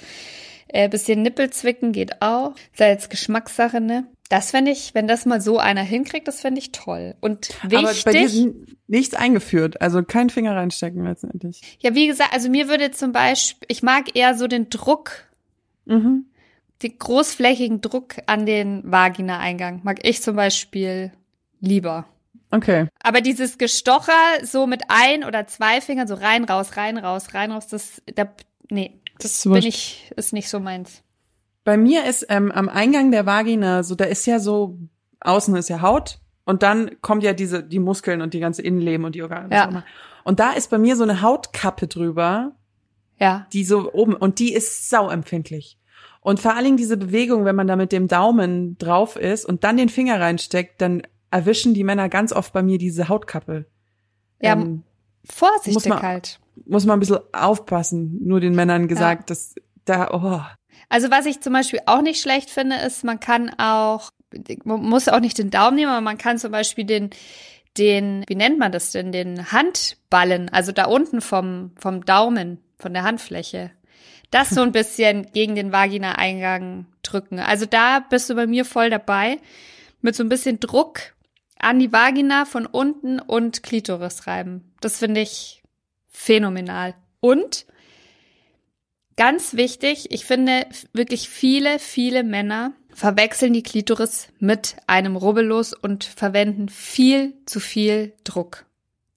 Äh, 0.69 0.89
bisschen 0.89 1.23
Nippel 1.23 1.51
zwicken 1.51 1.93
geht 1.93 2.23
auch. 2.23 2.55
Ist 2.73 2.81
ja 2.81 2.89
jetzt 2.89 3.11
Geschmackssache, 3.11 3.81
ne? 3.81 4.07
Das 4.29 4.51
fände 4.51 4.71
ich, 4.73 4.95
wenn 4.95 5.07
das 5.07 5.25
mal 5.27 5.41
so 5.41 5.59
einer 5.59 5.83
hinkriegt, 5.83 6.27
das 6.27 6.41
fände 6.41 6.59
ich 6.59 6.73
toll. 6.73 7.15
Und 7.21 7.51
Aber 7.63 7.83
bei 8.05 8.13
dir 8.13 8.23
wichtig, 8.25 8.55
nichts 8.89 9.15
eingeführt. 9.15 9.81
Also 9.81 10.03
kein 10.03 10.31
Finger 10.31 10.57
reinstecken 10.57 11.05
letztendlich. 11.05 11.61
ja, 11.81 11.95
wie 11.95 12.07
gesagt, 12.09 12.33
also 12.33 12.49
mir 12.49 12.69
würde 12.69 12.91
zum 12.91 13.13
Beispiel, 13.13 13.67
ich 13.71 13.83
mag 13.83 14.17
eher 14.17 14.35
so 14.37 14.47
den 14.49 14.69
Druck, 14.71 15.25
Mhm. 15.85 16.27
den 16.83 16.99
großflächigen 16.99 17.81
Druck 17.81 18.17
an 18.27 18.45
den 18.47 18.83
Vagina-Eingang. 18.91 19.81
Mag 19.85 19.99
ich 20.03 20.21
zum 20.23 20.35
Beispiel 20.37 21.13
lieber. 21.61 22.07
Okay. 22.51 22.89
Aber 23.03 23.21
dieses 23.21 23.59
Gestocher 23.59 24.13
so 24.43 24.67
mit 24.67 24.83
ein 24.89 25.25
oder 25.25 25.47
zwei 25.47 25.81
Fingern 25.81 26.07
so 26.09 26.15
rein, 26.15 26.45
raus, 26.45 26.77
rein, 26.77 26.99
raus, 26.99 27.35
rein, 27.35 27.53
raus, 27.53 27.67
das, 27.69 28.03
da, 28.15 28.29
nee, 28.71 29.01
das 29.19 29.45
bin 29.45 29.55
ich, 29.57 30.11
ist 30.17 30.33
nicht 30.33 30.49
so 30.49 30.59
meins. 30.61 31.03
Bei 31.67 31.77
mir 31.77 32.05
ist 32.07 32.25
ähm, 32.29 32.51
am 32.53 32.69
Eingang 32.69 33.11
der 33.11 33.27
Vagina, 33.27 33.83
so 33.83 33.95
da 33.97 34.05
ist 34.05 34.25
ja 34.27 34.39
so, 34.39 34.79
außen 35.21 35.55
ist 35.57 35.69
ja 35.69 35.83
Haut 35.83 36.21
und 36.45 36.63
dann 36.63 36.93
kommt 37.03 37.23
ja 37.25 37.33
diese, 37.33 37.63
die 37.63 37.81
Muskeln 37.81 38.23
und 38.23 38.33
die 38.35 38.41
ganze 38.41 38.63
Innenleben 38.63 39.05
und 39.05 39.15
die 39.17 39.23
Organe. 39.23 39.53
Ja. 39.55 39.65
auch 39.67 39.71
immer. 39.71 39.85
Und 40.23 40.39
da 40.41 40.53
ist 40.53 40.71
bei 40.71 40.79
mir 40.79 40.95
so 40.97 41.03
eine 41.03 41.23
Hautkappe 41.23 41.89
drüber, 41.89 42.53
Ja, 43.19 43.47
die 43.53 43.65
so 43.65 43.93
oben, 43.93 44.15
und 44.15 44.39
die 44.39 44.53
ist 44.55 44.89
sauempfindlich. 44.91 45.77
Und 46.21 46.39
vor 46.41 46.55
allen 46.55 46.65
Dingen 46.65 46.77
diese 46.77 46.97
Bewegung, 46.97 47.45
wenn 47.45 47.57
man 47.57 47.67
da 47.67 47.75
mit 47.77 47.91
dem 47.93 48.07
Daumen 48.09 48.79
drauf 48.79 49.17
ist 49.17 49.45
und 49.45 49.63
dann 49.65 49.77
den 49.77 49.89
Finger 49.89 50.21
reinsteckt, 50.21 50.81
dann 50.81 51.03
erwischen 51.31 51.75
die 51.75 51.85
Männer 51.85 52.09
ganz 52.09 52.33
oft 52.33 52.53
bei 52.53 52.63
mir 52.63 52.79
diese 52.79 53.09
Hautkappe. 53.09 53.67
ja, 54.41 54.53
Ähm, 54.53 54.83
vorsichtig 55.25 55.75
muss 55.75 55.87
man- 55.87 56.03
halt. 56.03 56.39
muss 56.65 56.87
man 56.87 56.97
ein 56.97 57.01
bisschen 57.01 57.19
aufpassen, 57.33 58.19
nur 58.23 58.39
den 58.41 58.55
Männern 58.55 58.87
gesagt, 58.89 59.31
dass 59.31 59.55
da, 59.85 60.11
oh, 60.13 60.41
Also 60.89 61.11
was 61.11 61.27
ich 61.27 61.41
zum 61.41 61.53
Beispiel 61.53 61.81
auch 61.87 62.03
nicht 62.03 62.21
schlecht 62.21 62.51
finde, 62.51 62.77
ist, 62.77 63.05
man 63.05 63.21
kann 63.21 63.51
auch, 63.59 64.11
man 64.65 64.83
muss 64.83 65.09
auch 65.09 65.21
nicht 65.21 65.39
den 65.39 65.51
Daumen 65.51 65.77
nehmen, 65.77 65.91
aber 65.91 66.01
man 66.01 66.19
kann 66.19 66.39
zum 66.39 66.53
Beispiel 66.53 66.85
den, 66.85 67.11
den, 67.77 68.25
wie 68.29 68.35
nennt 68.35 68.59
man 68.59 68.73
das 68.73 68.93
denn, 68.93 69.13
den 69.13 69.53
Handballen, 69.53 70.49
also 70.49 70.73
da 70.73 70.87
unten 70.87 71.21
vom, 71.21 71.73
vom 71.77 72.05
Daumen, 72.05 72.63
von 72.79 72.93
der 72.93 73.03
Handfläche, 73.03 73.71
das 74.31 74.51
so 74.51 74.63
ein 74.63 74.73
bisschen 74.73 75.31
gegen 75.33 75.55
den 75.55 75.73
Vagina-Eingang 75.73 76.87
drücken. 77.03 77.39
Also 77.39 77.67
da 77.67 78.01
bist 78.01 78.29
du 78.29 78.35
bei 78.35 78.47
mir 78.47 78.65
voll 78.65 78.91
dabei, 78.91 79.39
mit 80.03 80.15
so 80.15 80.23
ein 80.23 80.29
bisschen 80.29 80.61
Druck 80.61 81.15
an 81.59 81.79
die 81.79 81.93
Vagina 81.93 82.45
von 82.45 82.67
unten 82.67 83.19
und 83.19 83.63
Klitoris 83.63 84.27
reiben. 84.27 84.73
Das 84.81 84.99
finde 84.99 85.21
ich 85.21 85.63
phänomenal. 86.09 86.95
Und 87.21 87.67
Ganz 89.17 89.55
wichtig, 89.55 90.13
ich 90.13 90.27
finde 90.27 90.67
wirklich 90.93 91.29
viele, 91.29 91.79
viele 91.79 92.23
Männer 92.23 92.73
verwechseln 92.93 93.53
die 93.53 93.63
Klitoris 93.63 94.29
mit 94.39 94.77
einem 94.87 95.17
Rubbellos 95.17 95.73
und 95.73 96.05
verwenden 96.05 96.69
viel 96.69 97.35
zu 97.47 97.61
viel 97.61 98.13
Druck. 98.25 98.67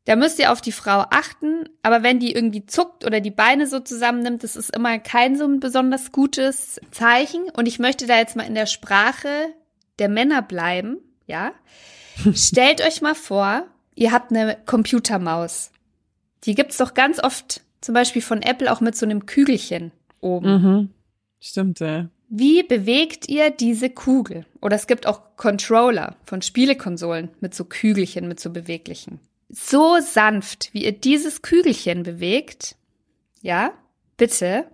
Da 0.06 0.16
müsst 0.16 0.39
ihr 0.39 0.52
auf 0.52 0.62
die 0.62 0.72
Frau 0.72 1.06
achten, 1.12 1.70
aber 1.84 2.02
wenn 2.02 2.20
die 2.20 2.34
irgendwie 2.34 2.66
zuckt 2.66 3.06
oder 3.06 3.20
die 3.20 3.30
Beine 3.30 3.68
so 3.68 3.80
zusammennimmt, 3.80 4.43
das 4.43 4.56
ist 4.56 4.76
immer 4.76 4.97
kein 5.00 5.38
so 5.38 5.45
ein 5.45 5.60
besonders 5.60 6.12
gutes 6.12 6.82
Zeichen. 6.91 7.43
Und 7.56 7.68
ich 7.68 7.78
möchte 7.78 8.08
da 8.08 8.18
jetzt 8.18 8.36
mal 8.36 8.47
in 8.47 8.56
der 8.56 8.66
Sprache 8.66 9.54
der 10.00 10.10
Männer 10.10 10.41
bleiben, 10.41 10.97
ja. 11.28 11.52
Stellt 12.34 12.82
euch 12.82 13.02
mal 13.02 13.16
vor, 13.16 13.68
ihr 13.95 14.12
habt 14.12 14.32
eine 14.32 14.58
Computermaus. 14.66 15.72
Die 16.45 16.56
gibt's 16.56 16.78
doch 16.78 16.93
ganz 16.93 17.22
oft, 17.22 17.62
zum 17.82 17.94
Beispiel 17.94 18.22
von 18.22 18.42
Apple, 18.42 18.72
auch 18.72 18.82
mit 18.82 18.96
so 18.96 19.06
einem 19.06 19.26
Kügelchen 19.26 19.92
oben. 20.20 20.62
Mhm. 20.62 20.90
Stimmt, 21.40 21.80
ja. 21.80 22.10
Wie 22.30 22.64
bewegt 22.64 23.28
ihr 23.28 23.50
diese 23.50 23.90
Kugel? 23.90 24.46
Oder 24.62 24.76
es 24.76 24.86
gibt 24.86 25.08
auch 25.08 25.36
Controller 25.36 26.16
von 26.26 26.42
Spielekonsolen 26.42 27.30
mit 27.40 27.56
so 27.56 27.66
Kügelchen, 27.66 28.28
mit 28.28 28.40
so 28.40 28.52
beweglichen 28.52 29.20
so 29.50 30.00
sanft, 30.00 30.70
wie 30.74 30.86
ihr 30.86 30.92
dieses 30.92 31.42
Kügelchen 31.42 32.04
bewegt, 32.04 32.76
ja, 33.42 33.74
bitte 34.16 34.66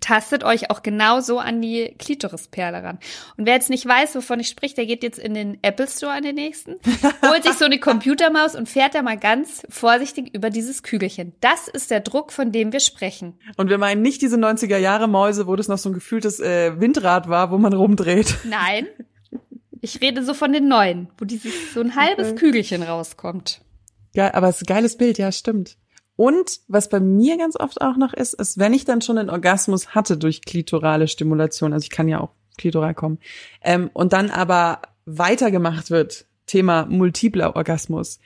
tastet 0.00 0.44
euch 0.44 0.70
auch 0.70 0.82
genauso 0.82 1.38
an 1.38 1.60
die 1.60 1.94
Klitorisperle 1.98 2.82
ran. 2.82 2.98
Und 3.36 3.46
wer 3.46 3.54
jetzt 3.54 3.70
nicht 3.70 3.86
weiß, 3.86 4.14
wovon 4.14 4.40
ich 4.40 4.48
spreche, 4.48 4.74
der 4.76 4.86
geht 4.86 5.02
jetzt 5.02 5.18
in 5.18 5.34
den 5.34 5.58
Apple 5.62 5.88
Store 5.88 6.12
an 6.12 6.22
den 6.22 6.36
nächsten, 6.36 6.76
holt 7.26 7.42
sich 7.42 7.54
so 7.54 7.64
eine 7.64 7.78
Computermaus 7.78 8.54
und 8.54 8.68
fährt 8.68 8.94
da 8.94 9.02
mal 9.02 9.18
ganz 9.18 9.62
vorsichtig 9.68 10.34
über 10.34 10.50
dieses 10.50 10.82
Kügelchen. 10.82 11.34
Das 11.40 11.68
ist 11.68 11.90
der 11.90 12.00
Druck, 12.00 12.32
von 12.32 12.52
dem 12.52 12.72
wir 12.72 12.80
sprechen. 12.80 13.38
Und 13.56 13.68
wir 13.68 13.78
meinen 13.78 14.02
nicht 14.02 14.22
diese 14.22 14.36
90er 14.36 14.78
Jahre 14.78 15.08
Mäuse, 15.08 15.46
wo 15.46 15.56
das 15.56 15.68
noch 15.68 15.78
so 15.78 15.90
ein 15.90 15.94
gefühltes 15.94 16.40
äh, 16.40 16.80
Windrad 16.80 17.28
war, 17.28 17.50
wo 17.50 17.58
man 17.58 17.72
rumdreht. 17.72 18.36
Nein. 18.44 18.86
Ich 19.80 20.00
rede 20.00 20.24
so 20.24 20.32
von 20.32 20.52
den 20.52 20.66
neuen, 20.66 21.08
wo 21.18 21.26
dieses 21.26 21.74
so 21.74 21.80
ein 21.80 21.94
halbes 21.94 22.30
okay. 22.30 22.38
Kügelchen 22.38 22.82
rauskommt. 22.82 23.60
Geil, 24.14 24.30
aber 24.32 24.48
es 24.48 24.56
ist 24.56 24.62
ein 24.62 24.74
geiles 24.74 24.96
Bild, 24.96 25.18
ja, 25.18 25.30
stimmt. 25.30 25.76
Und 26.16 26.60
was 26.68 26.88
bei 26.88 27.00
mir 27.00 27.36
ganz 27.38 27.58
oft 27.58 27.80
auch 27.80 27.96
noch 27.96 28.12
ist, 28.12 28.34
ist, 28.34 28.58
wenn 28.58 28.72
ich 28.72 28.84
dann 28.84 29.02
schon 29.02 29.18
einen 29.18 29.30
Orgasmus 29.30 29.94
hatte 29.94 30.16
durch 30.16 30.42
klitorale 30.42 31.08
Stimulation, 31.08 31.72
also 31.72 31.82
ich 31.82 31.90
kann 31.90 32.08
ja 32.08 32.20
auch 32.20 32.30
klitoral 32.56 32.94
kommen, 32.94 33.18
ähm, 33.62 33.90
und 33.92 34.12
dann 34.12 34.30
aber 34.30 34.82
weitergemacht 35.06 35.90
wird, 35.90 36.26
Thema 36.46 36.86
multipler 36.86 37.56
Orgasmus, 37.56 38.20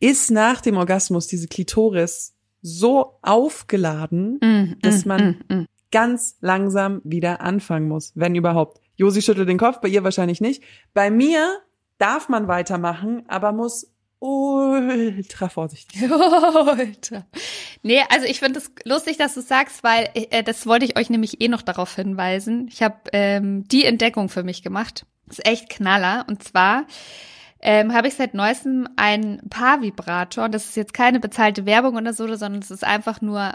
ist 0.00 0.30
nach 0.30 0.60
dem 0.60 0.76
Orgasmus 0.76 1.26
diese 1.26 1.48
Klitoris 1.48 2.34
so 2.62 3.18
aufgeladen, 3.22 4.38
mm, 4.42 4.80
dass 4.80 5.04
mm, 5.04 5.08
man 5.08 5.44
mm, 5.48 5.54
mm, 5.54 5.66
ganz 5.90 6.36
langsam 6.40 7.00
wieder 7.04 7.40
anfangen 7.40 7.88
muss, 7.88 8.12
wenn 8.14 8.34
überhaupt. 8.34 8.80
Josi 8.96 9.22
schüttelt 9.22 9.48
den 9.48 9.58
Kopf, 9.58 9.80
bei 9.80 9.88
ihr 9.88 10.02
wahrscheinlich 10.02 10.40
nicht. 10.40 10.62
Bei 10.92 11.10
mir 11.10 11.58
darf 11.98 12.28
man 12.28 12.48
weitermachen, 12.48 13.22
aber 13.28 13.52
muss 13.52 13.92
ultra 14.20 15.48
vorsichtig. 15.48 16.02
Ultra. 16.10 17.26
Nee, 17.82 18.02
also 18.08 18.26
ich 18.26 18.40
finde 18.40 18.58
es 18.58 18.72
das 18.74 18.84
lustig, 18.84 19.16
dass 19.16 19.34
du 19.34 19.40
sagst, 19.40 19.84
weil 19.84 20.10
äh, 20.14 20.42
das 20.42 20.66
wollte 20.66 20.84
ich 20.84 20.98
euch 20.98 21.10
nämlich 21.10 21.40
eh 21.40 21.48
noch 21.48 21.62
darauf 21.62 21.94
hinweisen. 21.94 22.68
Ich 22.68 22.82
habe 22.82 22.96
ähm, 23.12 23.66
die 23.68 23.84
Entdeckung 23.84 24.28
für 24.28 24.42
mich 24.42 24.62
gemacht. 24.62 25.06
Ist 25.28 25.46
echt 25.46 25.68
Knaller. 25.68 26.24
Und 26.28 26.42
zwar 26.42 26.86
ähm, 27.60 27.92
habe 27.92 28.08
ich 28.08 28.14
seit 28.14 28.34
neuestem 28.34 28.88
ein 28.96 29.40
Paar-Vibrator. 29.50 30.48
Das 30.48 30.64
ist 30.66 30.76
jetzt 30.76 30.94
keine 30.94 31.20
bezahlte 31.20 31.66
Werbung 31.66 31.96
oder 31.96 32.12
so, 32.12 32.26
sondern 32.34 32.62
es 32.62 32.70
ist 32.70 32.84
einfach 32.84 33.20
nur 33.20 33.52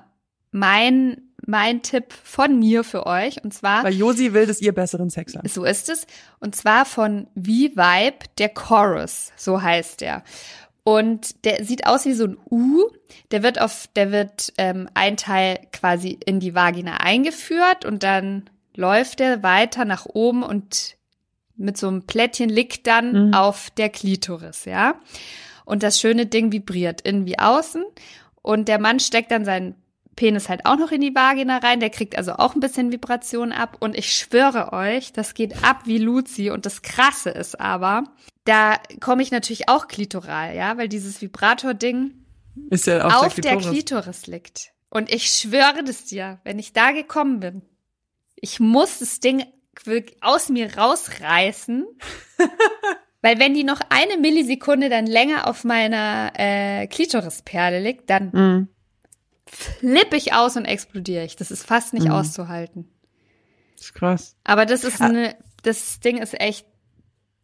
mein 0.51 1.32
mein 1.45 1.81
Tipp 1.81 2.13
von 2.23 2.59
mir 2.59 2.83
für 2.83 3.05
euch 3.05 3.43
und 3.43 3.53
zwar 3.53 3.83
weil 3.83 3.93
Josi 3.93 4.33
will, 4.33 4.45
dass 4.45 4.61
ihr 4.61 4.73
besseren 4.73 5.09
Sex 5.09 5.35
habt. 5.35 5.49
So 5.49 5.65
ist 5.65 5.89
es 5.89 6.07
und 6.39 6.55
zwar 6.55 6.85
von 6.85 7.27
V-Vibe 7.35 8.25
der 8.37 8.49
Chorus, 8.49 9.31
so 9.35 9.61
heißt 9.61 10.01
der. 10.01 10.23
Und 10.83 11.45
der 11.45 11.63
sieht 11.63 11.87
aus 11.87 12.05
wie 12.05 12.13
so 12.13 12.25
ein 12.25 12.37
U. 12.49 12.89
Der 13.31 13.41
wird 13.41 13.59
auf, 13.61 13.87
der 13.95 14.11
wird 14.11 14.51
ähm, 14.57 14.89
ein 14.93 15.15
Teil 15.15 15.59
quasi 15.71 16.19
in 16.25 16.39
die 16.39 16.55
Vagina 16.55 16.97
eingeführt 16.97 17.85
und 17.85 18.03
dann 18.03 18.49
läuft 18.75 19.21
er 19.21 19.43
weiter 19.43 19.85
nach 19.85 20.05
oben 20.05 20.43
und 20.43 20.97
mit 21.55 21.77
so 21.77 21.87
einem 21.87 22.03
Plättchen 22.03 22.49
liegt 22.49 22.87
dann 22.87 23.27
mhm. 23.27 23.33
auf 23.33 23.69
der 23.69 23.89
Klitoris, 23.89 24.65
ja. 24.65 24.95
Und 25.65 25.83
das 25.83 25.99
schöne 25.99 26.25
Ding 26.25 26.51
vibriert 26.51 27.01
innen 27.01 27.25
wie 27.25 27.39
außen. 27.39 27.85
Und 28.41 28.67
der 28.67 28.79
Mann 28.79 28.99
steckt 28.99 29.31
dann 29.31 29.45
seinen 29.45 29.75
Penis 30.15 30.49
halt 30.49 30.65
auch 30.65 30.77
noch 30.77 30.91
in 30.91 31.01
die 31.01 31.15
Vagina 31.15 31.57
rein. 31.57 31.79
Der 31.79 31.89
kriegt 31.89 32.17
also 32.17 32.33
auch 32.33 32.55
ein 32.55 32.59
bisschen 32.59 32.91
Vibration 32.91 33.51
ab. 33.51 33.77
Und 33.79 33.97
ich 33.97 34.13
schwöre 34.13 34.73
euch, 34.73 35.13
das 35.13 35.33
geht 35.33 35.63
ab 35.63 35.81
wie 35.85 35.97
Luzi. 35.97 36.49
Und 36.49 36.65
das 36.65 36.81
Krasse 36.81 37.29
ist 37.29 37.59
aber, 37.59 38.03
da 38.45 38.77
komme 38.99 39.23
ich 39.23 39.31
natürlich 39.31 39.69
auch 39.69 39.87
klitoral, 39.87 40.55
ja, 40.55 40.77
weil 40.77 40.89
dieses 40.89 41.21
Vibrator-Ding 41.21 42.13
ist 42.69 42.87
ja 42.87 43.05
auf, 43.05 43.27
auf 43.27 43.35
der, 43.35 43.57
Klitoris. 43.57 43.63
der 43.63 43.71
Klitoris 43.71 44.27
liegt. 44.27 44.71
Und 44.89 45.11
ich 45.11 45.29
schwöre 45.29 45.83
das 45.83 46.05
dir, 46.05 46.39
wenn 46.43 46.59
ich 46.59 46.73
da 46.73 46.91
gekommen 46.91 47.39
bin, 47.39 47.61
ich 48.35 48.59
muss 48.59 48.99
das 48.99 49.19
Ding 49.19 49.45
aus 50.21 50.49
mir 50.49 50.77
rausreißen. 50.77 51.85
Weil 53.21 53.39
wenn 53.39 53.53
die 53.53 53.63
noch 53.63 53.79
eine 53.89 54.17
Millisekunde 54.17 54.89
dann 54.89 55.07
länger 55.07 55.47
auf 55.47 55.63
meiner 55.63 56.33
äh, 56.35 56.87
Klitorisperle 56.87 57.79
liegt, 57.79 58.09
dann 58.09 58.31
mm 58.31 58.72
flippe 59.53 60.15
ich 60.15 60.33
aus 60.33 60.57
und 60.57 60.65
explodiere 60.65 61.25
ich. 61.25 61.35
Das 61.35 61.51
ist 61.51 61.65
fast 61.65 61.93
nicht 61.93 62.07
mhm. 62.07 62.13
auszuhalten. 62.13 62.87
Das 63.77 63.87
ist 63.87 63.93
krass. 63.93 64.35
Aber 64.43 64.65
das 64.65 64.83
ist 64.83 65.01
ah. 65.01 65.05
eine, 65.05 65.35
das 65.63 65.99
Ding 65.99 66.17
ist 66.17 66.39
echt 66.39 66.65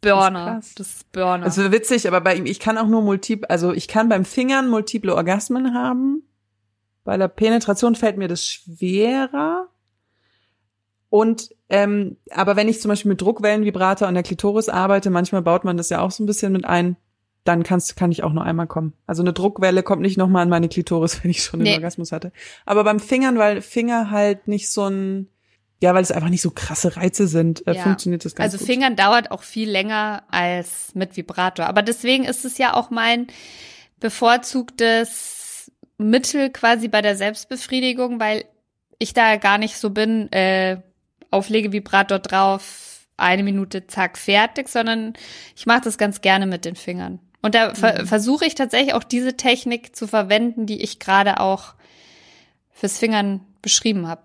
Burner. 0.00 0.56
Das 0.56 0.68
ist, 0.68 0.80
das 0.80 0.86
ist 0.88 1.12
Burner. 1.12 1.44
Also 1.44 1.72
witzig, 1.72 2.08
aber 2.08 2.20
bei 2.20 2.34
ihm, 2.34 2.46
ich 2.46 2.60
kann 2.60 2.78
auch 2.78 2.86
nur 2.86 3.02
multiple, 3.02 3.48
also 3.48 3.72
ich 3.72 3.88
kann 3.88 4.08
beim 4.08 4.24
Fingern 4.24 4.68
multiple 4.68 5.14
Orgasmen 5.14 5.74
haben. 5.74 6.22
Bei 7.04 7.16
der 7.16 7.28
Penetration 7.28 7.94
fällt 7.94 8.16
mir 8.16 8.28
das 8.28 8.46
schwerer. 8.46 9.68
Und 11.08 11.50
ähm, 11.68 12.16
aber 12.30 12.56
wenn 12.56 12.68
ich 12.68 12.80
zum 12.80 12.88
Beispiel 12.88 13.10
mit 13.10 13.20
Druckwellenvibrator 13.20 14.06
an 14.06 14.14
der 14.14 14.22
Klitoris 14.22 14.68
arbeite, 14.68 15.10
manchmal 15.10 15.42
baut 15.42 15.64
man 15.64 15.76
das 15.76 15.90
ja 15.90 16.00
auch 16.00 16.10
so 16.10 16.22
ein 16.22 16.26
bisschen 16.26 16.52
mit 16.52 16.64
ein, 16.64 16.96
dann 17.44 17.62
kannst, 17.62 17.96
kann 17.96 18.12
ich 18.12 18.22
auch 18.22 18.32
nur 18.32 18.44
einmal 18.44 18.66
kommen. 18.66 18.92
Also 19.06 19.22
eine 19.22 19.32
Druckwelle 19.32 19.82
kommt 19.82 20.02
nicht 20.02 20.18
nochmal 20.18 20.42
an 20.42 20.48
meine 20.48 20.68
Klitoris, 20.68 21.20
wenn 21.22 21.30
ich 21.30 21.42
schon 21.42 21.60
nee. 21.60 21.70
einen 21.70 21.78
Orgasmus 21.78 22.12
hatte. 22.12 22.32
Aber 22.66 22.84
beim 22.84 23.00
Fingern, 23.00 23.38
weil 23.38 23.62
Finger 23.62 24.10
halt 24.10 24.48
nicht 24.48 24.70
so 24.70 24.86
ein, 24.86 25.28
ja, 25.82 25.94
weil 25.94 26.02
es 26.02 26.12
einfach 26.12 26.28
nicht 26.28 26.42
so 26.42 26.50
krasse 26.50 26.96
Reize 26.96 27.26
sind, 27.26 27.66
äh, 27.66 27.74
ja. 27.74 27.82
funktioniert 27.82 28.24
das 28.24 28.34
ganz 28.34 28.52
also 28.52 28.58
gut. 28.58 28.68
Also 28.68 28.72
Fingern 28.72 28.96
dauert 28.96 29.30
auch 29.30 29.42
viel 29.42 29.70
länger 29.70 30.24
als 30.30 30.94
mit 30.94 31.16
Vibrator. 31.16 31.66
Aber 31.66 31.82
deswegen 31.82 32.24
ist 32.24 32.44
es 32.44 32.58
ja 32.58 32.74
auch 32.74 32.90
mein 32.90 33.28
bevorzugtes 33.98 35.72
Mittel 35.96 36.50
quasi 36.50 36.88
bei 36.88 37.02
der 37.02 37.16
Selbstbefriedigung, 37.16 38.20
weil 38.20 38.44
ich 38.98 39.14
da 39.14 39.36
gar 39.36 39.58
nicht 39.58 39.76
so 39.78 39.90
bin, 39.90 40.30
äh, 40.32 40.80
auflege 41.30 41.72
Vibrator 41.72 42.18
drauf, 42.18 43.06
eine 43.16 43.42
Minute, 43.42 43.86
zack, 43.86 44.18
fertig, 44.18 44.68
sondern 44.68 45.14
ich 45.56 45.66
mache 45.66 45.82
das 45.82 45.98
ganz 45.98 46.20
gerne 46.20 46.46
mit 46.46 46.64
den 46.64 46.76
Fingern. 46.76 47.18
Und 47.42 47.54
da 47.54 47.74
ver 47.74 48.02
mhm. 48.02 48.06
versuche 48.06 48.44
ich 48.44 48.54
tatsächlich 48.54 48.94
auch 48.94 49.04
diese 49.04 49.36
Technik 49.36 49.96
zu 49.96 50.06
verwenden, 50.06 50.66
die 50.66 50.82
ich 50.82 50.98
gerade 50.98 51.40
auch 51.40 51.74
fürs 52.72 52.98
Fingern 52.98 53.40
beschrieben 53.62 54.06
habe. 54.06 54.22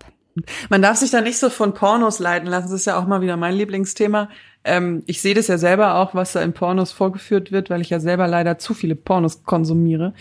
Man 0.68 0.82
darf 0.82 0.98
sich 0.98 1.10
da 1.10 1.22
nicht 1.22 1.38
so 1.38 1.48
von 1.48 1.72
Pornos 1.72 2.18
leiten 2.18 2.48
lassen. 2.48 2.70
Das 2.70 2.80
ist 2.80 2.86
ja 2.86 2.98
auch 2.98 3.06
mal 3.06 3.22
wieder 3.22 3.36
mein 3.36 3.54
Lieblingsthema. 3.54 4.28
Ähm, 4.64 5.02
ich 5.06 5.22
sehe 5.22 5.34
das 5.34 5.46
ja 5.46 5.56
selber 5.56 5.94
auch, 5.94 6.14
was 6.14 6.32
da 6.32 6.42
in 6.42 6.52
Pornos 6.52 6.92
vorgeführt 6.92 7.52
wird, 7.52 7.70
weil 7.70 7.80
ich 7.80 7.90
ja 7.90 8.00
selber 8.00 8.26
leider 8.26 8.58
zu 8.58 8.74
viele 8.74 8.96
Pornos 8.96 9.44
konsumiere. 9.44 10.12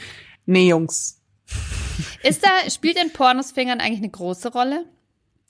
Nee, 0.46 0.70
Jungs. 0.70 1.22
Ist 2.24 2.46
da, 2.46 2.70
spielt 2.70 3.02
in 3.02 3.12
Pornos 3.12 3.52
Fingern 3.52 3.82
eigentlich 3.82 4.00
eine 4.00 4.10
große 4.10 4.52
Rolle? 4.52 4.86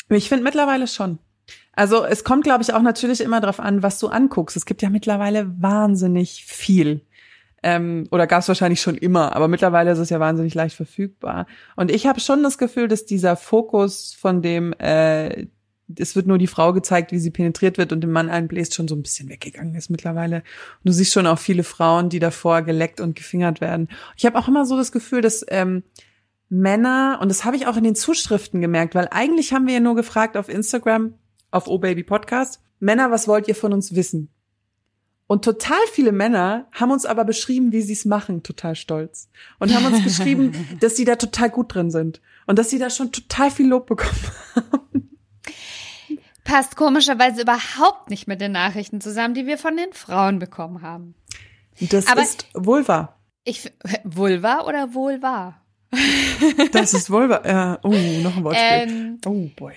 Ich 0.09 0.29
finde 0.29 0.43
mittlerweile 0.43 0.87
schon. 0.87 1.19
Also 1.73 2.05
es 2.05 2.23
kommt, 2.23 2.43
glaube 2.43 2.63
ich, 2.63 2.73
auch 2.73 2.81
natürlich 2.81 3.21
immer 3.21 3.41
darauf 3.41 3.59
an, 3.59 3.83
was 3.83 3.99
du 3.99 4.07
anguckst. 4.07 4.55
Es 4.55 4.65
gibt 4.65 4.81
ja 4.81 4.89
mittlerweile 4.89 5.51
wahnsinnig 5.61 6.45
viel. 6.45 7.01
Ähm, 7.67 8.07
oder 8.11 8.27
gab 8.27 8.41
es 8.41 8.47
wahrscheinlich 8.47 8.79
schon 8.79 8.93
immer, 8.93 9.35
aber 9.35 9.47
mittlerweile 9.47 9.89
ist 9.89 9.97
es 9.97 10.11
ja 10.11 10.19
wahnsinnig 10.19 10.53
leicht 10.53 10.75
verfügbar. 10.75 11.47
Und 11.75 11.89
ich 11.89 12.05
habe 12.05 12.19
schon 12.19 12.43
das 12.43 12.59
Gefühl, 12.59 12.87
dass 12.87 13.07
dieser 13.07 13.35
Fokus 13.35 14.13
von 14.13 14.43
dem, 14.43 14.71
äh, 14.73 15.47
es 15.97 16.15
wird 16.15 16.27
nur 16.27 16.37
die 16.37 16.45
Frau 16.45 16.73
gezeigt, 16.73 17.11
wie 17.11 17.17
sie 17.17 17.31
penetriert 17.31 17.79
wird 17.79 17.91
und 17.91 18.01
dem 18.01 18.11
Mann 18.11 18.29
einbläst, 18.29 18.75
schon 18.75 18.87
so 18.87 18.93
ein 18.95 19.01
bisschen 19.01 19.29
weggegangen 19.29 19.73
ist 19.73 19.89
mittlerweile. 19.89 20.37
Und 20.37 20.89
du 20.89 20.91
siehst 20.91 21.11
schon 21.11 21.25
auch 21.25 21.39
viele 21.39 21.63
Frauen, 21.63 22.09
die 22.09 22.19
davor 22.19 22.61
geleckt 22.61 23.01
und 23.01 23.15
gefingert 23.15 23.61
werden. 23.61 23.87
Ich 24.15 24.27
habe 24.27 24.37
auch 24.37 24.47
immer 24.47 24.67
so 24.67 24.77
das 24.77 24.91
Gefühl, 24.91 25.21
dass 25.21 25.43
ähm, 25.49 25.81
Männer, 26.49 27.17
und 27.19 27.29
das 27.29 27.45
habe 27.45 27.55
ich 27.55 27.65
auch 27.65 27.77
in 27.77 27.83
den 27.83 27.95
Zuschriften 27.95 28.61
gemerkt, 28.61 28.93
weil 28.93 29.07
eigentlich 29.09 29.53
haben 29.53 29.65
wir 29.65 29.73
ja 29.73 29.79
nur 29.79 29.95
gefragt 29.95 30.37
auf 30.37 30.49
Instagram, 30.49 31.15
auf 31.49 31.67
Oh 31.67 31.79
Baby 31.79 32.03
Podcast, 32.03 32.61
Männer, 32.79 33.09
was 33.09 33.27
wollt 33.27 33.47
ihr 33.47 33.55
von 33.55 33.73
uns 33.73 33.95
wissen? 33.95 34.29
Und 35.27 35.43
total 35.43 35.79
viele 35.91 36.11
Männer 36.11 36.67
haben 36.71 36.91
uns 36.91 37.05
aber 37.05 37.25
beschrieben, 37.25 37.71
wie 37.71 37.81
sie 37.81 37.93
es 37.93 38.05
machen, 38.05 38.43
total 38.43 38.75
stolz. 38.75 39.29
Und 39.59 39.73
haben 39.73 39.85
uns 39.85 40.03
geschrieben, 40.03 40.53
dass 40.79 40.95
sie 40.95 41.05
da 41.05 41.15
total 41.15 41.49
gut 41.49 41.73
drin 41.73 41.89
sind. 41.89 42.21
Und 42.45 42.59
dass 42.59 42.69
sie 42.69 42.77
da 42.77 42.89
schon 42.91 43.11
total 43.11 43.49
viel 43.49 43.67
Lob 43.67 43.87
bekommen 43.87 44.21
haben. 44.55 45.09
Passt 46.43 46.75
komischerweise 46.75 47.41
überhaupt 47.41 48.11
nicht 48.11 48.27
mit 48.27 48.39
den 48.39 48.51
Nachrichten 48.51 49.01
zusammen, 49.01 49.33
die 49.33 49.47
wir 49.47 49.57
von 49.57 49.75
den 49.75 49.91
Frauen 49.93 50.37
bekommen 50.37 50.83
haben. 50.83 51.15
Das 51.79 52.05
Aber- 52.07 52.21
ist 52.21 52.47
wohl 52.53 52.87
wahr. 52.87 53.19
Ich, 53.43 53.71
Vulva 54.03 54.61
oder 54.61 54.93
wohl 54.93 55.21
wahr? 55.21 55.61
Das 56.71 56.93
ist 56.93 57.09
wohl 57.09 57.29
wahr. 57.29 57.45
Ja, 57.47 57.79
oh, 57.83 57.89
noch 57.89 58.37
ein 58.37 58.43
Wortspiel. 58.43 58.67
Ähm, 58.67 59.19
oh 59.25 59.49
boy. 59.55 59.73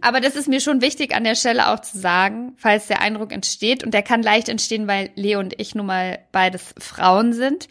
Aber 0.00 0.20
das 0.20 0.34
ist 0.34 0.48
mir 0.48 0.60
schon 0.60 0.80
wichtig 0.80 1.14
an 1.14 1.24
der 1.24 1.34
Stelle 1.34 1.68
auch 1.68 1.80
zu 1.80 1.98
sagen, 1.98 2.54
falls 2.56 2.86
der 2.86 3.00
Eindruck 3.00 3.32
entsteht. 3.32 3.84
Und 3.84 3.92
der 3.92 4.02
kann 4.02 4.22
leicht 4.22 4.48
entstehen, 4.48 4.86
weil 4.86 5.10
Leo 5.14 5.40
und 5.40 5.60
ich 5.60 5.74
nun 5.74 5.86
mal 5.86 6.20
beides 6.32 6.74
Frauen 6.78 7.32
sind. 7.34 7.68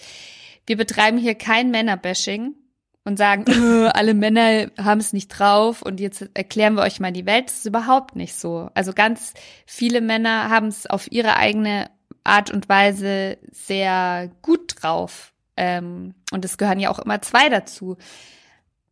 Wir 0.67 0.77
betreiben 0.77 1.17
hier 1.17 1.35
kein 1.35 1.71
Männerbashing 1.71 2.55
und 3.03 3.17
sagen, 3.17 3.45
äh, 3.47 3.89
alle 3.89 4.13
Männer 4.13 4.69
haben 4.77 4.99
es 4.99 5.11
nicht 5.11 5.29
drauf 5.29 5.81
und 5.81 5.99
jetzt 5.99 6.29
erklären 6.35 6.75
wir 6.75 6.83
euch 6.83 6.99
mal 6.99 7.11
die 7.11 7.25
Welt. 7.25 7.47
Das 7.47 7.57
ist 7.57 7.65
überhaupt 7.65 8.15
nicht 8.15 8.35
so. 8.35 8.69
Also 8.75 8.93
ganz 8.93 9.33
viele 9.65 9.99
Männer 9.99 10.49
haben 10.49 10.67
es 10.67 10.85
auf 10.85 11.11
ihre 11.11 11.35
eigene 11.35 11.89
Art 12.23 12.51
und 12.51 12.69
Weise 12.69 13.37
sehr 13.51 14.31
gut 14.41 14.75
drauf. 14.81 15.33
Ähm, 15.57 16.13
und 16.31 16.45
es 16.45 16.57
gehören 16.57 16.79
ja 16.79 16.89
auch 16.89 16.99
immer 16.99 17.21
zwei 17.21 17.49
dazu. 17.49 17.97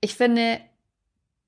Ich 0.02 0.16
finde, 0.16 0.60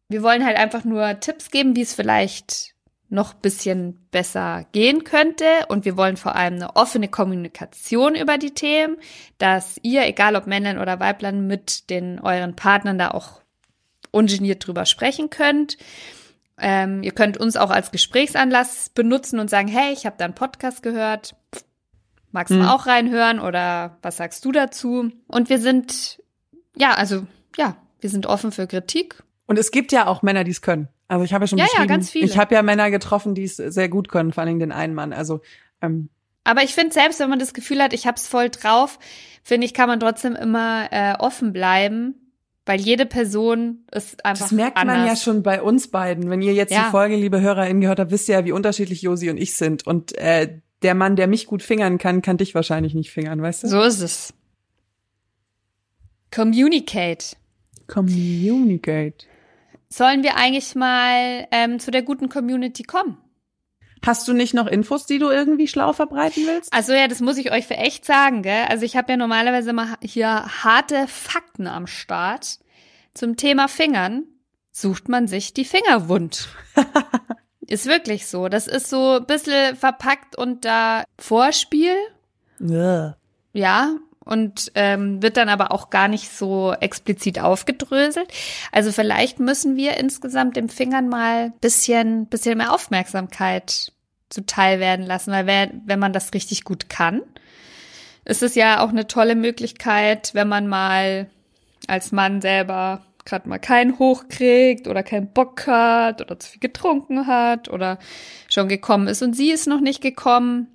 wir 0.09 0.23
wollen 0.23 0.45
halt 0.45 0.57
einfach 0.57 0.83
nur 0.83 1.19
Tipps 1.19 1.49
geben, 1.51 1.75
wie 1.75 1.81
es 1.81 1.93
vielleicht 1.93 2.73
noch 3.09 3.33
bisschen 3.33 4.07
besser 4.11 4.65
gehen 4.71 5.03
könnte. 5.03 5.45
Und 5.67 5.85
wir 5.85 5.95
wollen 5.97 6.17
vor 6.17 6.35
allem 6.35 6.55
eine 6.55 6.75
offene 6.75 7.07
Kommunikation 7.07 8.15
über 8.15 8.37
die 8.37 8.51
Themen, 8.53 8.97
dass 9.37 9.79
ihr, 9.83 10.05
egal 10.05 10.35
ob 10.35 10.47
Männlein 10.47 10.79
oder 10.79 10.99
Weiblein, 10.99 11.45
mit 11.47 11.89
den 11.89 12.19
euren 12.19 12.55
Partnern 12.55 12.97
da 12.97 13.11
auch 13.11 13.41
ungeniert 14.11 14.65
drüber 14.65 14.85
sprechen 14.85 15.29
könnt. 15.29 15.77
Ähm, 16.57 17.03
ihr 17.03 17.11
könnt 17.11 17.37
uns 17.37 17.55
auch 17.55 17.71
als 17.71 17.91
Gesprächsanlass 17.91 18.89
benutzen 18.89 19.39
und 19.39 19.49
sagen, 19.49 19.67
hey, 19.67 19.93
ich 19.93 20.05
habe 20.05 20.15
da 20.17 20.25
einen 20.25 20.35
Podcast 20.35 20.83
gehört. 20.83 21.35
Magst 22.31 22.51
du 22.51 22.59
Hm. 22.59 22.65
auch 22.67 22.87
reinhören 22.87 23.39
oder 23.39 23.97
was 24.01 24.17
sagst 24.17 24.43
du 24.45 24.51
dazu? 24.51 25.11
Und 25.27 25.49
wir 25.49 25.59
sind, 25.59 26.19
ja, 26.75 26.93
also, 26.93 27.27
ja, 27.57 27.75
wir 27.99 28.09
sind 28.09 28.25
offen 28.25 28.51
für 28.51 28.65
Kritik 28.65 29.23
Und 29.53 29.59
es 29.59 29.69
gibt 29.69 29.91
ja 29.91 30.07
auch 30.07 30.23
Männer, 30.23 30.43
die 30.43 30.49
es 30.49 30.63
können. 30.63 30.87
Also 31.07 31.23
ich 31.23 31.31
habe 31.31 31.43
ja 31.43 31.47
schon 31.47 31.59
Ja, 31.59 31.67
ja, 31.77 31.85
ganz 31.85 32.09
viele. 32.09 32.25
ich 32.25 32.39
habe 32.39 32.55
ja 32.55 32.63
Männer 32.63 32.89
getroffen, 32.89 33.35
die 33.35 33.43
es 33.43 33.57
sehr 33.57 33.87
gut 33.87 34.09
können, 34.09 34.31
vor 34.33 34.41
allen 34.41 34.47
Dingen 34.47 34.59
den 34.61 34.71
einen 34.71 34.95
Mann. 34.95 35.13
Also 35.13 35.41
ähm, 35.79 36.09
Aber 36.43 36.63
ich 36.63 36.73
finde, 36.73 36.91
selbst 36.91 37.19
wenn 37.19 37.29
man 37.29 37.37
das 37.37 37.53
Gefühl 37.53 37.79
hat, 37.83 37.93
ich 37.93 38.07
hab's 38.07 38.27
voll 38.27 38.49
drauf, 38.49 38.97
finde 39.43 39.67
ich, 39.67 39.75
kann 39.75 39.87
man 39.87 39.99
trotzdem 39.99 40.35
immer 40.35 40.87
äh, 40.91 41.13
offen 41.19 41.53
bleiben, 41.53 42.15
weil 42.65 42.81
jede 42.81 43.05
Person 43.05 43.85
ist 43.91 44.25
einfach 44.25 44.45
das 44.45 44.51
merkt 44.53 44.75
anders. 44.75 44.97
man 44.97 45.05
ja 45.07 45.15
schon 45.15 45.43
bei 45.43 45.61
uns 45.61 45.87
beiden. 45.91 46.31
Wenn 46.31 46.41
ihr 46.41 46.53
jetzt 46.55 46.71
Ja. 46.73 46.85
die 46.85 46.89
Folge, 46.89 47.15
liebe 47.15 47.39
HörerInnen, 47.41 47.79
gehört 47.79 47.99
habt, 47.99 48.09
wisst 48.09 48.27
ihr 48.29 48.33
ja, 48.39 48.45
wie 48.45 48.53
unterschiedlich 48.53 49.03
Josi 49.03 49.29
und 49.29 49.37
ich 49.37 49.53
sind. 49.53 49.85
Und 49.85 50.17
äh, 50.17 50.61
der 50.81 50.95
Mann, 50.95 51.15
der 51.15 51.27
mich 51.27 51.45
gut 51.45 51.61
fingern 51.61 51.99
kann, 51.99 52.23
kann 52.23 52.37
dich 52.37 52.55
wahrscheinlich 52.55 52.95
nicht 52.95 53.11
fingern, 53.11 53.39
weißt 53.39 53.65
du? 53.65 53.67
So 53.67 53.83
ist 53.83 54.01
es. 54.01 54.33
Communicate. 56.31 57.35
Communicate. 57.85 59.27
Sollen 59.93 60.23
wir 60.23 60.37
eigentlich 60.37 60.73
mal 60.73 61.47
ähm, 61.51 61.79
zu 61.79 61.91
der 61.91 62.01
guten 62.01 62.27
Community 62.27 62.81
kommen? 62.81 63.19
Hast 64.03 64.27
du 64.27 64.33
nicht 64.33 64.55
noch 64.55 64.65
Infos, 64.65 65.05
die 65.05 65.19
du 65.19 65.29
irgendwie 65.29 65.67
schlau 65.67 65.93
verbreiten 65.93 66.47
willst? 66.47 66.73
Also 66.73 66.93
ja, 66.93 67.07
das 67.07 67.21
muss 67.21 67.37
ich 67.37 67.51
euch 67.51 67.67
für 67.67 67.77
echt 67.77 68.03
sagen, 68.03 68.41
gell? 68.41 68.65
Also 68.69 68.85
ich 68.85 68.97
habe 68.97 69.11
ja 69.11 69.17
normalerweise 69.17 69.69
immer 69.69 69.95
hier 70.01 70.45
harte 70.63 71.07
Fakten 71.07 71.67
am 71.67 71.85
Start. 71.85 72.57
Zum 73.13 73.37
Thema 73.37 73.67
Fingern 73.67 74.23
sucht 74.71 75.09
man 75.09 75.27
sich 75.27 75.53
die 75.53 75.63
Finger 75.63 76.09
wund. 76.09 76.49
ist 77.67 77.85
wirklich 77.85 78.25
so. 78.25 78.49
Das 78.49 78.65
ist 78.65 78.89
so 78.89 79.17
ein 79.17 79.27
bisschen 79.27 79.75
verpackt 79.75 80.35
unter 80.35 81.03
Vorspiel, 81.19 81.93
Ja. 82.57 83.15
ja, 83.53 83.95
und 84.25 84.71
ähm, 84.75 85.21
wird 85.21 85.37
dann 85.37 85.49
aber 85.49 85.71
auch 85.71 85.89
gar 85.89 86.07
nicht 86.07 86.29
so 86.31 86.73
explizit 86.73 87.39
aufgedröselt. 87.39 88.27
Also 88.71 88.91
vielleicht 88.91 89.39
müssen 89.39 89.75
wir 89.75 89.97
insgesamt 89.97 90.55
den 90.55 90.69
Fingern 90.69 91.09
mal 91.09 91.51
bisschen, 91.61 92.27
bisschen 92.27 92.57
mehr 92.57 92.73
Aufmerksamkeit 92.73 93.91
zuteil 94.29 94.79
werden 94.79 95.05
lassen, 95.05 95.31
weil 95.31 95.45
wer, 95.45 95.69
wenn 95.85 95.99
man 95.99 96.13
das 96.13 96.33
richtig 96.33 96.63
gut 96.63 96.89
kann, 96.89 97.21
ist 98.25 98.43
es 98.43 98.55
ja 98.55 98.83
auch 98.83 98.89
eine 98.89 99.07
tolle 99.07 99.35
Möglichkeit, 99.35 100.33
wenn 100.33 100.47
man 100.47 100.67
mal 100.67 101.29
als 101.87 102.11
Mann 102.11 102.41
selber 102.41 103.05
gerade 103.25 103.47
mal 103.47 103.59
keinen 103.59 103.99
hochkriegt 103.99 104.87
oder 104.87 105.03
keinen 105.03 105.31
Bock 105.31 105.67
hat 105.67 106.21
oder 106.21 106.39
zu 106.39 106.51
viel 106.51 106.59
getrunken 106.59 107.27
hat 107.27 107.69
oder 107.69 107.99
schon 108.49 108.67
gekommen 108.67 109.07
ist 109.07 109.21
und 109.21 109.33
sie 109.33 109.51
ist 109.51 109.67
noch 109.67 109.79
nicht 109.79 110.01
gekommen. 110.01 110.67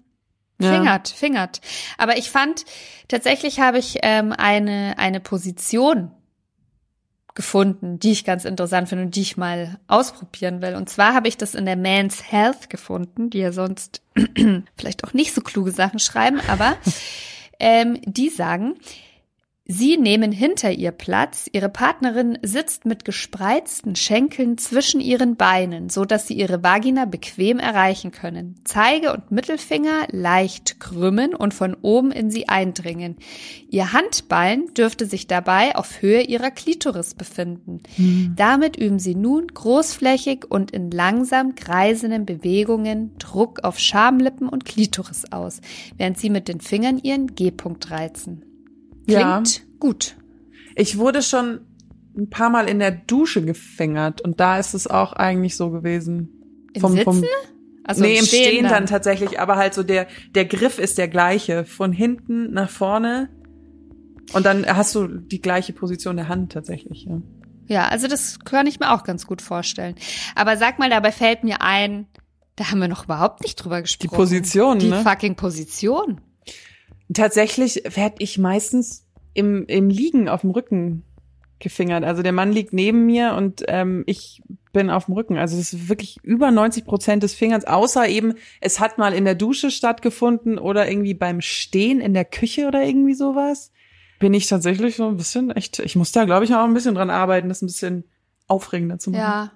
Ja. 0.61 0.73
Fingert, 0.73 1.09
fingert. 1.09 1.61
Aber 1.99 2.19
ich 2.19 2.31
fand, 2.31 2.65
tatsächlich 3.07 3.61
habe 3.61 3.79
ich 3.79 3.99
ähm, 4.03 4.33
eine, 4.33 4.95
eine 4.99 5.21
Position 5.21 6.11
gefunden, 7.39 8.01
die 8.01 8.11
ich 8.11 8.25
ganz 8.25 8.45
interessant 8.45 8.89
finde 8.89 9.05
und 9.05 9.15
die 9.15 9.23
ich 9.23 9.37
mal 9.37 9.79
ausprobieren 9.87 10.61
will. 10.61 10.75
Und 10.75 10.89
zwar 10.89 11.15
habe 11.15 11.29
ich 11.29 11.37
das 11.37 11.55
in 11.55 11.67
der 11.67 11.77
Man's 11.77 12.33
Health 12.33 12.69
gefunden, 12.69 13.31
die 13.31 13.39
ja 13.39 13.53
sonst 13.53 14.03
vielleicht 14.77 15.05
auch 15.05 15.13
nicht 15.13 15.33
so 15.33 15.41
kluge 15.41 15.71
Sachen 15.71 16.01
schreiben, 16.01 16.41
aber 16.49 16.77
ähm, 17.61 18.01
die 18.05 18.29
sagen, 18.29 18.75
Sie 19.71 19.99
nehmen 19.99 20.33
hinter 20.33 20.73
ihr 20.73 20.93
Platz, 20.93 21.47
ihre 21.53 21.69
Partnerin 21.69 22.39
sitzt 22.43 22.87
mit 22.87 23.05
gespreizten 23.05 23.97
Schenkeln 23.97 24.57
zwischen 24.57 24.99
ihren 24.99 25.37
Beinen, 25.37 25.91
so 25.91 26.07
dass 26.07 26.27
sie 26.27 26.33
ihre 26.33 26.63
Vagina 26.63 27.05
bequem 27.05 27.59
erreichen 27.59 28.11
können. 28.11 28.55
Zeige 28.65 29.13
und 29.13 29.31
Mittelfinger 29.31 30.07
leicht 30.11 30.81
krümmen 30.81 31.35
und 31.35 31.53
von 31.53 31.77
oben 31.83 32.13
in 32.13 32.31
sie 32.31 32.49
eindringen. 32.49 33.17
Ihr 33.69 33.93
Handballen 33.93 34.73
dürfte 34.73 35.05
sich 35.05 35.27
dabei 35.27 35.77
auf 35.77 36.01
Höhe 36.01 36.23
ihrer 36.23 36.51
Klitoris 36.51 37.15
befinden. 37.15 37.83
Damit 38.37 38.79
üben 38.79 38.99
sie 38.99 39.17
nun 39.17 39.49
großflächig 39.49 40.47
und 40.49 40.71
in 40.71 40.91
langsam 40.91 41.57
kreisenden 41.57 42.25
Bewegungen 42.25 43.19
Druck 43.19 43.65
auf 43.65 43.79
Schamlippen 43.79 44.49
und 44.49 44.65
Klitoris 44.65 45.31
aus, 45.31 45.61
während 45.99 46.17
sie 46.17 46.31
mit 46.31 46.49
den 46.49 46.63
Fingern 46.63 46.97
ihren 46.97 47.35
G-Punkt 47.35 47.91
reizen. 47.91 48.48
Ja. 49.09 49.41
Klingt 49.43 49.67
gut. 49.81 50.17
Ich 50.75 50.99
wurde 50.99 51.23
schon 51.23 51.61
ein 52.17 52.31
paar 52.31 52.51
Mal 52.51 52.69
in 52.69 52.79
der 52.79 52.91
Dusche 52.91 53.45
gefingert 53.45 54.21
und 54.21 54.41
da 54.41 54.59
ist 54.59 54.75
es 54.75 54.87
auch 54.87 55.13
eigentlich 55.13 55.57
so 55.57 55.71
gewesen. 55.71 56.69
Im 56.73 56.87
Sitzen? 56.89 57.25
Also 57.85 58.03
nee, 58.03 58.19
im 58.19 58.25
Stehen, 58.25 58.45
Stehen 58.45 58.65
dann. 58.69 58.87
tatsächlich, 58.87 59.41
aber 59.41 59.57
halt 59.57 59.73
so 59.73 59.83
der, 59.83 60.07
der 60.35 60.45
Griff 60.45 60.79
ist 60.79 60.99
der 60.99 61.09
gleiche. 61.09 61.65
Von 61.65 61.93
hinten 61.93 62.53
nach 62.53 62.69
vorne. 62.69 63.31
Und 64.35 64.45
dann 64.45 64.67
hast 64.67 64.95
du 64.95 65.07
die 65.09 65.41
gleiche 65.41 65.73
Position 65.73 66.17
der 66.17 66.29
Hand 66.29 66.53
tatsächlich, 66.53 67.07
ja. 67.09 67.23
Ja, 67.67 67.89
also 67.89 68.09
das 68.09 68.39
kann 68.41 68.67
ich 68.67 68.81
mir 68.81 68.93
auch 68.93 69.05
ganz 69.05 69.27
gut 69.27 69.43
vorstellen. 69.43 69.95
Aber 70.35 70.57
sag 70.57 70.79
mal, 70.79 70.89
dabei 70.91 71.13
fällt 71.13 71.45
mir 71.45 71.61
ein, 71.61 72.07
da 72.57 72.71
haben 72.71 72.81
wir 72.81 72.89
noch 72.89 73.05
überhaupt 73.05 73.43
nicht 73.43 73.57
drüber 73.57 73.83
gesprochen. 73.83 74.17
Position, 74.17 74.79
Die 74.79 74.89
ne? 74.89 75.03
fucking 75.03 75.37
Position. 75.37 76.21
Tatsächlich 77.13 77.83
werde 77.95 78.17
ich 78.19 78.39
meistens 78.39 79.07
im, 79.35 79.65
im 79.67 79.89
Liegen 79.89 80.29
auf 80.29 80.43
dem 80.43 80.51
Rücken 80.51 81.05
gefingert. 81.59 82.05
Also 82.05 82.23
der 82.23 82.33
Mann 82.33 82.53
liegt 82.53 82.73
neben 82.73 83.07
mir 83.07 83.35
und 83.35 83.65
ähm, 83.69 84.05
ich 84.07 84.43
bin 84.73 84.91
auf 84.91 85.07
dem 85.07 85.15
Rücken. 85.15 85.37
Also 85.37 85.57
es 85.59 85.73
ist 85.73 85.89
wirklich 85.89 86.19
über 86.23 86.51
90 86.51 86.85
Prozent 86.85 87.23
des 87.23 87.35
Fingerns, 87.35 87.65
außer 87.65 88.09
eben, 88.09 88.35
es 88.61 88.81
hat 88.81 88.99
mal 88.99 89.13
in 89.13 89.25
der 89.25 89.35
Dusche 89.35 89.71
stattgefunden 89.71 90.59
oder 90.59 90.89
irgendwie 90.89 91.15
beim 91.15 91.41
Stehen 91.41 92.01
in 92.01 92.15
der 92.15 92.25
Küche 92.25 92.69
oder 92.69 92.85
irgendwie 92.85 93.15
sowas. 93.15 93.73
Bin 94.21 94.35
ich 94.35 94.47
tatsächlich 94.47 94.97
so 94.97 95.09
ein 95.09 95.17
bisschen 95.17 95.51
echt, 95.51 95.79
ich 95.79 95.97
muss 95.97 96.13
da 96.13 96.25
glaube 96.25 96.45
ich 96.45 96.55
auch 96.55 96.65
ein 96.65 96.75
bisschen 96.75 96.95
dran 96.95 97.11
arbeiten, 97.11 97.49
das 97.49 97.63
ein 97.63 97.67
bisschen 97.67 98.05
aufregender 98.47 98.99
zu 98.99 99.11
machen. 99.11 99.21
Ja. 99.21 99.53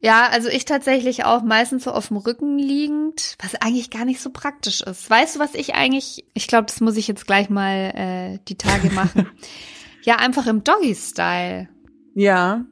Ja, 0.00 0.28
also 0.28 0.48
ich 0.48 0.66
tatsächlich 0.66 1.24
auch 1.24 1.42
meistens 1.42 1.84
so 1.84 1.90
auf 1.90 2.08
dem 2.08 2.18
Rücken 2.18 2.58
liegend, 2.58 3.36
was 3.42 3.54
eigentlich 3.54 3.90
gar 3.90 4.04
nicht 4.04 4.20
so 4.20 4.30
praktisch 4.30 4.82
ist. 4.82 5.08
Weißt 5.08 5.36
du, 5.36 5.40
was 5.40 5.54
ich 5.54 5.74
eigentlich, 5.74 6.26
ich 6.34 6.46
glaube, 6.46 6.66
das 6.66 6.80
muss 6.80 6.96
ich 6.96 7.08
jetzt 7.08 7.26
gleich 7.26 7.48
mal 7.48 7.92
äh, 7.94 8.38
die 8.46 8.58
Tage 8.58 8.90
machen. 8.90 9.26
ja, 10.02 10.16
einfach 10.16 10.46
im 10.46 10.64
Doggy-Style. 10.64 11.68
Ja. 12.14 12.66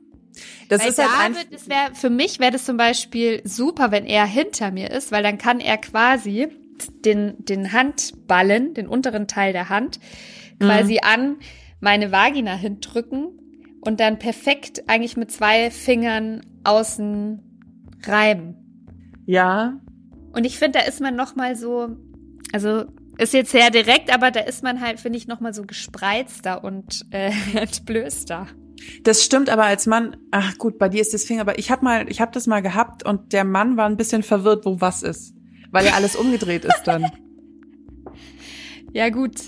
Das 0.68 0.82
weil 0.82 0.88
ist 0.90 0.98
halt 0.98 1.08
da 1.08 1.18
einfach. 1.18 1.40
wird, 1.40 1.54
das 1.54 1.68
wär, 1.68 1.94
für 1.94 2.10
mich 2.10 2.40
wäre 2.40 2.52
das 2.52 2.64
zum 2.64 2.76
Beispiel 2.76 3.40
super, 3.44 3.90
wenn 3.90 4.04
er 4.04 4.26
hinter 4.26 4.70
mir 4.70 4.90
ist, 4.90 5.10
weil 5.10 5.22
dann 5.22 5.38
kann 5.38 5.60
er 5.60 5.78
quasi 5.78 6.48
den, 7.04 7.36
den 7.38 7.72
Handballen, 7.72 8.74
den 8.74 8.86
unteren 8.86 9.28
Teil 9.28 9.52
der 9.52 9.68
Hand, 9.68 9.98
quasi 10.60 11.00
an 11.02 11.36
meine 11.80 12.12
Vagina 12.12 12.54
hindrücken 12.54 13.38
und 13.80 14.00
dann 14.00 14.18
perfekt 14.18 14.88
eigentlich 14.88 15.16
mit 15.16 15.30
zwei 15.30 15.70
Fingern 15.70 16.42
außen 16.64 17.40
reiben. 18.04 18.56
Ja. 19.26 19.80
Und 20.32 20.44
ich 20.44 20.58
finde, 20.58 20.80
da 20.80 20.84
ist 20.86 21.00
man 21.00 21.16
noch 21.16 21.36
mal 21.36 21.56
so, 21.56 21.96
Also 22.52 22.84
ist 23.18 23.32
jetzt 23.32 23.52
sehr 23.52 23.70
direkt, 23.70 24.12
aber 24.12 24.30
da 24.30 24.40
ist 24.40 24.62
man 24.62 24.80
halt, 24.80 24.98
finde 24.98 25.18
ich, 25.18 25.28
noch 25.28 25.40
mal 25.40 25.54
so 25.54 25.62
gespreizter 25.64 26.64
und 26.64 27.06
äh, 27.10 27.30
entblößter. 27.54 28.48
Das 29.02 29.24
stimmt, 29.24 29.48
aber 29.50 29.64
als 29.64 29.86
Mann, 29.86 30.16
ach 30.30 30.58
gut, 30.58 30.78
bei 30.78 30.88
dir 30.88 31.00
ist 31.00 31.14
das 31.14 31.24
Finger, 31.24 31.42
aber 31.42 31.58
ich 31.58 31.70
habe 31.70 31.84
mal, 31.84 32.10
ich 32.10 32.20
habe 32.20 32.32
das 32.32 32.46
mal 32.46 32.60
gehabt 32.60 33.06
und 33.06 33.32
der 33.32 33.44
Mann 33.44 33.76
war 33.76 33.86
ein 33.86 33.96
bisschen 33.96 34.22
verwirrt, 34.22 34.66
wo 34.66 34.80
was 34.80 35.02
ist, 35.02 35.34
weil 35.70 35.86
ja 35.86 35.92
alles 35.92 36.16
umgedreht 36.16 36.64
ist 36.64 36.82
dann. 36.84 37.10
Ja 38.96 39.08
gut, 39.08 39.40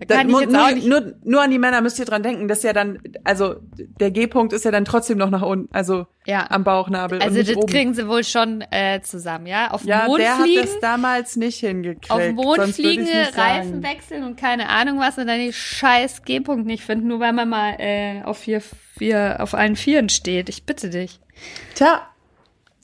da 0.00 0.06
Da, 0.06 0.16
kann 0.16 0.26
nur, 0.28 0.40
ich 0.42 0.46
jetzt 0.48 0.56
auch 0.56 0.70
nicht. 0.70 0.86
nur, 0.86 1.14
nur 1.24 1.42
an 1.42 1.50
die 1.50 1.58
Männer 1.58 1.80
müsst 1.80 1.98
ihr 1.98 2.04
dran 2.04 2.22
denken, 2.22 2.48
dass 2.48 2.62
ja 2.62 2.72
dann, 2.72 3.00
also 3.24 3.56
der 3.76 4.10
G-Punkt 4.10 4.52
ist 4.52 4.64
ja 4.64 4.70
dann 4.70 4.84
trotzdem 4.84 5.18
noch 5.18 5.30
nach 5.30 5.42
unten, 5.42 5.68
also 5.74 6.06
ja. 6.26 6.46
am 6.50 6.64
Bauchnabel 6.64 7.18
Also 7.20 7.32
und 7.32 7.38
nicht 7.38 7.50
das 7.50 7.56
oben. 7.56 7.66
kriegen 7.66 7.94
sie 7.94 8.06
wohl 8.08 8.22
schon 8.24 8.62
äh, 8.70 9.00
zusammen, 9.02 9.46
ja? 9.46 9.70
Auf 9.70 9.82
den 9.82 9.88
ja, 9.90 10.04
Mond 10.06 10.20
der 10.20 10.36
hat 10.38 10.44
fliegen, 10.44 10.60
das 10.62 10.78
damals 10.80 11.36
nicht 11.36 11.58
hingekriegt. 11.60 12.10
auf 12.10 12.18
den 12.20 12.34
Mond 12.34 12.60
fliegen, 12.74 13.06
Reifen 13.34 13.82
wechseln 13.82 14.24
und 14.24 14.36
keine 14.38 14.68
Ahnung 14.68 14.98
was 15.00 15.18
und 15.18 15.26
dann 15.26 15.40
die 15.40 15.52
scheiß 15.52 16.22
G-Punkt 16.24 16.66
nicht 16.66 16.84
finden, 16.84 17.08
nur 17.08 17.20
weil 17.20 17.32
man 17.32 17.48
mal 17.48 17.74
äh, 17.78 18.22
auf 18.22 18.38
vier, 18.38 18.60
vier, 18.96 19.38
auf 19.40 19.54
allen 19.54 19.76
Vieren 19.76 20.08
steht. 20.08 20.48
Ich 20.48 20.64
bitte 20.64 20.90
dich. 20.90 21.18
Tja, 21.74 22.02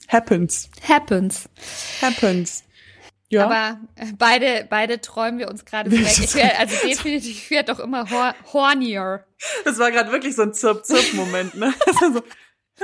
happens, 0.07 0.69
Happens. 0.87 1.49
happens. 2.01 2.64
Ja, 3.29 3.45
Aber 3.45 3.79
äh, 3.95 4.05
beide, 4.17 4.67
beide 4.69 5.01
träumen 5.01 5.39
wir 5.39 5.49
uns 5.49 5.65
gerade 5.65 5.91
weg. 5.91 6.01
Ich 6.01 6.35
wär, 6.35 6.59
also 6.59 6.75
definitiv 6.87 7.31
ich 7.31 7.49
werd 7.51 7.69
doch 7.69 7.79
immer 7.79 8.09
hor 8.09 8.35
hornier. 8.53 9.25
das 9.63 9.79
war 9.79 9.91
gerade 9.91 10.11
wirklich 10.11 10.35
so 10.35 10.43
ein 10.43 10.53
Zirp-Zirp-Moment, 10.53 11.55
ne? 11.55 11.73
So. 12.13 12.21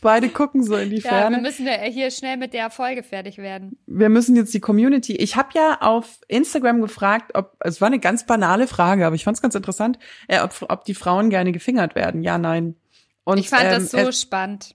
Beide 0.00 0.28
gucken 0.30 0.64
so 0.64 0.76
in 0.76 0.90
die 0.90 0.96
Ja, 0.96 1.10
Ferne. 1.10 1.36
wir 1.36 1.42
müssen 1.42 1.66
ja 1.66 1.74
hier 1.82 2.10
schnell 2.10 2.36
mit 2.36 2.54
der 2.54 2.70
Folge 2.70 3.02
fertig 3.02 3.38
werden. 3.38 3.78
wir 3.86 4.08
müssen 4.08 4.34
jetzt 4.36 4.52
die 4.54 4.60
Community. 4.60 5.14
Ich 5.16 5.36
habe 5.36 5.50
ja 5.54 5.78
auf 5.80 6.18
Instagram 6.28 6.80
gefragt, 6.80 7.32
ob 7.34 7.56
es 7.60 7.80
war 7.80 7.86
eine 7.86 7.98
ganz 7.98 8.26
banale 8.26 8.66
Frage, 8.66 9.06
aber 9.06 9.14
ich 9.14 9.24
fand 9.24 9.36
es 9.36 9.42
ganz 9.42 9.54
interessant, 9.54 9.98
äh, 10.28 10.40
ob, 10.40 10.54
ob 10.68 10.84
die 10.84 10.94
Frauen 10.94 11.30
gerne 11.30 11.52
gefingert 11.52 11.94
werden. 11.94 12.22
Ja, 12.22 12.38
nein. 12.38 12.76
Und 13.24 13.38
ich 13.38 13.48
fand 13.48 13.64
ähm, 13.64 13.70
das 13.70 13.90
so 13.90 13.98
es, 13.98 14.20
spannend. 14.20 14.74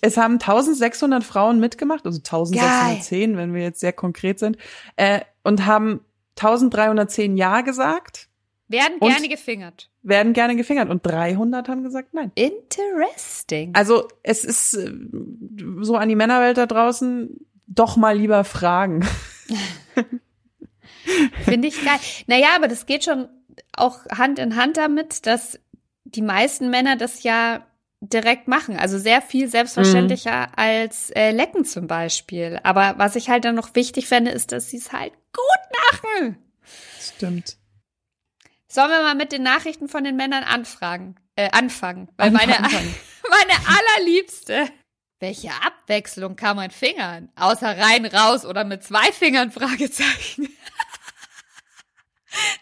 Es 0.00 0.16
haben 0.16 0.34
1600 0.34 1.24
Frauen 1.24 1.60
mitgemacht, 1.60 2.06
also 2.06 2.18
1610, 2.18 3.36
wenn 3.36 3.54
wir 3.54 3.62
jetzt 3.62 3.80
sehr 3.80 3.92
konkret 3.92 4.38
sind, 4.38 4.56
äh, 4.96 5.20
und 5.42 5.66
haben 5.66 6.00
1310 6.36 7.36
Ja 7.36 7.60
gesagt, 7.62 8.28
Werden 8.68 8.98
gerne 9.00 9.28
gefingert. 9.28 9.90
werden 10.02 10.32
gerne 10.32 10.56
gefingert 10.56 10.90
und 10.90 11.04
300 11.06 11.68
haben 11.68 11.82
gesagt 11.82 12.14
Nein. 12.14 12.30
Interesting. 12.34 13.74
Also 13.74 14.08
es 14.22 14.44
ist 14.44 14.74
äh, 14.74 14.92
so 15.80 15.96
an 15.96 16.08
die 16.08 16.16
Männerwelt 16.16 16.58
da 16.58 16.66
draußen, 16.66 17.40
doch 17.66 17.96
mal 17.96 18.16
lieber 18.16 18.44
fragen. 18.44 19.06
Finde 21.44 21.68
ich 21.68 21.84
geil. 21.84 21.98
Naja, 22.26 22.48
aber 22.56 22.68
das 22.68 22.86
geht 22.86 23.04
schon 23.04 23.28
auch 23.76 24.04
Hand 24.06 24.38
in 24.38 24.56
Hand 24.56 24.76
damit, 24.76 25.26
dass 25.26 25.58
die 26.04 26.22
meisten 26.22 26.70
Männer 26.70 26.96
das 26.96 27.22
ja 27.22 27.64
direkt 28.00 28.48
machen. 28.48 28.76
Also 28.76 28.98
sehr 28.98 29.22
viel 29.22 29.48
selbstverständlicher 29.48 30.56
als 30.58 31.10
äh, 31.10 31.30
Lecken 31.30 31.64
zum 31.64 31.86
Beispiel. 31.86 32.60
Aber 32.62 32.94
was 32.98 33.16
ich 33.16 33.28
halt 33.28 33.44
dann 33.44 33.54
noch 33.54 33.74
wichtig 33.74 34.06
fände, 34.06 34.30
ist, 34.30 34.52
dass 34.52 34.70
sie 34.70 34.78
es 34.78 34.92
halt 34.92 35.12
gut 35.32 36.02
machen. 36.20 36.36
Stimmt. 37.00 37.56
Sollen 38.68 38.90
wir 38.90 39.02
mal 39.02 39.14
mit 39.14 39.32
den 39.32 39.42
Nachrichten 39.42 39.88
von 39.88 40.04
den 40.04 40.16
Männern 40.16 40.44
anfragen, 40.44 41.16
äh, 41.36 41.50
anfangen? 41.52 42.08
Weil 42.16 42.30
meine, 42.30 42.58
Anfangen. 42.58 42.94
meine 43.30 43.78
allerliebste. 43.78 44.68
Welche 45.18 45.50
Abwechslung 45.64 46.36
kann 46.36 46.56
man 46.56 46.70
fingern? 46.70 47.30
Außer 47.36 47.78
rein, 47.78 48.04
raus 48.04 48.44
oder 48.44 48.64
mit 48.64 48.84
zwei 48.84 49.10
Fingern? 49.12 49.50
Fragezeichen. 49.52 50.48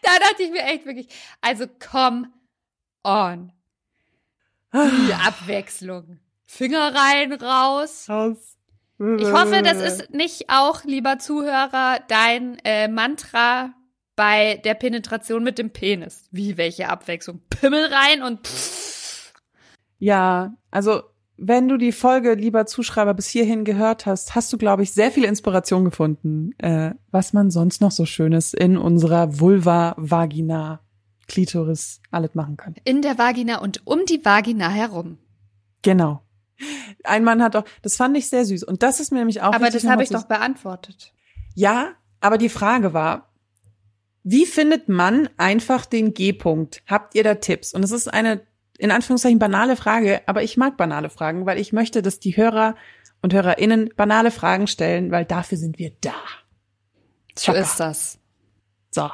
da 0.02 0.18
dachte 0.20 0.44
ich 0.44 0.50
mir 0.50 0.62
echt 0.62 0.86
wirklich, 0.86 1.08
also 1.40 1.66
come 1.66 2.30
on. 3.02 3.52
Die 4.74 5.14
Abwechslung. 5.14 6.18
Finger 6.46 6.92
rein, 6.94 7.32
raus. 7.32 8.06
Aus. 8.08 8.56
Ich 8.98 9.32
hoffe, 9.32 9.62
das 9.62 9.80
ist 9.80 10.10
nicht 10.14 10.44
auch, 10.48 10.84
lieber 10.84 11.18
Zuhörer, 11.18 11.98
dein 12.08 12.58
äh, 12.64 12.88
Mantra 12.88 13.74
bei 14.16 14.60
der 14.64 14.74
Penetration 14.74 15.42
mit 15.42 15.58
dem 15.58 15.70
Penis. 15.70 16.28
Wie, 16.30 16.56
welche 16.56 16.88
Abwechslung? 16.88 17.40
Pimmel 17.50 17.86
rein 17.86 18.22
und 18.22 18.46
pff. 18.46 19.32
Ja, 19.98 20.54
also 20.70 21.02
wenn 21.36 21.68
du 21.68 21.76
die 21.76 21.92
Folge, 21.92 22.34
lieber 22.34 22.66
Zuschreiber, 22.66 23.14
bis 23.14 23.28
hierhin 23.28 23.64
gehört 23.64 24.06
hast, 24.06 24.34
hast 24.34 24.52
du, 24.52 24.58
glaube 24.58 24.84
ich, 24.84 24.92
sehr 24.92 25.10
viel 25.10 25.24
Inspiration 25.24 25.84
gefunden, 25.84 26.52
äh, 26.58 26.92
was 27.10 27.32
man 27.32 27.50
sonst 27.50 27.80
noch 27.80 27.90
so 27.90 28.06
Schönes 28.06 28.54
in 28.54 28.76
unserer 28.76 29.40
Vulva, 29.40 29.94
Vagina, 29.96 30.80
Klitoris 31.26 32.00
alles 32.10 32.34
machen 32.34 32.56
kann. 32.56 32.74
in 32.84 33.02
der 33.02 33.18
Vagina 33.18 33.58
und 33.58 33.86
um 33.86 34.04
die 34.06 34.24
Vagina 34.24 34.68
herum. 34.68 35.18
Genau. 35.82 36.22
Ein 37.02 37.24
Mann 37.24 37.42
hat 37.42 37.56
auch, 37.56 37.64
das 37.82 37.96
fand 37.96 38.16
ich 38.16 38.28
sehr 38.28 38.44
süß. 38.44 38.64
Und 38.64 38.82
das 38.82 39.00
ist 39.00 39.12
mir 39.12 39.18
nämlich 39.18 39.42
auch 39.42 39.52
Aber 39.52 39.70
das 39.70 39.84
habe 39.84 40.02
ich 40.02 40.08
doch 40.08 40.24
beantwortet. 40.24 41.12
Ja, 41.54 41.92
aber 42.20 42.38
die 42.38 42.48
Frage 42.48 42.94
war, 42.94 43.28
wie 44.22 44.46
findet 44.46 44.88
man 44.88 45.28
einfach 45.36 45.84
den 45.84 46.14
G-Punkt? 46.14 46.82
Habt 46.86 47.14
ihr 47.14 47.22
da 47.22 47.34
Tipps? 47.34 47.74
Und 47.74 47.82
es 47.84 47.90
ist 47.90 48.08
eine, 48.08 48.40
in 48.78 48.90
Anführungszeichen, 48.90 49.38
banale 49.38 49.76
Frage, 49.76 50.22
aber 50.26 50.42
ich 50.42 50.56
mag 50.56 50.76
banale 50.78 51.10
Fragen, 51.10 51.44
weil 51.44 51.58
ich 51.58 51.72
möchte, 51.72 52.00
dass 52.00 52.20
die 52.20 52.36
Hörer 52.36 52.74
und 53.20 53.34
HörerInnen 53.34 53.90
banale 53.96 54.30
Fragen 54.30 54.66
stellen, 54.66 55.10
weil 55.10 55.26
dafür 55.26 55.58
sind 55.58 55.78
wir 55.78 55.92
da. 56.00 56.14
So 57.36 57.52
Chaka. 57.52 57.60
ist 57.60 57.80
das. 57.80 58.18
So. 58.90 59.10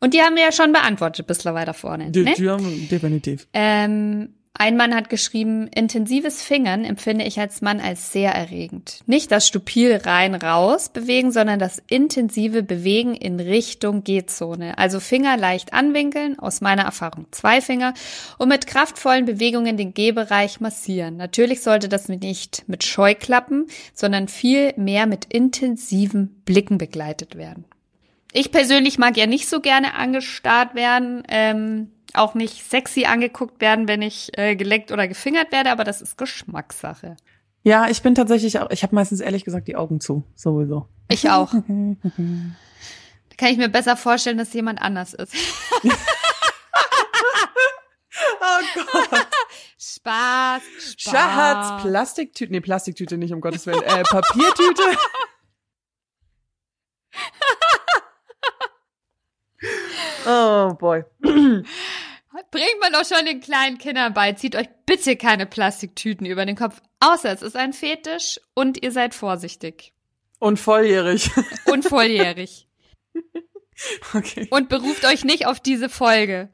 Und 0.00 0.14
die 0.14 0.20
haben 0.20 0.36
wir 0.36 0.42
ja 0.42 0.52
schon 0.52 0.72
beantwortet, 0.72 1.26
bislang 1.26 1.54
weiter 1.54 1.74
vorne. 1.74 2.10
Die, 2.10 2.22
Ne? 2.22 2.34
die 2.36 2.48
haben, 2.48 2.88
definitiv. 2.88 3.46
Ähm, 3.52 4.34
ein 4.58 4.76
Mann 4.78 4.94
hat 4.94 5.10
geschrieben, 5.10 5.68
intensives 5.68 6.42
Fingern 6.42 6.84
empfinde 6.84 7.26
ich 7.26 7.38
als 7.38 7.60
Mann 7.60 7.78
als 7.78 8.12
sehr 8.12 8.32
erregend. 8.32 9.00
Nicht 9.06 9.30
das 9.30 9.46
Stupil 9.46 10.00
rein 10.04 10.34
raus 10.34 10.88
bewegen, 10.88 11.30
sondern 11.30 11.58
das 11.58 11.82
intensive 11.88 12.62
Bewegen 12.62 13.14
in 13.14 13.38
Richtung 13.38 14.02
G-Zone. 14.02 14.78
Also 14.78 14.98
Finger 14.98 15.36
leicht 15.36 15.74
anwinkeln, 15.74 16.38
aus 16.38 16.62
meiner 16.62 16.84
Erfahrung 16.84 17.26
zwei 17.32 17.60
Finger, 17.60 17.92
und 18.38 18.48
mit 18.48 18.66
kraftvollen 18.66 19.26
Bewegungen 19.26 19.76
den 19.76 19.92
G-Bereich 19.92 20.60
massieren. 20.60 21.18
Natürlich 21.18 21.62
sollte 21.62 21.90
das 21.90 22.08
nicht 22.08 22.64
mit 22.66 22.82
Scheuklappen, 22.82 23.66
sondern 23.92 24.26
viel 24.28 24.72
mehr 24.78 25.06
mit 25.06 25.26
intensiven 25.26 26.40
Blicken 26.46 26.78
begleitet 26.78 27.36
werden. 27.36 27.66
Ich 28.36 28.52
persönlich 28.52 28.98
mag 28.98 29.16
ja 29.16 29.24
nicht 29.24 29.48
so 29.48 29.60
gerne 29.60 29.94
angestarrt 29.94 30.74
werden, 30.74 31.22
ähm, 31.28 31.90
auch 32.12 32.34
nicht 32.34 32.68
sexy 32.68 33.06
angeguckt 33.06 33.62
werden, 33.62 33.88
wenn 33.88 34.02
ich 34.02 34.36
äh, 34.36 34.56
geleckt 34.56 34.92
oder 34.92 35.08
gefingert 35.08 35.52
werde, 35.52 35.70
aber 35.70 35.84
das 35.84 36.02
ist 36.02 36.18
Geschmackssache. 36.18 37.16
Ja, 37.62 37.88
ich 37.88 38.02
bin 38.02 38.14
tatsächlich 38.14 38.58
auch, 38.58 38.68
ich 38.70 38.82
habe 38.82 38.94
meistens 38.94 39.20
ehrlich 39.20 39.42
gesagt 39.42 39.68
die 39.68 39.76
Augen 39.76 40.00
zu, 40.00 40.22
sowieso. 40.34 40.86
Ich 41.08 41.30
auch. 41.30 41.52
Da 43.28 43.44
kann 43.44 43.52
ich 43.52 43.58
mir 43.58 43.68
besser 43.68 43.96
vorstellen, 43.96 44.38
dass 44.38 44.52
jemand 44.52 44.82
anders 44.82 45.14
ist. 45.14 45.34
Oh 48.40 48.82
Gott. 48.92 49.26
Spaß, 49.78 50.62
Spaß. 50.96 51.12
Schatz, 51.12 51.82
Plastiktüte, 51.82 52.52
nee, 52.52 52.60
Plastiktüte 52.60 53.18
nicht, 53.18 53.32
um 53.34 53.40
Gottes 53.42 53.66
Willen, 53.66 53.82
äh, 53.82 54.02
Papiertüte. 54.04 54.82
oh 60.26 60.74
boy. 60.74 61.04
Bringt 62.50 62.80
man 62.80 62.92
doch 62.92 63.04
schon 63.04 63.24
den 63.24 63.40
kleinen 63.40 63.78
Kindern 63.78 64.12
bei. 64.12 64.32
Zieht 64.32 64.56
euch 64.56 64.68
bitte 64.84 65.16
keine 65.16 65.46
Plastiktüten 65.46 66.26
über 66.26 66.44
den 66.44 66.56
Kopf. 66.56 66.80
Außer 67.00 67.32
es 67.32 67.42
ist 67.42 67.56
ein 67.56 67.72
Fetisch 67.72 68.40
und 68.54 68.82
ihr 68.82 68.92
seid 68.92 69.14
vorsichtig. 69.14 69.92
Und 70.38 70.58
volljährig. 70.58 71.30
Und 71.66 71.84
volljährig. 71.84 72.68
Okay. 74.14 74.48
und 74.50 74.70
beruft 74.70 75.04
euch 75.04 75.22
nicht 75.22 75.46
auf 75.46 75.60
diese 75.60 75.90
Folge. 75.90 76.48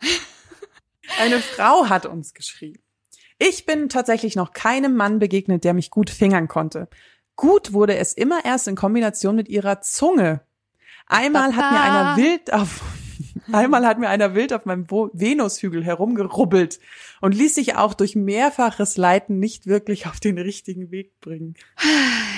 Eine 1.21 1.39
Frau 1.39 1.89
hat 1.89 2.05
uns 2.05 2.35
geschrieben. 2.35 2.83
Ich 3.39 3.65
bin 3.65 3.89
tatsächlich 3.89 4.35
noch 4.35 4.53
keinem 4.53 4.97
Mann 4.97 5.21
begegnet, 5.21 5.63
der 5.63 5.73
mich 5.73 5.91
gut 5.91 6.11
fingern 6.11 6.49
konnte. 6.49 6.89
Gut 7.37 7.73
wurde 7.73 7.97
es 7.97 8.13
immer 8.13 8.45
erst 8.45 8.67
in 8.67 8.77
Kombination 8.77 9.37
mit 9.37 9.49
ihrer 9.49 9.81
Zunge. 9.81 10.41
Einmal 11.07 11.55
hat 11.55 11.73
mir 11.73 11.81
einer 11.81 12.17
wild 12.17 12.53
auf 12.53 12.81
Einmal 13.53 13.87
hat 13.87 13.99
mir 13.99 14.09
einer 14.09 14.35
wild 14.35 14.53
auf 14.53 14.65
meinem 14.65 14.87
Venushügel 14.89 15.85
herumgerubbelt 15.85 16.79
und 17.21 17.35
ließ 17.35 17.55
sich 17.55 17.77
auch 17.77 17.95
durch 17.95 18.15
mehrfaches 18.17 18.97
Leiten 18.97 19.39
nicht 19.39 19.67
wirklich 19.67 20.07
auf 20.07 20.21
den 20.21 20.39
richtigen 20.39 20.91
Weg 20.91 21.21
bringen. 21.21 21.55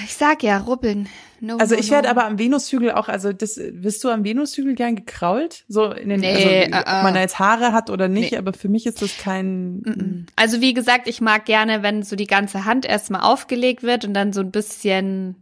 Ich 0.05 0.15
sag 0.15 0.43
ja, 0.43 0.59
rubbeln. 0.59 1.09
No, 1.41 1.57
Also 1.59 1.75
no, 1.75 1.81
ich 1.81 1.91
werde 1.91 2.09
no. 2.09 2.13
aber 2.13 2.25
am 2.25 2.39
Venushügel 2.39 2.93
auch, 2.93 3.09
also 3.09 3.33
das, 3.33 3.59
wirst 3.59 4.03
du 4.05 4.09
am 4.09 4.25
Venushügel 4.25 4.75
gern 4.75 4.97
gekrault? 4.97 5.65
So 5.69 5.91
in 5.93 6.09
den, 6.09 6.21
Nee, 6.21 6.71
also, 6.73 6.77
äh, 6.77 6.79
ob 6.79 7.03
man 7.03 7.13
äh. 7.13 7.15
da 7.15 7.21
jetzt 7.21 7.39
Haare 7.39 7.73
hat 7.73 7.91
oder 7.91 8.09
nicht, 8.09 8.33
Nee. 8.33 8.39
aber 8.39 8.53
für 8.53 8.69
mich 8.69 8.87
ist 8.87 9.03
das 9.03 9.19
kein, 9.19 9.83
Mm-mm. 9.83 10.27
Also 10.37 10.61
wie 10.61 10.75
gesagt, 10.75 11.09
ich 11.09 11.21
mag 11.21 11.45
gerne, 11.45 11.83
wenn 11.83 12.03
so 12.03 12.17
die 12.17 12.27
ganze 12.27 12.65
Hand 12.65 12.87
erstmal 12.87 13.23
aufgelegt 13.23 13.83
wird 13.83 14.05
und 14.05 14.15
dann 14.15 14.33
so 14.33 14.41
ein 14.41 14.51
bisschen 14.51 15.37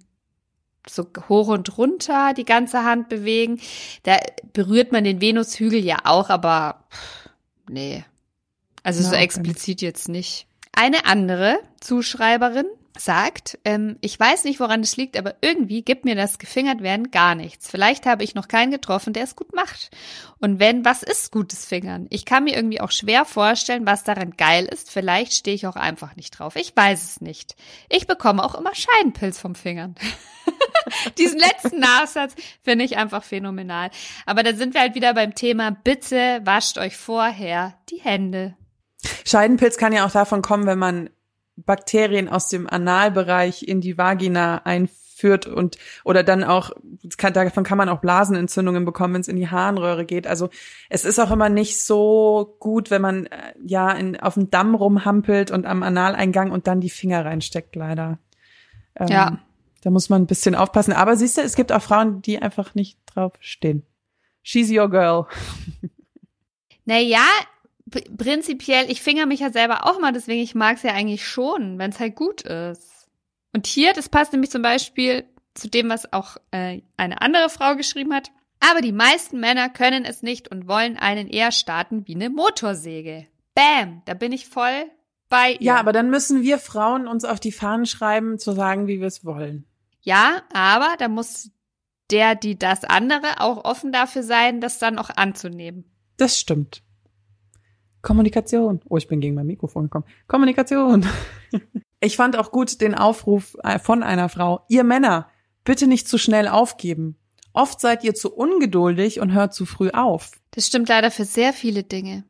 so 0.88 1.06
hoch 1.28 1.48
und 1.48 1.78
runter 1.78 2.34
die 2.34 2.44
ganze 2.44 2.84
Hand 2.84 3.08
bewegen. 3.08 3.60
Da 4.02 4.18
berührt 4.52 4.92
man 4.92 5.04
den 5.04 5.20
Venushügel 5.20 5.84
ja 5.84 5.98
auch, 6.04 6.30
aber 6.30 6.84
nee. 7.68 8.04
Also 8.82 9.02
so 9.02 9.14
explizit 9.14 9.80
jetzt 9.80 10.08
nicht. 10.08 10.46
Eine 10.72 11.06
andere 11.06 11.58
Zuschreiberin 11.80 12.66
sagt, 12.96 13.58
ähm, 13.64 13.96
ich 14.00 14.18
weiß 14.18 14.44
nicht, 14.44 14.60
woran 14.60 14.80
es 14.80 14.96
liegt, 14.96 15.16
aber 15.16 15.34
irgendwie 15.40 15.82
gibt 15.82 16.04
mir 16.04 16.14
das 16.14 16.38
gefingert 16.38 16.82
werden 16.82 17.10
gar 17.10 17.34
nichts. 17.34 17.70
Vielleicht 17.70 18.06
habe 18.06 18.24
ich 18.24 18.34
noch 18.34 18.48
keinen 18.48 18.70
getroffen, 18.70 19.12
der 19.12 19.24
es 19.24 19.36
gut 19.36 19.54
macht. 19.54 19.90
Und 20.40 20.58
wenn, 20.60 20.84
was 20.84 21.02
ist 21.02 21.32
gutes 21.32 21.64
Fingern? 21.64 22.06
Ich 22.10 22.24
kann 22.24 22.44
mir 22.44 22.54
irgendwie 22.54 22.80
auch 22.80 22.90
schwer 22.90 23.24
vorstellen, 23.24 23.86
was 23.86 24.04
daran 24.04 24.32
geil 24.36 24.66
ist. 24.66 24.90
Vielleicht 24.90 25.32
stehe 25.32 25.54
ich 25.54 25.66
auch 25.66 25.76
einfach 25.76 26.16
nicht 26.16 26.38
drauf. 26.38 26.56
Ich 26.56 26.76
weiß 26.76 27.02
es 27.02 27.20
nicht. 27.20 27.56
Ich 27.88 28.06
bekomme 28.06 28.44
auch 28.44 28.54
immer 28.54 28.74
Scheidenpilz 28.74 29.38
vom 29.38 29.54
Fingern. 29.54 29.94
Diesen 31.18 31.38
letzten 31.38 31.78
Nachsatz 31.78 32.34
finde 32.62 32.84
ich 32.84 32.96
einfach 32.96 33.24
phänomenal. 33.24 33.90
Aber 34.26 34.42
da 34.42 34.54
sind 34.54 34.74
wir 34.74 34.80
halt 34.80 34.94
wieder 34.94 35.14
beim 35.14 35.34
Thema, 35.34 35.70
bitte 35.70 36.40
wascht 36.44 36.78
euch 36.78 36.96
vorher 36.96 37.74
die 37.88 38.00
Hände. 38.00 38.56
Scheidenpilz 39.24 39.78
kann 39.78 39.92
ja 39.92 40.06
auch 40.06 40.10
davon 40.10 40.42
kommen, 40.42 40.66
wenn 40.66 40.78
man 40.78 41.10
Bakterien 41.56 42.28
aus 42.28 42.48
dem 42.48 42.68
Analbereich 42.68 43.62
in 43.62 43.80
die 43.80 43.98
Vagina 43.98 44.62
einführt 44.64 45.46
und 45.46 45.78
oder 46.04 46.22
dann 46.22 46.42
auch 46.42 46.70
kann, 47.16 47.32
davon 47.32 47.64
kann 47.64 47.78
man 47.78 47.88
auch 47.88 48.00
Blasenentzündungen 48.00 48.84
bekommen, 48.84 49.14
wenn 49.14 49.20
es 49.20 49.28
in 49.28 49.36
die 49.36 49.48
Harnröhre 49.48 50.04
geht. 50.04 50.26
Also 50.26 50.50
es 50.88 51.04
ist 51.04 51.18
auch 51.18 51.30
immer 51.30 51.48
nicht 51.48 51.80
so 51.80 52.56
gut, 52.58 52.90
wenn 52.90 53.02
man 53.02 53.26
äh, 53.26 53.54
ja 53.64 53.92
in, 53.92 54.18
auf 54.18 54.34
dem 54.34 54.50
Damm 54.50 54.74
rumhampelt 54.74 55.50
und 55.50 55.66
am 55.66 55.82
Analeingang 55.82 56.50
und 56.50 56.66
dann 56.66 56.80
die 56.80 56.90
Finger 56.90 57.24
reinsteckt, 57.24 57.76
leider. 57.76 58.18
Ähm, 58.96 59.08
Ja. 59.08 59.38
Da 59.82 59.90
muss 59.90 60.08
man 60.08 60.22
ein 60.22 60.26
bisschen 60.26 60.54
aufpassen. 60.54 60.92
Aber 60.92 61.16
siehst 61.16 61.36
du, 61.36 61.40
es 61.40 61.56
gibt 61.56 61.72
auch 61.72 61.82
Frauen, 61.82 62.22
die 62.22 62.40
einfach 62.40 62.76
nicht 62.76 62.98
drauf 63.06 63.32
stehen. 63.40 63.84
She's 64.42 64.70
your 64.70 64.88
girl. 64.88 65.26
Naja, 66.84 67.26
prinzipiell, 67.92 68.90
ich 68.90 69.02
finger 69.02 69.26
mich 69.26 69.40
ja 69.40 69.50
selber 69.50 69.86
auch 69.86 70.00
mal, 70.00 70.12
deswegen 70.12 70.42
ich 70.42 70.54
mag 70.54 70.76
es 70.76 70.82
ja 70.82 70.92
eigentlich 70.92 71.26
schon, 71.26 71.78
wenn 71.78 71.90
es 71.90 72.00
halt 72.00 72.16
gut 72.16 72.42
ist. 72.42 73.08
Und 73.54 73.66
hier, 73.66 73.92
das 73.92 74.08
passt 74.08 74.32
nämlich 74.32 74.50
zum 74.50 74.62
Beispiel 74.62 75.24
zu 75.54 75.68
dem, 75.68 75.90
was 75.90 76.12
auch 76.12 76.36
äh, 76.50 76.80
eine 76.96 77.20
andere 77.20 77.50
Frau 77.50 77.76
geschrieben 77.76 78.14
hat. 78.14 78.30
Aber 78.60 78.80
die 78.80 78.92
meisten 78.92 79.40
Männer 79.40 79.68
können 79.68 80.04
es 80.04 80.22
nicht 80.22 80.48
und 80.48 80.68
wollen 80.68 80.96
einen 80.96 81.28
eher 81.28 81.52
starten 81.52 82.06
wie 82.06 82.14
eine 82.14 82.30
Motorsäge. 82.30 83.26
Bam, 83.54 84.02
da 84.06 84.14
bin 84.14 84.32
ich 84.32 84.46
voll 84.46 84.86
bei 85.28 85.52
ihr. 85.52 85.62
Ja, 85.62 85.76
aber 85.76 85.92
dann 85.92 86.10
müssen 86.10 86.42
wir 86.42 86.58
Frauen 86.58 87.08
uns 87.08 87.24
auf 87.24 87.40
die 87.40 87.52
Fahnen 87.52 87.86
schreiben, 87.86 88.38
zu 88.38 88.52
sagen, 88.52 88.86
wie 88.86 89.00
wir 89.00 89.08
es 89.08 89.24
wollen. 89.24 89.66
Ja, 90.00 90.42
aber 90.52 90.94
da 90.98 91.08
muss 91.08 91.50
der, 92.10 92.34
die 92.34 92.58
das 92.58 92.84
andere 92.84 93.40
auch 93.40 93.64
offen 93.64 93.92
dafür 93.92 94.22
sein, 94.22 94.60
das 94.60 94.78
dann 94.78 94.98
auch 94.98 95.10
anzunehmen. 95.10 95.84
Das 96.16 96.38
stimmt. 96.38 96.82
Kommunikation. 98.02 98.80
Oh, 98.88 98.96
ich 98.96 99.08
bin 99.08 99.20
gegen 99.20 99.34
mein 99.34 99.46
Mikrofon 99.46 99.84
gekommen. 99.84 100.04
Kommunikation. 100.26 101.06
Ich 102.04 102.16
fand 102.16 102.36
auch 102.36 102.50
gut 102.50 102.80
den 102.80 102.96
Aufruf 102.96 103.56
äh, 103.62 103.78
von 103.78 104.02
einer 104.02 104.28
Frau. 104.28 104.64
Ihr 104.66 104.82
Männer, 104.82 105.28
bitte 105.62 105.86
nicht 105.86 106.08
zu 106.08 106.18
schnell 106.18 106.48
aufgeben. 106.48 107.16
Oft 107.52 107.80
seid 107.80 108.02
ihr 108.02 108.12
zu 108.14 108.34
ungeduldig 108.34 109.20
und 109.20 109.32
hört 109.32 109.54
zu 109.54 109.66
früh 109.66 109.90
auf. 109.90 110.32
Das 110.50 110.66
stimmt 110.66 110.88
leider 110.88 111.12
für 111.12 111.24
sehr 111.24 111.52
viele 111.52 111.84
Dinge. 111.84 112.24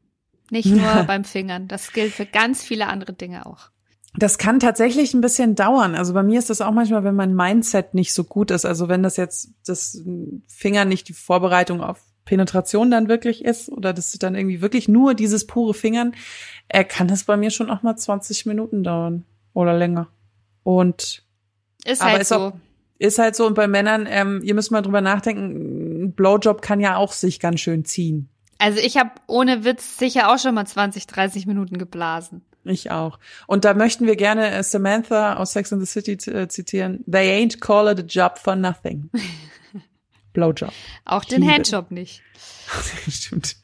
Nicht 0.50 0.66
nur 0.66 1.04
beim 1.06 1.24
Fingern. 1.24 1.68
Das 1.68 1.94
gilt 1.94 2.12
für 2.12 2.26
ganz 2.26 2.62
viele 2.62 2.88
andere 2.88 3.14
Dinge 3.14 3.46
auch. 3.46 3.70
Das 4.14 4.36
kann 4.36 4.60
tatsächlich 4.60 5.14
ein 5.14 5.22
bisschen 5.22 5.54
dauern. 5.54 5.94
Also 5.94 6.12
bei 6.12 6.22
mir 6.22 6.38
ist 6.38 6.50
das 6.50 6.60
auch 6.60 6.72
manchmal, 6.72 7.02
wenn 7.04 7.14
mein 7.14 7.34
Mindset 7.34 7.94
nicht 7.94 8.12
so 8.12 8.24
gut 8.24 8.50
ist. 8.50 8.66
Also 8.66 8.88
wenn 8.88 9.02
das 9.02 9.16
jetzt 9.16 9.52
das 9.64 10.02
Finger 10.48 10.84
nicht 10.84 11.08
die 11.08 11.14
Vorbereitung 11.14 11.80
auf 11.80 11.98
Penetration 12.24 12.90
dann 12.90 13.08
wirklich 13.08 13.44
ist 13.44 13.68
oder 13.68 13.92
das 13.92 14.12
dann 14.12 14.34
irgendwie 14.34 14.60
wirklich 14.62 14.88
nur 14.88 15.14
dieses 15.14 15.46
pure 15.46 15.74
Fingern, 15.74 16.14
äh, 16.68 16.84
kann 16.84 17.08
das 17.08 17.24
bei 17.24 17.36
mir 17.36 17.50
schon 17.50 17.70
auch 17.70 17.82
mal 17.82 17.96
20 17.96 18.46
Minuten 18.46 18.84
dauern 18.84 19.24
oder 19.54 19.76
länger. 19.76 20.08
Und 20.62 21.24
Ist 21.84 22.02
halt 22.02 22.22
ist 22.22 22.28
so. 22.28 22.36
auch- 22.36 22.52
ist 22.98 23.18
halt 23.18 23.34
so 23.34 23.46
und 23.46 23.54
bei 23.54 23.66
Männern, 23.66 24.06
ähm, 24.08 24.40
ihr 24.44 24.54
müsst 24.54 24.70
mal 24.70 24.82
drüber 24.82 25.00
nachdenken, 25.00 26.04
ein 26.04 26.12
Blowjob 26.12 26.62
kann 26.62 26.78
ja 26.78 26.96
auch 26.96 27.12
sich 27.12 27.40
ganz 27.40 27.58
schön 27.60 27.84
ziehen. 27.84 28.28
Also 28.58 28.78
ich 28.78 28.96
habe 28.96 29.10
ohne 29.26 29.64
Witz 29.64 29.98
sicher 29.98 30.32
auch 30.32 30.38
schon 30.38 30.54
mal 30.54 30.64
20, 30.66 31.08
30 31.08 31.46
Minuten 31.46 31.78
geblasen. 31.78 32.42
Ich 32.64 32.92
auch. 32.92 33.18
Und 33.48 33.64
da 33.64 33.74
möchten 33.74 34.06
wir 34.06 34.14
gerne 34.14 34.52
äh, 34.52 34.62
Samantha 34.62 35.34
aus 35.34 35.52
Sex 35.52 35.72
and 35.72 35.84
the 35.84 35.86
City 35.86 36.12
äh, 36.30 36.46
zitieren. 36.46 37.02
They 37.10 37.28
ain't 37.42 37.58
call 37.58 37.88
it 37.90 37.98
a 37.98 38.04
job 38.06 38.38
for 38.38 38.54
nothing. 38.54 39.10
Blowjob. 40.32 40.72
Auch 41.04 41.24
den 41.24 41.42
Liebe. 41.42 41.54
Handjob 41.54 41.90
nicht. 41.90 42.22
Stimmt. 43.08 43.56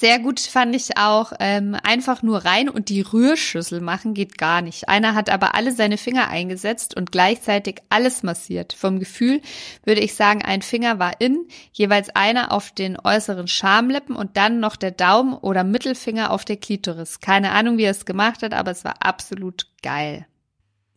Sehr 0.00 0.18
gut 0.18 0.40
fand 0.40 0.74
ich 0.74 0.96
auch, 0.96 1.34
ähm, 1.40 1.76
einfach 1.82 2.22
nur 2.22 2.46
rein 2.46 2.70
und 2.70 2.88
die 2.88 3.02
Rührschüssel 3.02 3.82
machen 3.82 4.14
geht 4.14 4.38
gar 4.38 4.62
nicht. 4.62 4.88
Einer 4.88 5.14
hat 5.14 5.28
aber 5.28 5.54
alle 5.54 5.72
seine 5.72 5.98
Finger 5.98 6.28
eingesetzt 6.28 6.96
und 6.96 7.12
gleichzeitig 7.12 7.82
alles 7.90 8.22
massiert. 8.22 8.72
Vom 8.72 8.98
Gefühl 8.98 9.42
würde 9.84 10.00
ich 10.00 10.14
sagen, 10.14 10.42
ein 10.42 10.62
Finger 10.62 10.98
war 10.98 11.20
in, 11.20 11.46
jeweils 11.72 12.08
einer 12.16 12.50
auf 12.50 12.70
den 12.70 12.98
äußeren 12.98 13.46
Schamlippen 13.46 14.16
und 14.16 14.38
dann 14.38 14.58
noch 14.58 14.76
der 14.76 14.92
Daumen 14.92 15.34
oder 15.34 15.64
Mittelfinger 15.64 16.30
auf 16.30 16.46
der 16.46 16.56
Klitoris. 16.56 17.20
Keine 17.20 17.50
Ahnung, 17.52 17.76
wie 17.76 17.84
er 17.84 17.90
es 17.90 18.06
gemacht 18.06 18.42
hat, 18.42 18.54
aber 18.54 18.70
es 18.70 18.86
war 18.86 18.94
absolut 19.00 19.66
geil. 19.82 20.26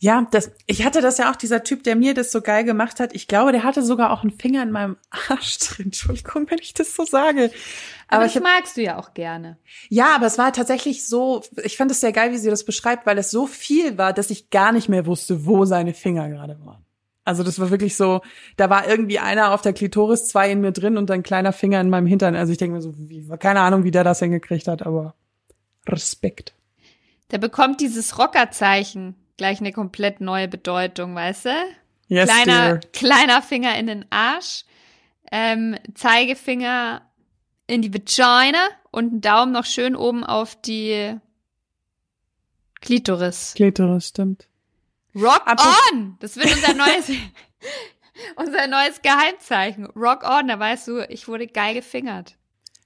Ja, 0.03 0.27
das, 0.31 0.51
ich 0.65 0.83
hatte 0.83 0.99
das 0.99 1.17
ja 1.17 1.31
auch, 1.31 1.37
dieser 1.37 1.63
Typ, 1.63 1.83
der 1.83 1.95
mir 1.95 2.13
das 2.13 2.29
so 2.29 2.41
geil 2.41 2.65
gemacht 2.65 2.99
hat. 2.99 3.15
Ich 3.15 3.29
glaube, 3.29 3.53
der 3.53 3.63
hatte 3.63 3.81
sogar 3.81 4.11
auch 4.11 4.23
einen 4.23 4.37
Finger 4.37 4.61
in 4.61 4.69
meinem 4.69 4.97
Arsch 5.29 5.57
drin. 5.59 5.85
Entschuldigung, 5.85 6.45
wenn 6.49 6.59
ich 6.59 6.73
das 6.73 6.93
so 6.93 7.05
sage. 7.05 7.51
Aber 8.09 8.17
Aber 8.17 8.25
ich 8.25 8.33
das 8.33 8.43
hab, 8.43 8.51
magst 8.51 8.75
du 8.75 8.81
ja 8.81 8.99
auch 8.99 9.13
gerne. 9.13 9.55
ja, 9.87 10.13
aber 10.13 10.25
es 10.25 10.37
war 10.37 10.51
tatsächlich 10.51 11.07
so, 11.07 11.41
ich 11.63 11.77
fand 11.77 11.89
es 11.89 12.01
sehr 12.01 12.11
geil, 12.11 12.33
wie 12.33 12.37
sie 12.37 12.49
das 12.49 12.65
beschreibt, 12.65 13.05
weil 13.05 13.17
es 13.17 13.31
so 13.31 13.47
viel 13.47 13.97
war, 13.97 14.11
dass 14.11 14.29
ich 14.29 14.49
gar 14.49 14.73
nicht 14.73 14.89
mehr 14.89 15.05
wusste, 15.05 15.45
wo 15.45 15.63
seine 15.63 15.93
Finger 15.93 16.27
gerade 16.27 16.59
waren. 16.65 16.83
Also 17.23 17.43
das 17.43 17.57
war 17.61 17.69
wirklich 17.69 17.95
so, 17.95 18.19
da 18.57 18.69
war 18.69 18.85
irgendwie 18.85 19.19
einer 19.19 19.53
auf 19.53 19.61
der 19.61 19.71
Klitoris, 19.71 20.27
zwei 20.27 20.51
in 20.51 20.59
mir 20.59 20.73
drin 20.73 20.97
und 20.97 21.09
ein 21.11 21.23
kleiner 21.23 21.53
Finger 21.53 21.79
in 21.79 21.89
meinem 21.89 22.07
Hintern. 22.07 22.35
Also 22.35 22.51
ich 22.51 22.57
denke 22.57 22.75
mir 22.75 22.81
so, 22.81 22.93
wie, 22.97 23.25
keine 23.39 23.61
Ahnung, 23.61 23.85
wie 23.85 23.91
der 23.91 24.03
das 24.03 24.19
hingekriegt 24.19 24.67
hat, 24.67 24.85
aber 24.85 25.15
Respekt. 25.87 26.55
Da 27.29 27.37
bekommt 27.37 27.79
dieses 27.79 28.19
Rockerzeichen 28.19 29.15
gleich 29.37 29.59
eine 29.59 29.71
komplett 29.71 30.21
neue 30.21 30.47
Bedeutung, 30.47 31.15
weißt 31.15 31.45
du? 31.45 31.49
Yes, 32.07 32.29
kleiner, 32.29 32.77
dear. 32.77 32.91
kleiner 32.91 33.41
Finger 33.41 33.77
in 33.77 33.87
den 33.87 34.05
Arsch, 34.11 34.65
ähm, 35.31 35.77
Zeigefinger 35.95 37.01
in 37.67 37.81
die 37.81 37.93
Vagina 37.93 38.67
und 38.91 39.13
ein 39.13 39.21
Daumen 39.21 39.51
noch 39.51 39.65
schön 39.65 39.95
oben 39.95 40.23
auf 40.23 40.59
die 40.61 41.17
Klitoris. 42.81 43.53
Klitoris, 43.55 44.09
stimmt. 44.09 44.47
Rock 45.15 45.43
Apropos- 45.45 45.91
on! 45.93 46.17
Das 46.19 46.35
wird 46.35 46.51
unser 46.53 46.73
neues, 46.73 47.09
unser 48.35 48.67
neues 48.67 49.01
Geheimzeichen. 49.01 49.85
Rock 49.95 50.23
on, 50.27 50.47
da 50.47 50.59
weißt 50.59 50.87
du, 50.89 50.99
ich 51.09 51.27
wurde 51.27 51.47
geil 51.47 51.73
gefingert. 51.75 52.35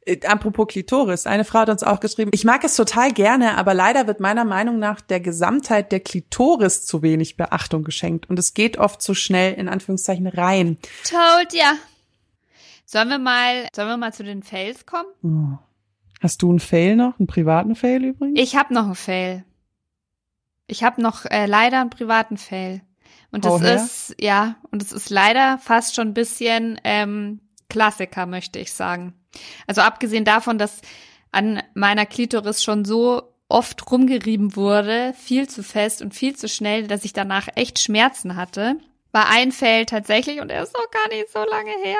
Äh, 0.07 0.25
Apropos 0.25 0.67
Klitoris, 0.67 1.27
eine 1.27 1.43
Frau 1.43 1.59
hat 1.59 1.69
uns 1.69 1.83
auch 1.83 1.99
geschrieben, 1.99 2.31
ich 2.33 2.45
mag 2.45 2.63
es 2.63 2.75
total 2.75 3.11
gerne, 3.11 3.57
aber 3.57 3.73
leider 3.73 4.07
wird 4.07 4.19
meiner 4.19 4.45
Meinung 4.45 4.79
nach 4.79 5.01
der 5.01 5.19
Gesamtheit 5.19 5.91
der 5.91 5.99
Klitoris 5.99 6.85
zu 6.85 7.01
wenig 7.01 7.37
Beachtung 7.37 7.83
geschenkt 7.83 8.29
und 8.29 8.39
es 8.39 8.53
geht 8.53 8.77
oft 8.77 9.01
zu 9.01 9.13
schnell 9.13 9.53
in 9.53 9.67
Anführungszeichen 9.67 10.27
rein. 10.27 10.77
Told 11.03 11.53
ya. 11.53 11.73
Sollen 12.85 13.09
wir 13.09 13.19
mal, 13.19 13.67
sollen 13.75 13.89
wir 13.89 13.97
mal 13.97 14.13
zu 14.13 14.23
den 14.23 14.43
Fails 14.43 14.85
kommen? 14.85 15.09
Oh. 15.21 15.57
Hast 16.21 16.41
du 16.41 16.49
einen 16.49 16.59
Fail 16.59 16.95
noch, 16.95 17.19
einen 17.19 17.27
privaten 17.27 17.75
Fail 17.75 18.03
übrigens? 18.03 18.39
Ich 18.39 18.55
habe 18.55 18.73
noch 18.73 18.85
einen 18.85 18.95
Fail. 18.95 19.43
Ich 20.67 20.83
habe 20.83 21.01
noch 21.01 21.25
äh, 21.25 21.45
leider 21.45 21.81
einen 21.81 21.89
privaten 21.89 22.37
Fail. 22.37 22.81
Und 23.31 23.45
das 23.45 23.53
Hau 23.53 23.61
her. 23.61 23.75
ist, 23.75 24.15
ja, 24.19 24.55
und 24.71 24.81
es 24.81 24.93
ist 24.93 25.09
leider 25.09 25.57
fast 25.59 25.95
schon 25.95 26.07
ein 26.09 26.13
bisschen 26.13 26.79
ähm, 26.83 27.41
Klassiker, 27.69 28.25
möchte 28.25 28.57
ich 28.59 28.71
sagen. 28.71 29.13
Also 29.67 29.81
abgesehen 29.81 30.25
davon, 30.25 30.57
dass 30.57 30.81
an 31.31 31.61
meiner 31.73 32.05
Klitoris 32.05 32.63
schon 32.63 32.85
so 32.85 33.33
oft 33.49 33.89
rumgerieben 33.91 34.55
wurde, 34.55 35.13
viel 35.17 35.47
zu 35.47 35.63
fest 35.63 36.01
und 36.01 36.13
viel 36.13 36.35
zu 36.35 36.47
schnell, 36.47 36.87
dass 36.87 37.05
ich 37.05 37.13
danach 37.13 37.47
echt 37.55 37.79
Schmerzen 37.79 38.35
hatte, 38.35 38.77
war 39.11 39.29
ein 39.29 39.51
Fail 39.51 39.85
tatsächlich, 39.85 40.41
und 40.41 40.49
er 40.49 40.63
ist 40.63 40.73
noch 40.73 40.91
gar 40.91 41.07
nicht 41.09 41.29
so 41.31 41.39
lange 41.39 41.71
her, 41.83 41.97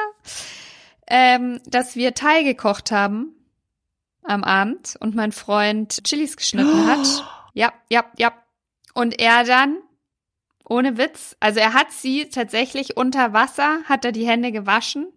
ähm, 1.08 1.62
dass 1.66 1.96
wir 1.96 2.14
Thai 2.14 2.44
gekocht 2.44 2.92
haben 2.92 3.34
am 4.24 4.44
Abend 4.44 4.98
und 5.00 5.16
mein 5.16 5.32
Freund 5.32 6.04
Chilis 6.04 6.38
geschnitten 6.38 6.88
hat. 6.88 7.24
Ja, 7.54 7.74
ja, 7.90 8.06
ja. 8.20 8.34
Und 8.94 9.20
er 9.20 9.44
dann, 9.44 9.80
ohne 10.70 11.00
Witz, 11.00 11.36
also 11.40 11.60
er 11.60 11.74
hat 11.74 11.92
sie 11.92 12.30
tatsächlich 12.30 12.96
unter 12.98 13.34
Wasser, 13.34 13.80
hat 13.86 14.06
er 14.06 14.12
die 14.12 14.28
Hände 14.28 14.52
gewaschen, 14.52 15.08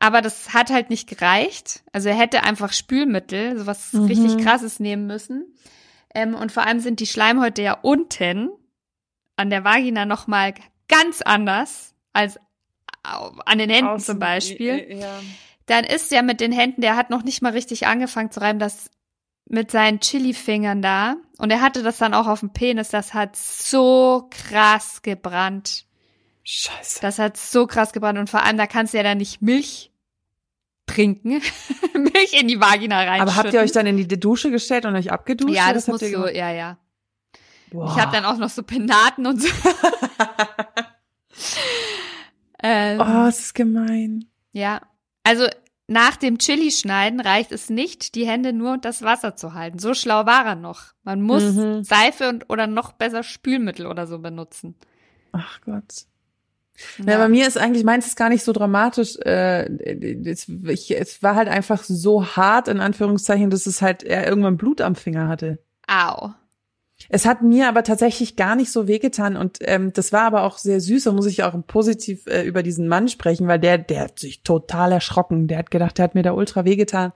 aber 0.00 0.20
das 0.22 0.52
hat 0.52 0.70
halt 0.70 0.90
nicht 0.90 1.08
gereicht. 1.08 1.84
Also 1.92 2.08
er 2.08 2.16
hätte 2.16 2.42
einfach 2.42 2.72
Spülmittel, 2.72 3.56
sowas 3.58 3.92
Mhm. 3.92 4.06
richtig 4.06 4.38
krasses 4.44 4.80
nehmen 4.80 5.06
müssen. 5.06 5.54
Ähm, 6.14 6.34
und 6.34 6.50
vor 6.50 6.66
allem 6.66 6.80
sind 6.80 6.98
die 6.98 7.06
Schleimhäute 7.06 7.62
ja 7.62 7.74
unten 7.82 8.50
an 9.36 9.50
der 9.50 9.62
Vagina 9.62 10.06
nochmal 10.06 10.54
ganz 10.88 11.22
anders 11.22 11.94
als 12.12 12.38
an 13.02 13.58
den 13.58 13.70
Händen 13.70 13.92
Außen- 13.92 14.04
zum 14.04 14.18
Beispiel. 14.18 14.98
Ja. 14.98 15.20
Dann 15.66 15.84
ist 15.84 16.12
er 16.12 16.22
mit 16.22 16.40
den 16.40 16.52
Händen, 16.52 16.80
der 16.80 16.96
hat 16.96 17.10
noch 17.10 17.22
nicht 17.22 17.40
mal 17.42 17.52
richtig 17.52 17.86
angefangen 17.86 18.30
zu 18.32 18.40
reiben, 18.40 18.58
das 18.58 18.90
mit 19.48 19.70
seinen 19.70 20.00
Chili-Fingern 20.00 20.82
da. 20.82 21.16
Und 21.38 21.50
er 21.50 21.60
hatte 21.60 21.82
das 21.82 21.98
dann 21.98 22.14
auch 22.14 22.26
auf 22.26 22.40
dem 22.40 22.52
Penis. 22.52 22.88
Das 22.88 23.14
hat 23.14 23.36
so 23.36 24.28
krass 24.30 25.02
gebrannt. 25.02 25.86
Scheiße. 26.42 27.00
Das 27.00 27.18
hat 27.18 27.36
so 27.36 27.66
krass 27.66 27.92
gebrannt. 27.92 28.18
Und 28.18 28.30
vor 28.30 28.42
allem, 28.42 28.56
da 28.56 28.66
kannst 28.66 28.92
du 28.92 28.98
ja 28.98 29.02
dann 29.04 29.18
nicht 29.18 29.40
Milch 29.42 29.89
trinken. 30.92 31.40
Milch 31.94 32.40
in 32.40 32.48
die 32.48 32.60
Vagina 32.60 32.98
rein. 33.02 33.20
Aber 33.20 33.36
habt 33.36 33.52
ihr 33.52 33.60
euch 33.60 33.72
dann 33.72 33.86
in 33.86 33.96
die 33.96 34.20
Dusche 34.20 34.50
gestellt 34.50 34.84
und 34.86 34.94
euch 34.96 35.10
abgeduscht? 35.12 35.54
Ja, 35.54 35.72
das 35.72 35.88
habt 35.88 36.00
musst 36.02 36.14
du, 36.14 36.34
ja, 36.34 36.50
ja. 36.50 36.78
Boah. 37.70 37.92
Ich 37.94 38.02
habe 38.02 38.12
dann 38.12 38.24
auch 38.24 38.36
noch 38.38 38.50
so 38.50 38.62
Penaten 38.62 39.26
und 39.26 39.40
so. 39.40 39.48
ähm, 42.62 43.00
Oh, 43.00 43.26
es 43.26 43.40
ist 43.40 43.54
gemein. 43.54 44.26
Ja, 44.52 44.80
also 45.24 45.46
nach 45.86 46.16
dem 46.16 46.38
Chili-Schneiden 46.38 47.20
reicht 47.20 47.52
es 47.52 47.70
nicht, 47.70 48.14
die 48.14 48.26
Hände 48.26 48.52
nur 48.52 48.72
und 48.72 48.84
das 48.84 49.02
Wasser 49.02 49.34
zu 49.36 49.54
halten. 49.54 49.78
So 49.78 49.94
schlau 49.94 50.26
war 50.26 50.46
er 50.46 50.54
noch. 50.54 50.92
Man 51.02 51.20
muss 51.22 51.42
Mhm. 51.54 51.82
Seife 51.84 52.28
und 52.28 52.48
oder 52.50 52.66
noch 52.66 52.92
besser 52.92 53.22
Spülmittel 53.22 53.86
oder 53.86 54.06
so 54.06 54.18
benutzen. 54.18 54.76
Ach 55.32 55.60
Gott. 55.64 56.06
Ja. 56.98 57.18
bei 57.18 57.28
mir 57.28 57.46
ist 57.46 57.58
eigentlich 57.58 57.84
meins 57.84 58.06
ist 58.06 58.16
gar 58.16 58.28
nicht 58.28 58.44
so 58.44 58.52
dramatisch. 58.52 59.16
Äh, 59.18 59.66
es, 60.24 60.48
ich, 60.48 60.98
es 60.98 61.22
war 61.22 61.34
halt 61.34 61.48
einfach 61.48 61.82
so 61.82 62.24
hart 62.24 62.68
in 62.68 62.80
Anführungszeichen, 62.80 63.50
dass 63.50 63.66
es 63.66 63.82
halt 63.82 64.02
er 64.02 64.26
irgendwann 64.26 64.56
Blut 64.56 64.80
am 64.80 64.94
Finger 64.94 65.28
hatte. 65.28 65.58
Au. 65.86 66.30
Es 67.08 67.24
hat 67.24 67.42
mir 67.42 67.68
aber 67.68 67.82
tatsächlich 67.82 68.36
gar 68.36 68.56
nicht 68.56 68.70
so 68.70 68.86
wehgetan 68.86 69.36
und 69.36 69.58
ähm, 69.62 69.92
das 69.92 70.12
war 70.12 70.22
aber 70.22 70.42
auch 70.42 70.58
sehr 70.58 70.80
süß. 70.80 71.04
Da 71.04 71.12
muss 71.12 71.26
ich 71.26 71.42
auch 71.42 71.54
positiv 71.66 72.26
äh, 72.26 72.42
über 72.42 72.62
diesen 72.62 72.88
Mann 72.88 73.08
sprechen, 73.08 73.48
weil 73.48 73.58
der, 73.58 73.78
der 73.78 74.02
hat 74.02 74.18
sich 74.18 74.42
total 74.42 74.92
erschrocken. 74.92 75.48
Der 75.48 75.58
hat 75.58 75.70
gedacht, 75.70 75.96
der 75.98 76.04
hat 76.04 76.14
mir 76.14 76.22
da 76.22 76.32
ultra 76.32 76.64
wehgetan. 76.64 77.12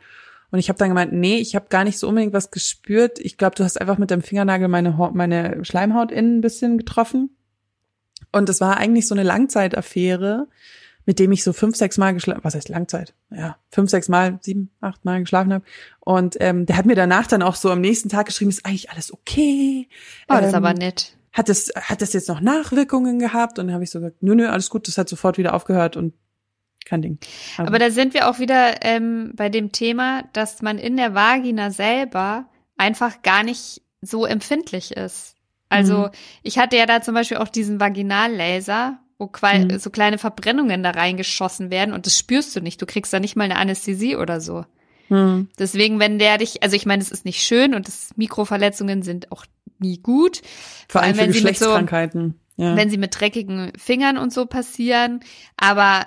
Und 0.50 0.58
ich 0.58 0.68
habe 0.68 0.78
dann 0.78 0.88
gemeint, 0.88 1.12
nee, 1.12 1.36
ich 1.36 1.54
habe 1.54 1.66
gar 1.68 1.84
nicht 1.84 1.98
so 1.98 2.08
unbedingt 2.08 2.32
was 2.32 2.50
gespürt. 2.50 3.18
Ich 3.18 3.36
glaube, 3.36 3.56
du 3.56 3.64
hast 3.64 3.80
einfach 3.80 3.98
mit 3.98 4.10
deinem 4.10 4.22
Fingernagel 4.22 4.68
meine, 4.68 4.96
meine 5.12 5.64
Schleimhaut 5.64 6.12
innen 6.12 6.38
ein 6.38 6.40
bisschen 6.40 6.78
getroffen. 6.78 7.36
Und 8.34 8.48
es 8.48 8.60
war 8.60 8.76
eigentlich 8.76 9.06
so 9.06 9.14
eine 9.14 9.22
Langzeitaffäre, 9.22 10.48
mit 11.06 11.18
dem 11.18 11.32
ich 11.32 11.44
so 11.44 11.52
fünf, 11.52 11.76
sechs 11.76 11.98
Mal 11.98 12.14
geschlafen, 12.14 12.40
was 12.42 12.54
heißt 12.54 12.68
Langzeit? 12.68 13.14
Ja, 13.30 13.56
fünf, 13.70 13.90
sechs 13.90 14.08
Mal, 14.08 14.38
sieben, 14.40 14.70
acht 14.80 15.04
Mal 15.04 15.20
geschlafen 15.20 15.52
habe. 15.52 15.64
Und 16.00 16.36
ähm, 16.40 16.66
der 16.66 16.76
hat 16.76 16.86
mir 16.86 16.96
danach 16.96 17.26
dann 17.26 17.42
auch 17.42 17.56
so 17.56 17.70
am 17.70 17.80
nächsten 17.80 18.08
Tag 18.08 18.26
geschrieben, 18.26 18.50
ist 18.50 18.64
eigentlich 18.64 18.90
alles 18.90 19.12
okay. 19.12 19.88
Oh, 20.28 20.34
das 20.34 20.46
ist 20.46 20.54
Ähm, 20.54 20.54
aber 20.54 20.72
nett. 20.74 21.16
hat 21.32 21.48
es 21.48 21.70
hat 21.76 22.00
es 22.02 22.12
jetzt 22.12 22.28
noch 22.28 22.40
Nachwirkungen 22.40 23.18
gehabt 23.18 23.58
und 23.58 23.66
dann 23.66 23.74
habe 23.74 23.84
ich 23.84 23.90
so 23.90 24.00
gesagt, 24.00 24.22
nö 24.22 24.34
nö, 24.34 24.48
alles 24.48 24.70
gut, 24.70 24.88
das 24.88 24.96
hat 24.98 25.08
sofort 25.08 25.36
wieder 25.36 25.52
aufgehört 25.54 25.96
und 25.96 26.14
kein 26.86 27.02
Ding. 27.02 27.18
Also, 27.56 27.68
Aber 27.68 27.78
da 27.78 27.90
sind 27.90 28.14
wir 28.14 28.28
auch 28.28 28.38
wieder 28.38 28.82
ähm, 28.82 29.32
bei 29.34 29.48
dem 29.48 29.72
Thema, 29.72 30.24
dass 30.32 30.62
man 30.62 30.78
in 30.78 30.96
der 30.96 31.14
Vagina 31.14 31.70
selber 31.70 32.46
einfach 32.76 33.22
gar 33.22 33.42
nicht 33.42 33.82
so 34.00 34.26
empfindlich 34.26 34.92
ist. 34.96 35.33
Also 35.74 35.98
Mhm. 35.98 36.10
ich 36.42 36.58
hatte 36.58 36.76
ja 36.76 36.86
da 36.86 37.02
zum 37.02 37.14
Beispiel 37.14 37.36
auch 37.38 37.48
diesen 37.48 37.80
Vaginallaser, 37.80 38.98
wo 39.18 39.30
Mhm. 39.42 39.78
so 39.78 39.90
kleine 39.90 40.18
Verbrennungen 40.18 40.82
da 40.82 40.90
reingeschossen 40.90 41.70
werden 41.70 41.94
und 41.94 42.06
das 42.06 42.18
spürst 42.18 42.54
du 42.56 42.60
nicht. 42.60 42.80
Du 42.82 42.86
kriegst 42.86 43.12
da 43.12 43.20
nicht 43.20 43.36
mal 43.36 43.44
eine 43.44 43.56
Anästhesie 43.56 44.16
oder 44.16 44.40
so. 44.40 44.64
hm, 45.08 45.48
Deswegen, 45.58 46.00
wenn 46.00 46.18
der 46.18 46.38
dich, 46.38 46.62
also 46.62 46.74
ich 46.76 46.86
meine, 46.86 47.02
es 47.02 47.10
ist 47.10 47.24
nicht 47.24 47.42
schön 47.42 47.74
und 47.74 47.86
das 47.86 48.10
Mikroverletzungen 48.16 49.02
sind 49.02 49.30
auch 49.32 49.44
nie 49.78 49.98
gut. 49.98 50.40
vor 50.88 51.02
allem 51.02 51.14
für 51.14 51.20
wenn 51.22 51.32
sie 51.32 51.40
mit 51.42 51.58
so, 51.58 51.72
ja. 52.56 52.76
wenn 52.76 52.88
sie 52.90 52.98
mit 52.98 53.18
dreckigen 53.18 53.72
Fingern 53.76 54.16
und 54.18 54.32
so 54.32 54.46
passieren. 54.46 55.20
Aber 55.56 56.04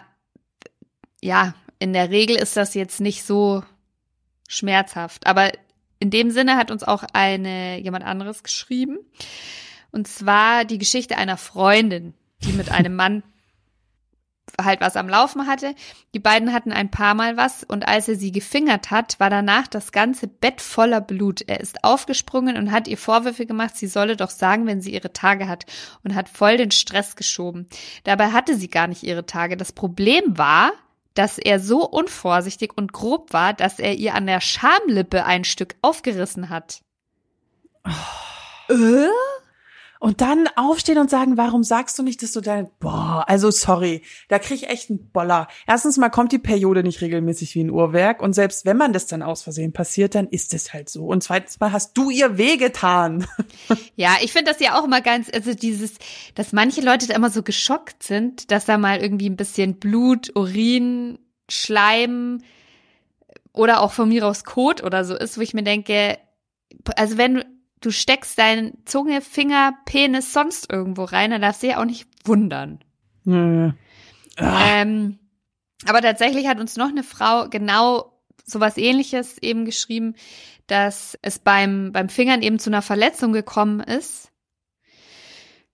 ja, 1.21 1.53
in 1.79 1.93
der 1.93 2.09
Regel 2.09 2.35
ist 2.35 2.57
das 2.57 2.73
jetzt 2.73 2.99
nicht 3.01 3.23
so 3.23 3.63
schmerzhaft. 4.47 5.27
Aber 5.27 5.51
in 5.99 6.09
dem 6.09 6.31
Sinne 6.31 6.55
hat 6.57 6.71
uns 6.71 6.83
auch 6.83 7.03
eine 7.13 7.79
jemand 7.79 8.05
anderes 8.05 8.43
geschrieben. 8.43 8.97
Und 9.91 10.07
zwar 10.07 10.65
die 10.65 10.77
Geschichte 10.77 11.17
einer 11.17 11.37
Freundin, 11.37 12.13
die 12.43 12.53
mit 12.53 12.71
einem 12.71 12.95
Mann 12.95 13.23
halt 14.61 14.81
was 14.81 14.95
am 14.95 15.09
Laufen 15.09 15.47
hatte. 15.47 15.75
Die 16.13 16.19
beiden 16.19 16.53
hatten 16.53 16.71
ein 16.71 16.89
paar 16.89 17.13
Mal 17.13 17.37
was 17.37 17.63
und 17.63 17.87
als 17.87 18.07
er 18.07 18.15
sie 18.15 18.31
gefingert 18.31 18.91
hat, 18.91 19.19
war 19.19 19.29
danach 19.29 19.67
das 19.67 19.91
ganze 19.91 20.27
Bett 20.27 20.61
voller 20.61 21.01
Blut. 21.01 21.41
Er 21.41 21.59
ist 21.59 21.83
aufgesprungen 21.83 22.57
und 22.57 22.71
hat 22.71 22.87
ihr 22.87 22.97
Vorwürfe 22.97 23.45
gemacht, 23.45 23.75
sie 23.75 23.87
solle 23.87 24.15
doch 24.15 24.29
sagen, 24.29 24.65
wenn 24.65 24.81
sie 24.81 24.93
ihre 24.93 25.13
Tage 25.13 25.47
hat 25.47 25.65
und 26.03 26.15
hat 26.15 26.29
voll 26.29 26.57
den 26.57 26.71
Stress 26.71 27.15
geschoben. 27.15 27.67
Dabei 28.03 28.31
hatte 28.31 28.55
sie 28.55 28.69
gar 28.69 28.87
nicht 28.87 29.03
ihre 29.03 29.25
Tage. 29.25 29.57
Das 29.57 29.73
Problem 29.73 30.37
war, 30.37 30.71
dass 31.17 31.37
er 31.37 31.59
so 31.59 31.83
unvorsichtig 31.83 32.71
und 32.75 32.93
grob 32.93 33.33
war, 33.33 33.53
dass 33.53 33.79
er 33.79 33.95
ihr 33.95 34.13
an 34.13 34.27
der 34.27 34.41
Schamlippe 34.41 35.25
ein 35.25 35.43
Stück 35.43 35.75
aufgerissen 35.81 36.49
hat. 36.49 36.81
Äh? 38.69 39.07
Und 39.99 40.21
dann 40.21 40.47
aufstehen 40.55 40.99
und 40.99 41.09
sagen, 41.09 41.37
warum 41.37 41.63
sagst 41.63 41.97
du 41.97 42.03
nicht, 42.03 42.21
dass 42.21 42.31
du 42.31 42.41
dein, 42.41 42.69
boah, 42.79 43.25
also 43.27 43.49
sorry, 43.49 44.03
da 44.29 44.37
krieg 44.39 44.63
ich 44.63 44.69
echt 44.69 44.89
einen 44.89 45.11
Boller. 45.11 45.47
Erstens 45.65 45.97
mal 45.97 46.09
kommt 46.09 46.31
die 46.31 46.39
Periode 46.39 46.83
nicht 46.83 47.01
regelmäßig 47.01 47.55
wie 47.55 47.63
ein 47.63 47.71
Uhrwerk 47.71 48.21
und 48.21 48.33
selbst 48.33 48.65
wenn 48.65 48.77
man 48.77 48.93
das 48.93 49.07
dann 49.07 49.23
aus 49.23 49.41
Versehen 49.41 49.73
passiert, 49.73 50.13
dann 50.15 50.27
ist 50.27 50.53
es 50.53 50.73
halt 50.73 50.89
so. 50.89 51.05
Und 51.05 51.23
zweitens 51.23 51.59
mal 51.59 51.71
hast 51.71 51.97
du 51.97 52.09
ihr 52.09 52.37
wehgetan. 52.37 53.27
Ja, 53.95 54.17
ich 54.21 54.31
finde 54.31 54.51
das 54.51 54.59
ja 54.59 54.79
auch 54.79 54.85
immer 54.85 55.01
ganz, 55.01 55.29
also 55.33 55.53
dieses, 55.53 55.95
dass 56.35 56.53
manche 56.53 56.81
Leute 56.81 57.07
da 57.07 57.15
immer 57.15 57.31
so 57.31 57.41
geschockt 57.41 58.03
sind, 58.03 58.51
dass 58.51 58.65
da 58.65 58.77
mal 58.77 58.99
irgendwie 58.99 59.29
ein 59.29 59.37
bisschen 59.37 59.79
Blut, 59.79 60.35
Urin, 60.35 61.17
Schleim 61.49 62.41
oder 63.53 63.81
auch 63.81 63.91
von 63.91 64.09
mir 64.09 64.25
aus 64.25 64.43
Kot 64.43 64.83
oder 64.83 65.03
so 65.03 65.15
ist, 65.15 65.37
wo 65.37 65.41
ich 65.41 65.53
mir 65.53 65.63
denke, 65.63 66.19
also 66.95 67.17
wenn 67.17 67.43
du 67.81 67.91
steckst 67.91 68.37
deine 68.37 68.73
Zunge, 68.85 69.21
Finger, 69.21 69.73
Penis 69.85 70.33
sonst 70.33 70.71
irgendwo 70.71 71.03
rein, 71.03 71.31
dann 71.31 71.41
darfst 71.41 71.63
du 71.63 71.67
ja 71.67 71.79
auch 71.79 71.85
nicht 71.85 72.07
wundern. 72.25 72.79
Nö. 73.23 73.71
Ah, 74.37 74.81
Ähm, 74.81 75.19
aber 75.85 76.01
tatsächlich 76.01 76.47
hat 76.47 76.59
uns 76.59 76.75
noch 76.77 76.89
eine 76.89 77.03
Frau 77.03 77.49
genau 77.49 78.13
sowas 78.45 78.77
ähnliches 78.77 79.37
eben 79.39 79.65
geschrieben, 79.65 80.15
dass 80.67 81.17
es 81.21 81.39
beim, 81.39 81.91
beim 81.91 82.09
Fingern 82.09 82.41
eben 82.41 82.59
zu 82.59 82.69
einer 82.69 82.81
Verletzung 82.81 83.33
gekommen 83.33 83.79
ist, 83.79 84.31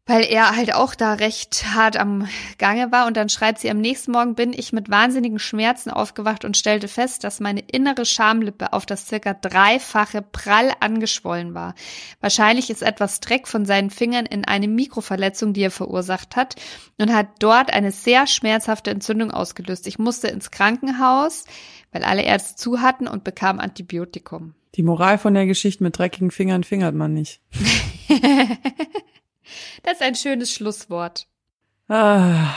weil 0.06 0.26
er 0.26 0.56
halt 0.56 0.76
auch 0.76 0.95
da 0.95 1.14
recht 1.14 1.64
hart 1.74 1.95
am 1.95 2.28
Gange 2.58 2.91
war. 2.91 3.08
Und 3.08 3.16
dann 3.16 3.30
schreibt 3.30 3.60
sie, 3.60 3.70
am 3.70 3.80
nächsten 3.80 4.12
Morgen 4.12 4.36
bin 4.36 4.51
ich 4.51 4.74
mit 4.74 4.89
wahnsinnigen 4.89 5.39
Schmerzen 5.39 5.91
aufgewacht 5.91 6.43
und 6.43 6.58
stellte 6.58 6.89
fest, 6.89 7.24
dass 7.24 7.39
meine 7.39 7.62
innere 7.62 8.06
Schamlippe 8.06 8.74
auf 8.74 8.86
das 8.86 9.08
circa 9.08 9.34
dreifache 9.34 10.22
prall 10.22 10.72
angeschwollen 10.82 11.54
war. 11.54 11.74
Wahrscheinlich 12.20 12.70
ist 12.70 12.84
etwas 12.84 13.22
Dreck 13.22 13.47
von 13.47 13.66
seinen 13.66 13.89
Fingern 13.89 14.26
in 14.26 14.43
eine 14.43 14.68
Mikroverletzung, 14.68 15.54
die 15.54 15.62
er 15.62 15.72
verursacht 15.72 16.36
hat, 16.36 16.56
und 16.97 17.14
hat 17.14 17.28
dort 17.39 17.74
eine 17.74 17.91
sehr 17.91 18.28
schmerzhafte 18.28 18.91
Entzündung 18.91 19.32
ausgelöst. 19.32 19.88
Ich 19.88 19.99
musste 19.99 20.28
ins 20.28 20.51
Krankenhaus, 20.51 21.45
weil 21.93 22.04
alle 22.04 22.24
Ärzte 22.24 22.58
zu 22.58 22.82
hatten 22.82 23.08
und 23.08 23.24
bekam 23.24 23.60
Antibiotikum. 23.60 24.54
Die 24.76 24.84
Moral 24.84 25.18
von 25.18 25.34
der 25.34 25.45
Geschichte 25.45 25.84
mit 25.84 25.97
dreckigen 25.97 26.32
Fingern 26.32 26.64
fingert 26.64 26.95
man 26.95 27.14
nicht. 27.14 27.41
Das 29.84 29.93
ist 29.93 30.01
ein 30.01 30.16
schönes 30.16 30.51
Schlusswort. 30.54 31.28
Ah, 31.89 32.54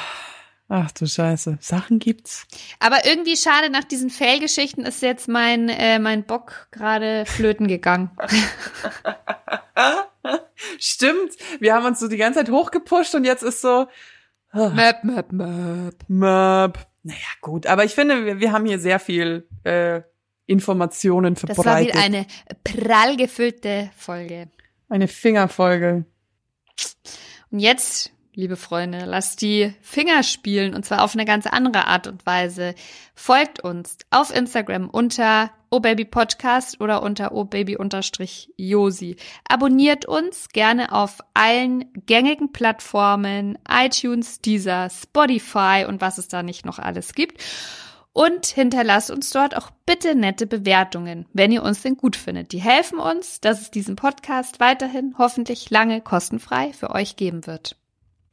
ach 0.68 0.90
du 0.92 1.06
Scheiße. 1.06 1.58
Sachen 1.60 1.98
gibt's. 1.98 2.46
Aber 2.78 3.04
irgendwie 3.06 3.36
schade, 3.36 3.70
nach 3.70 3.84
diesen 3.84 4.10
Fail-Geschichten 4.10 4.82
ist 4.84 5.02
jetzt 5.02 5.28
mein, 5.28 5.68
äh, 5.68 5.98
mein 5.98 6.24
Bock 6.24 6.68
gerade 6.70 7.24
flöten 7.26 7.66
gegangen. 7.68 8.10
Stimmt. 10.78 11.32
Wir 11.60 11.74
haben 11.74 11.86
uns 11.86 12.00
so 12.00 12.08
die 12.08 12.16
ganze 12.16 12.40
Zeit 12.40 12.50
hochgepusht 12.50 13.14
und 13.14 13.24
jetzt 13.24 13.42
ist 13.42 13.60
so. 13.60 13.86
ah, 14.50 14.68
Möp, 14.70 15.04
möp, 15.04 15.32
möp. 15.32 15.94
Möp. 16.08 16.78
Naja, 17.02 17.18
gut. 17.40 17.66
Aber 17.66 17.84
ich 17.84 17.94
finde, 17.94 18.24
wir, 18.24 18.40
wir 18.40 18.52
haben 18.52 18.64
hier 18.66 18.78
sehr 18.80 18.98
viel 18.98 19.46
äh, 19.64 20.02
Informationen 20.46 21.34
Das 21.34 21.44
war 21.48 21.54
verbreitet. 21.54 21.94
wieder 21.94 22.02
eine 22.04 22.26
prall 22.64 23.16
gefüllte 23.16 23.90
Folge. 23.96 24.48
eine 24.88 25.08
Fingerfolge. 25.08 26.04
Und 27.50 27.60
jetzt, 27.60 28.12
liebe 28.34 28.56
Freunde, 28.56 29.04
lasst 29.04 29.40
die 29.40 29.72
Finger 29.80 30.22
spielen 30.22 30.74
und 30.74 30.84
zwar 30.84 31.02
auf 31.02 31.14
eine 31.14 31.24
ganz 31.24 31.46
andere 31.46 31.86
Art 31.86 32.06
und 32.06 32.26
Weise. 32.26 32.74
Folgt 33.14 33.60
uns 33.60 33.98
auf 34.10 34.34
Instagram 34.34 34.90
unter 34.90 35.50
obabypodcast 35.70 36.80
oder 36.80 37.02
unter 37.02 37.32
obaby-josi. 37.32 39.16
Abonniert 39.48 40.06
uns 40.06 40.48
gerne 40.50 40.92
auf 40.92 41.18
allen 41.34 41.90
gängigen 42.06 42.52
Plattformen, 42.52 43.58
iTunes, 43.68 44.40
Deezer, 44.40 44.88
Spotify 44.90 45.84
und 45.88 46.00
was 46.00 46.18
es 46.18 46.28
da 46.28 46.42
nicht 46.42 46.64
noch 46.64 46.78
alles 46.78 47.14
gibt. 47.14 47.42
Und 48.16 48.46
hinterlasst 48.46 49.10
uns 49.10 49.28
dort 49.28 49.54
auch 49.54 49.70
bitte 49.84 50.14
nette 50.14 50.46
Bewertungen, 50.46 51.26
wenn 51.34 51.52
ihr 51.52 51.62
uns 51.62 51.82
denn 51.82 51.98
gut 51.98 52.16
findet. 52.16 52.52
Die 52.52 52.62
helfen 52.62 52.98
uns, 52.98 53.42
dass 53.42 53.60
es 53.60 53.70
diesen 53.70 53.94
Podcast 53.94 54.58
weiterhin 54.58 55.16
hoffentlich 55.18 55.68
lange 55.68 56.00
kostenfrei 56.00 56.72
für 56.72 56.92
euch 56.92 57.16
geben 57.16 57.46
wird. 57.46 57.76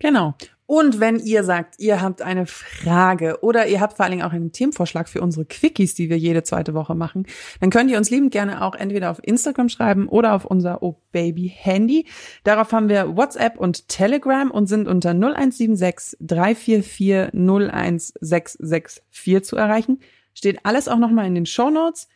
Genau. 0.04 0.36
Und 0.66 1.00
wenn 1.00 1.18
ihr 1.18 1.46
sagt, 1.46 1.80
ihr 1.80 2.02
habt 2.02 2.22
eine 2.22 2.46
Frage 2.46 3.38
oder 3.42 3.68
ihr 3.68 3.80
habt 3.80 3.96
vor 3.96 4.04
allen 4.04 4.12
Dingen 4.12 4.24
auch 4.24 4.34
einen 4.34 4.52
Themenvorschlag 4.52 5.08
für 5.08 5.22
unsere 5.22 5.46
Quickies, 5.46 5.96
die 5.96 6.10
wir 6.10 6.18
jede 6.18 6.44
zweite 6.44 6.74
Woche 6.74 6.94
machen, 6.94 7.26
dann 7.62 7.70
könnt 7.70 7.90
ihr 7.90 7.98
uns 7.98 8.10
liebend 8.10 8.32
gerne 8.32 8.64
auch 8.64 8.76
entweder 8.76 9.12
auf 9.12 9.22
Instagram 9.24 9.70
schreiben 9.70 10.10
oder 10.10 10.34
auf 10.34 10.44
unser 10.44 10.84
Oh 10.84 11.00
Baby 11.14 11.54
Handy. 11.56 12.06
Darauf 12.44 12.74
haben 12.74 12.90
wir 12.90 13.16
WhatsApp 13.16 13.58
und 13.58 13.88
Telegram 13.88 14.52
und 14.52 14.68
sind 14.68 14.90
unter 14.90 15.12
0176 15.12 16.18
344 16.20 17.34
01664 17.34 19.46
zu 19.46 19.56
erreichen. 19.56 20.02
Steht 20.34 20.66
alles 20.66 20.90
auch 20.90 21.00
nochmal 21.00 21.28
in 21.28 21.36
den 21.36 21.46
Show 21.46 21.70
Notes. 21.70 22.10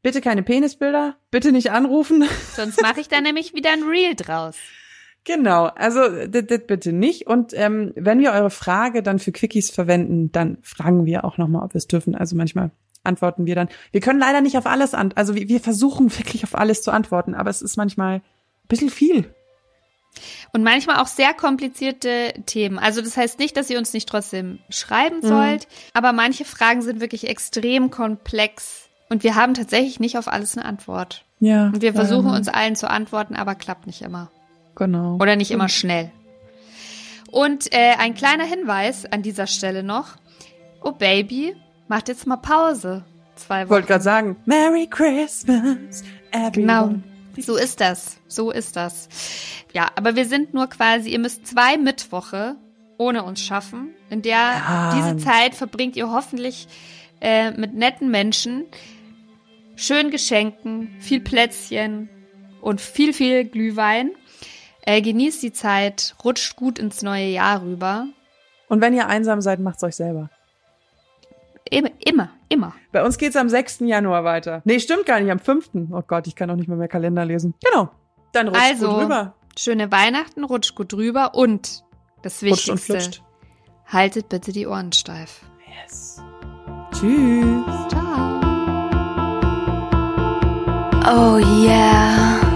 Bitte 0.00 0.22
keine 0.22 0.42
Penisbilder, 0.42 1.16
bitte 1.30 1.52
nicht 1.52 1.72
anrufen. 1.72 2.24
Sonst 2.56 2.80
mache 2.80 3.00
ich 3.00 3.08
da 3.08 3.20
nämlich 3.20 3.52
wieder 3.52 3.72
ein 3.72 3.82
Reel 3.82 4.14
draus. 4.14 4.56
Genau, 5.24 5.64
also 5.66 6.00
das, 6.26 6.44
bitte 6.66 6.92
nicht. 6.92 7.26
Und 7.26 7.52
ähm, 7.54 7.92
wenn 7.96 8.20
wir 8.20 8.32
eure 8.32 8.50
Frage 8.50 9.02
dann 9.02 9.18
für 9.18 9.32
Quickies 9.32 9.70
verwenden, 9.70 10.30
dann 10.32 10.58
fragen 10.62 11.06
wir 11.06 11.24
auch 11.24 11.38
nochmal, 11.38 11.64
ob 11.64 11.72
wir 11.72 11.78
es 11.78 11.88
dürfen. 11.88 12.14
Also 12.14 12.36
manchmal 12.36 12.70
antworten 13.04 13.46
wir 13.46 13.54
dann. 13.54 13.68
Wir 13.90 14.00
können 14.00 14.20
leider 14.20 14.42
nicht 14.42 14.58
auf 14.58 14.66
alles 14.66 14.92
antworten. 14.92 15.18
Also 15.18 15.34
wir, 15.34 15.48
wir 15.48 15.60
versuchen 15.60 16.16
wirklich 16.16 16.44
auf 16.44 16.54
alles 16.54 16.82
zu 16.82 16.90
antworten, 16.90 17.34
aber 17.34 17.50
es 17.50 17.62
ist 17.62 17.76
manchmal 17.76 18.16
ein 18.16 18.22
bisschen 18.68 18.90
viel. 18.90 19.32
Und 20.52 20.62
manchmal 20.62 20.98
auch 20.98 21.08
sehr 21.08 21.34
komplizierte 21.34 22.34
Themen. 22.46 22.78
Also 22.78 23.00
das 23.00 23.16
heißt 23.16 23.38
nicht, 23.38 23.56
dass 23.56 23.70
ihr 23.70 23.78
uns 23.78 23.92
nicht 23.92 24.08
trotzdem 24.08 24.60
schreiben 24.68 25.22
sollt, 25.22 25.64
mhm. 25.64 25.90
aber 25.94 26.12
manche 26.12 26.44
Fragen 26.44 26.82
sind 26.82 27.00
wirklich 27.00 27.28
extrem 27.28 27.90
komplex 27.90 28.88
und 29.08 29.24
wir 29.24 29.34
haben 29.34 29.54
tatsächlich 29.54 30.00
nicht 30.00 30.16
auf 30.16 30.28
alles 30.28 30.56
eine 30.56 30.66
Antwort. 30.66 31.24
Ja. 31.40 31.66
Und 31.66 31.82
wir 31.82 31.94
versuchen 31.94 32.30
uns 32.30 32.48
allen 32.48 32.76
zu 32.76 32.88
antworten, 32.88 33.34
aber 33.34 33.54
klappt 33.54 33.86
nicht 33.86 34.02
immer. 34.02 34.30
Genau. 34.74 35.16
Oder 35.20 35.36
nicht 35.36 35.50
immer 35.50 35.68
schnell. 35.68 36.10
Und 37.30 37.72
äh, 37.72 37.94
ein 37.98 38.14
kleiner 38.14 38.44
Hinweis 38.44 39.06
an 39.06 39.22
dieser 39.22 39.46
Stelle 39.46 39.82
noch. 39.82 40.16
Oh 40.82 40.92
Baby, 40.92 41.56
macht 41.88 42.08
jetzt 42.08 42.26
mal 42.26 42.36
Pause. 42.36 43.04
Zwei 43.36 43.62
Wochen. 43.62 43.70
Wollte 43.70 43.88
gerade 43.88 44.04
sagen, 44.04 44.36
Merry 44.44 44.86
Christmas, 44.88 46.04
everyone. 46.30 46.52
Genau. 46.52 46.94
So 47.42 47.56
ist 47.56 47.80
das. 47.80 48.18
So 48.28 48.50
ist 48.52 48.76
das. 48.76 49.08
Ja, 49.72 49.88
aber 49.96 50.14
wir 50.14 50.26
sind 50.26 50.54
nur 50.54 50.68
quasi, 50.68 51.10
ihr 51.10 51.18
müsst 51.18 51.46
zwei 51.46 51.76
Mittwoche 51.76 52.56
ohne 52.96 53.24
uns 53.24 53.40
schaffen. 53.40 53.94
In 54.10 54.22
der 54.22 54.32
ja. 54.32 54.94
diese 54.94 55.16
Zeit 55.24 55.54
verbringt 55.54 55.96
ihr 55.96 56.10
hoffentlich 56.10 56.68
äh, 57.20 57.50
mit 57.52 57.74
netten 57.74 58.10
Menschen, 58.10 58.66
schönen 59.76 60.10
Geschenken, 60.10 60.94
viel 61.00 61.20
Plätzchen 61.20 62.08
und 62.60 62.80
viel, 62.80 63.12
viel 63.12 63.44
Glühwein. 63.44 64.12
Äh, 64.86 65.00
genießt 65.00 65.42
die 65.42 65.52
Zeit, 65.52 66.14
rutscht 66.22 66.56
gut 66.56 66.78
ins 66.78 67.02
neue 67.02 67.26
Jahr 67.26 67.62
rüber. 67.62 68.06
Und 68.68 68.80
wenn 68.82 68.92
ihr 68.92 69.08
einsam 69.08 69.40
seid, 69.40 69.60
macht's 69.60 69.82
euch 69.82 69.96
selber. 69.96 70.28
Immer, 71.70 71.90
immer, 72.04 72.30
immer. 72.50 72.74
Bei 72.92 73.02
uns 73.02 73.16
geht's 73.16 73.36
am 73.36 73.48
6. 73.48 73.80
Januar 73.80 74.24
weiter. 74.24 74.60
Nee, 74.64 74.78
stimmt 74.80 75.06
gar 75.06 75.20
nicht, 75.20 75.30
am 75.30 75.38
5. 75.38 75.70
Oh 75.90 76.02
Gott, 76.06 76.26
ich 76.26 76.36
kann 76.36 76.50
auch 76.50 76.56
nicht 76.56 76.68
mehr 76.68 76.76
mehr 76.76 76.88
Kalender 76.88 77.24
lesen. 77.24 77.54
Genau. 77.64 77.90
Dann 78.32 78.48
rutscht 78.48 78.62
also, 78.62 78.90
gut 78.90 79.04
rüber. 79.04 79.34
Schöne 79.58 79.90
Weihnachten, 79.90 80.44
rutscht 80.44 80.74
gut 80.74 80.92
rüber 80.92 81.34
und 81.34 81.82
das 82.22 82.42
Wichtigste. 82.42 82.72
Rutscht 82.72 82.88
und 82.88 83.00
flutscht. 83.00 83.22
Haltet 83.86 84.28
bitte 84.28 84.52
die 84.52 84.66
Ohren 84.66 84.92
steif. 84.92 85.40
Yes. 85.82 86.22
Tschüss. 86.92 87.64
Ciao. 87.88 88.40
Oh 91.06 91.38
yeah. 91.38 92.53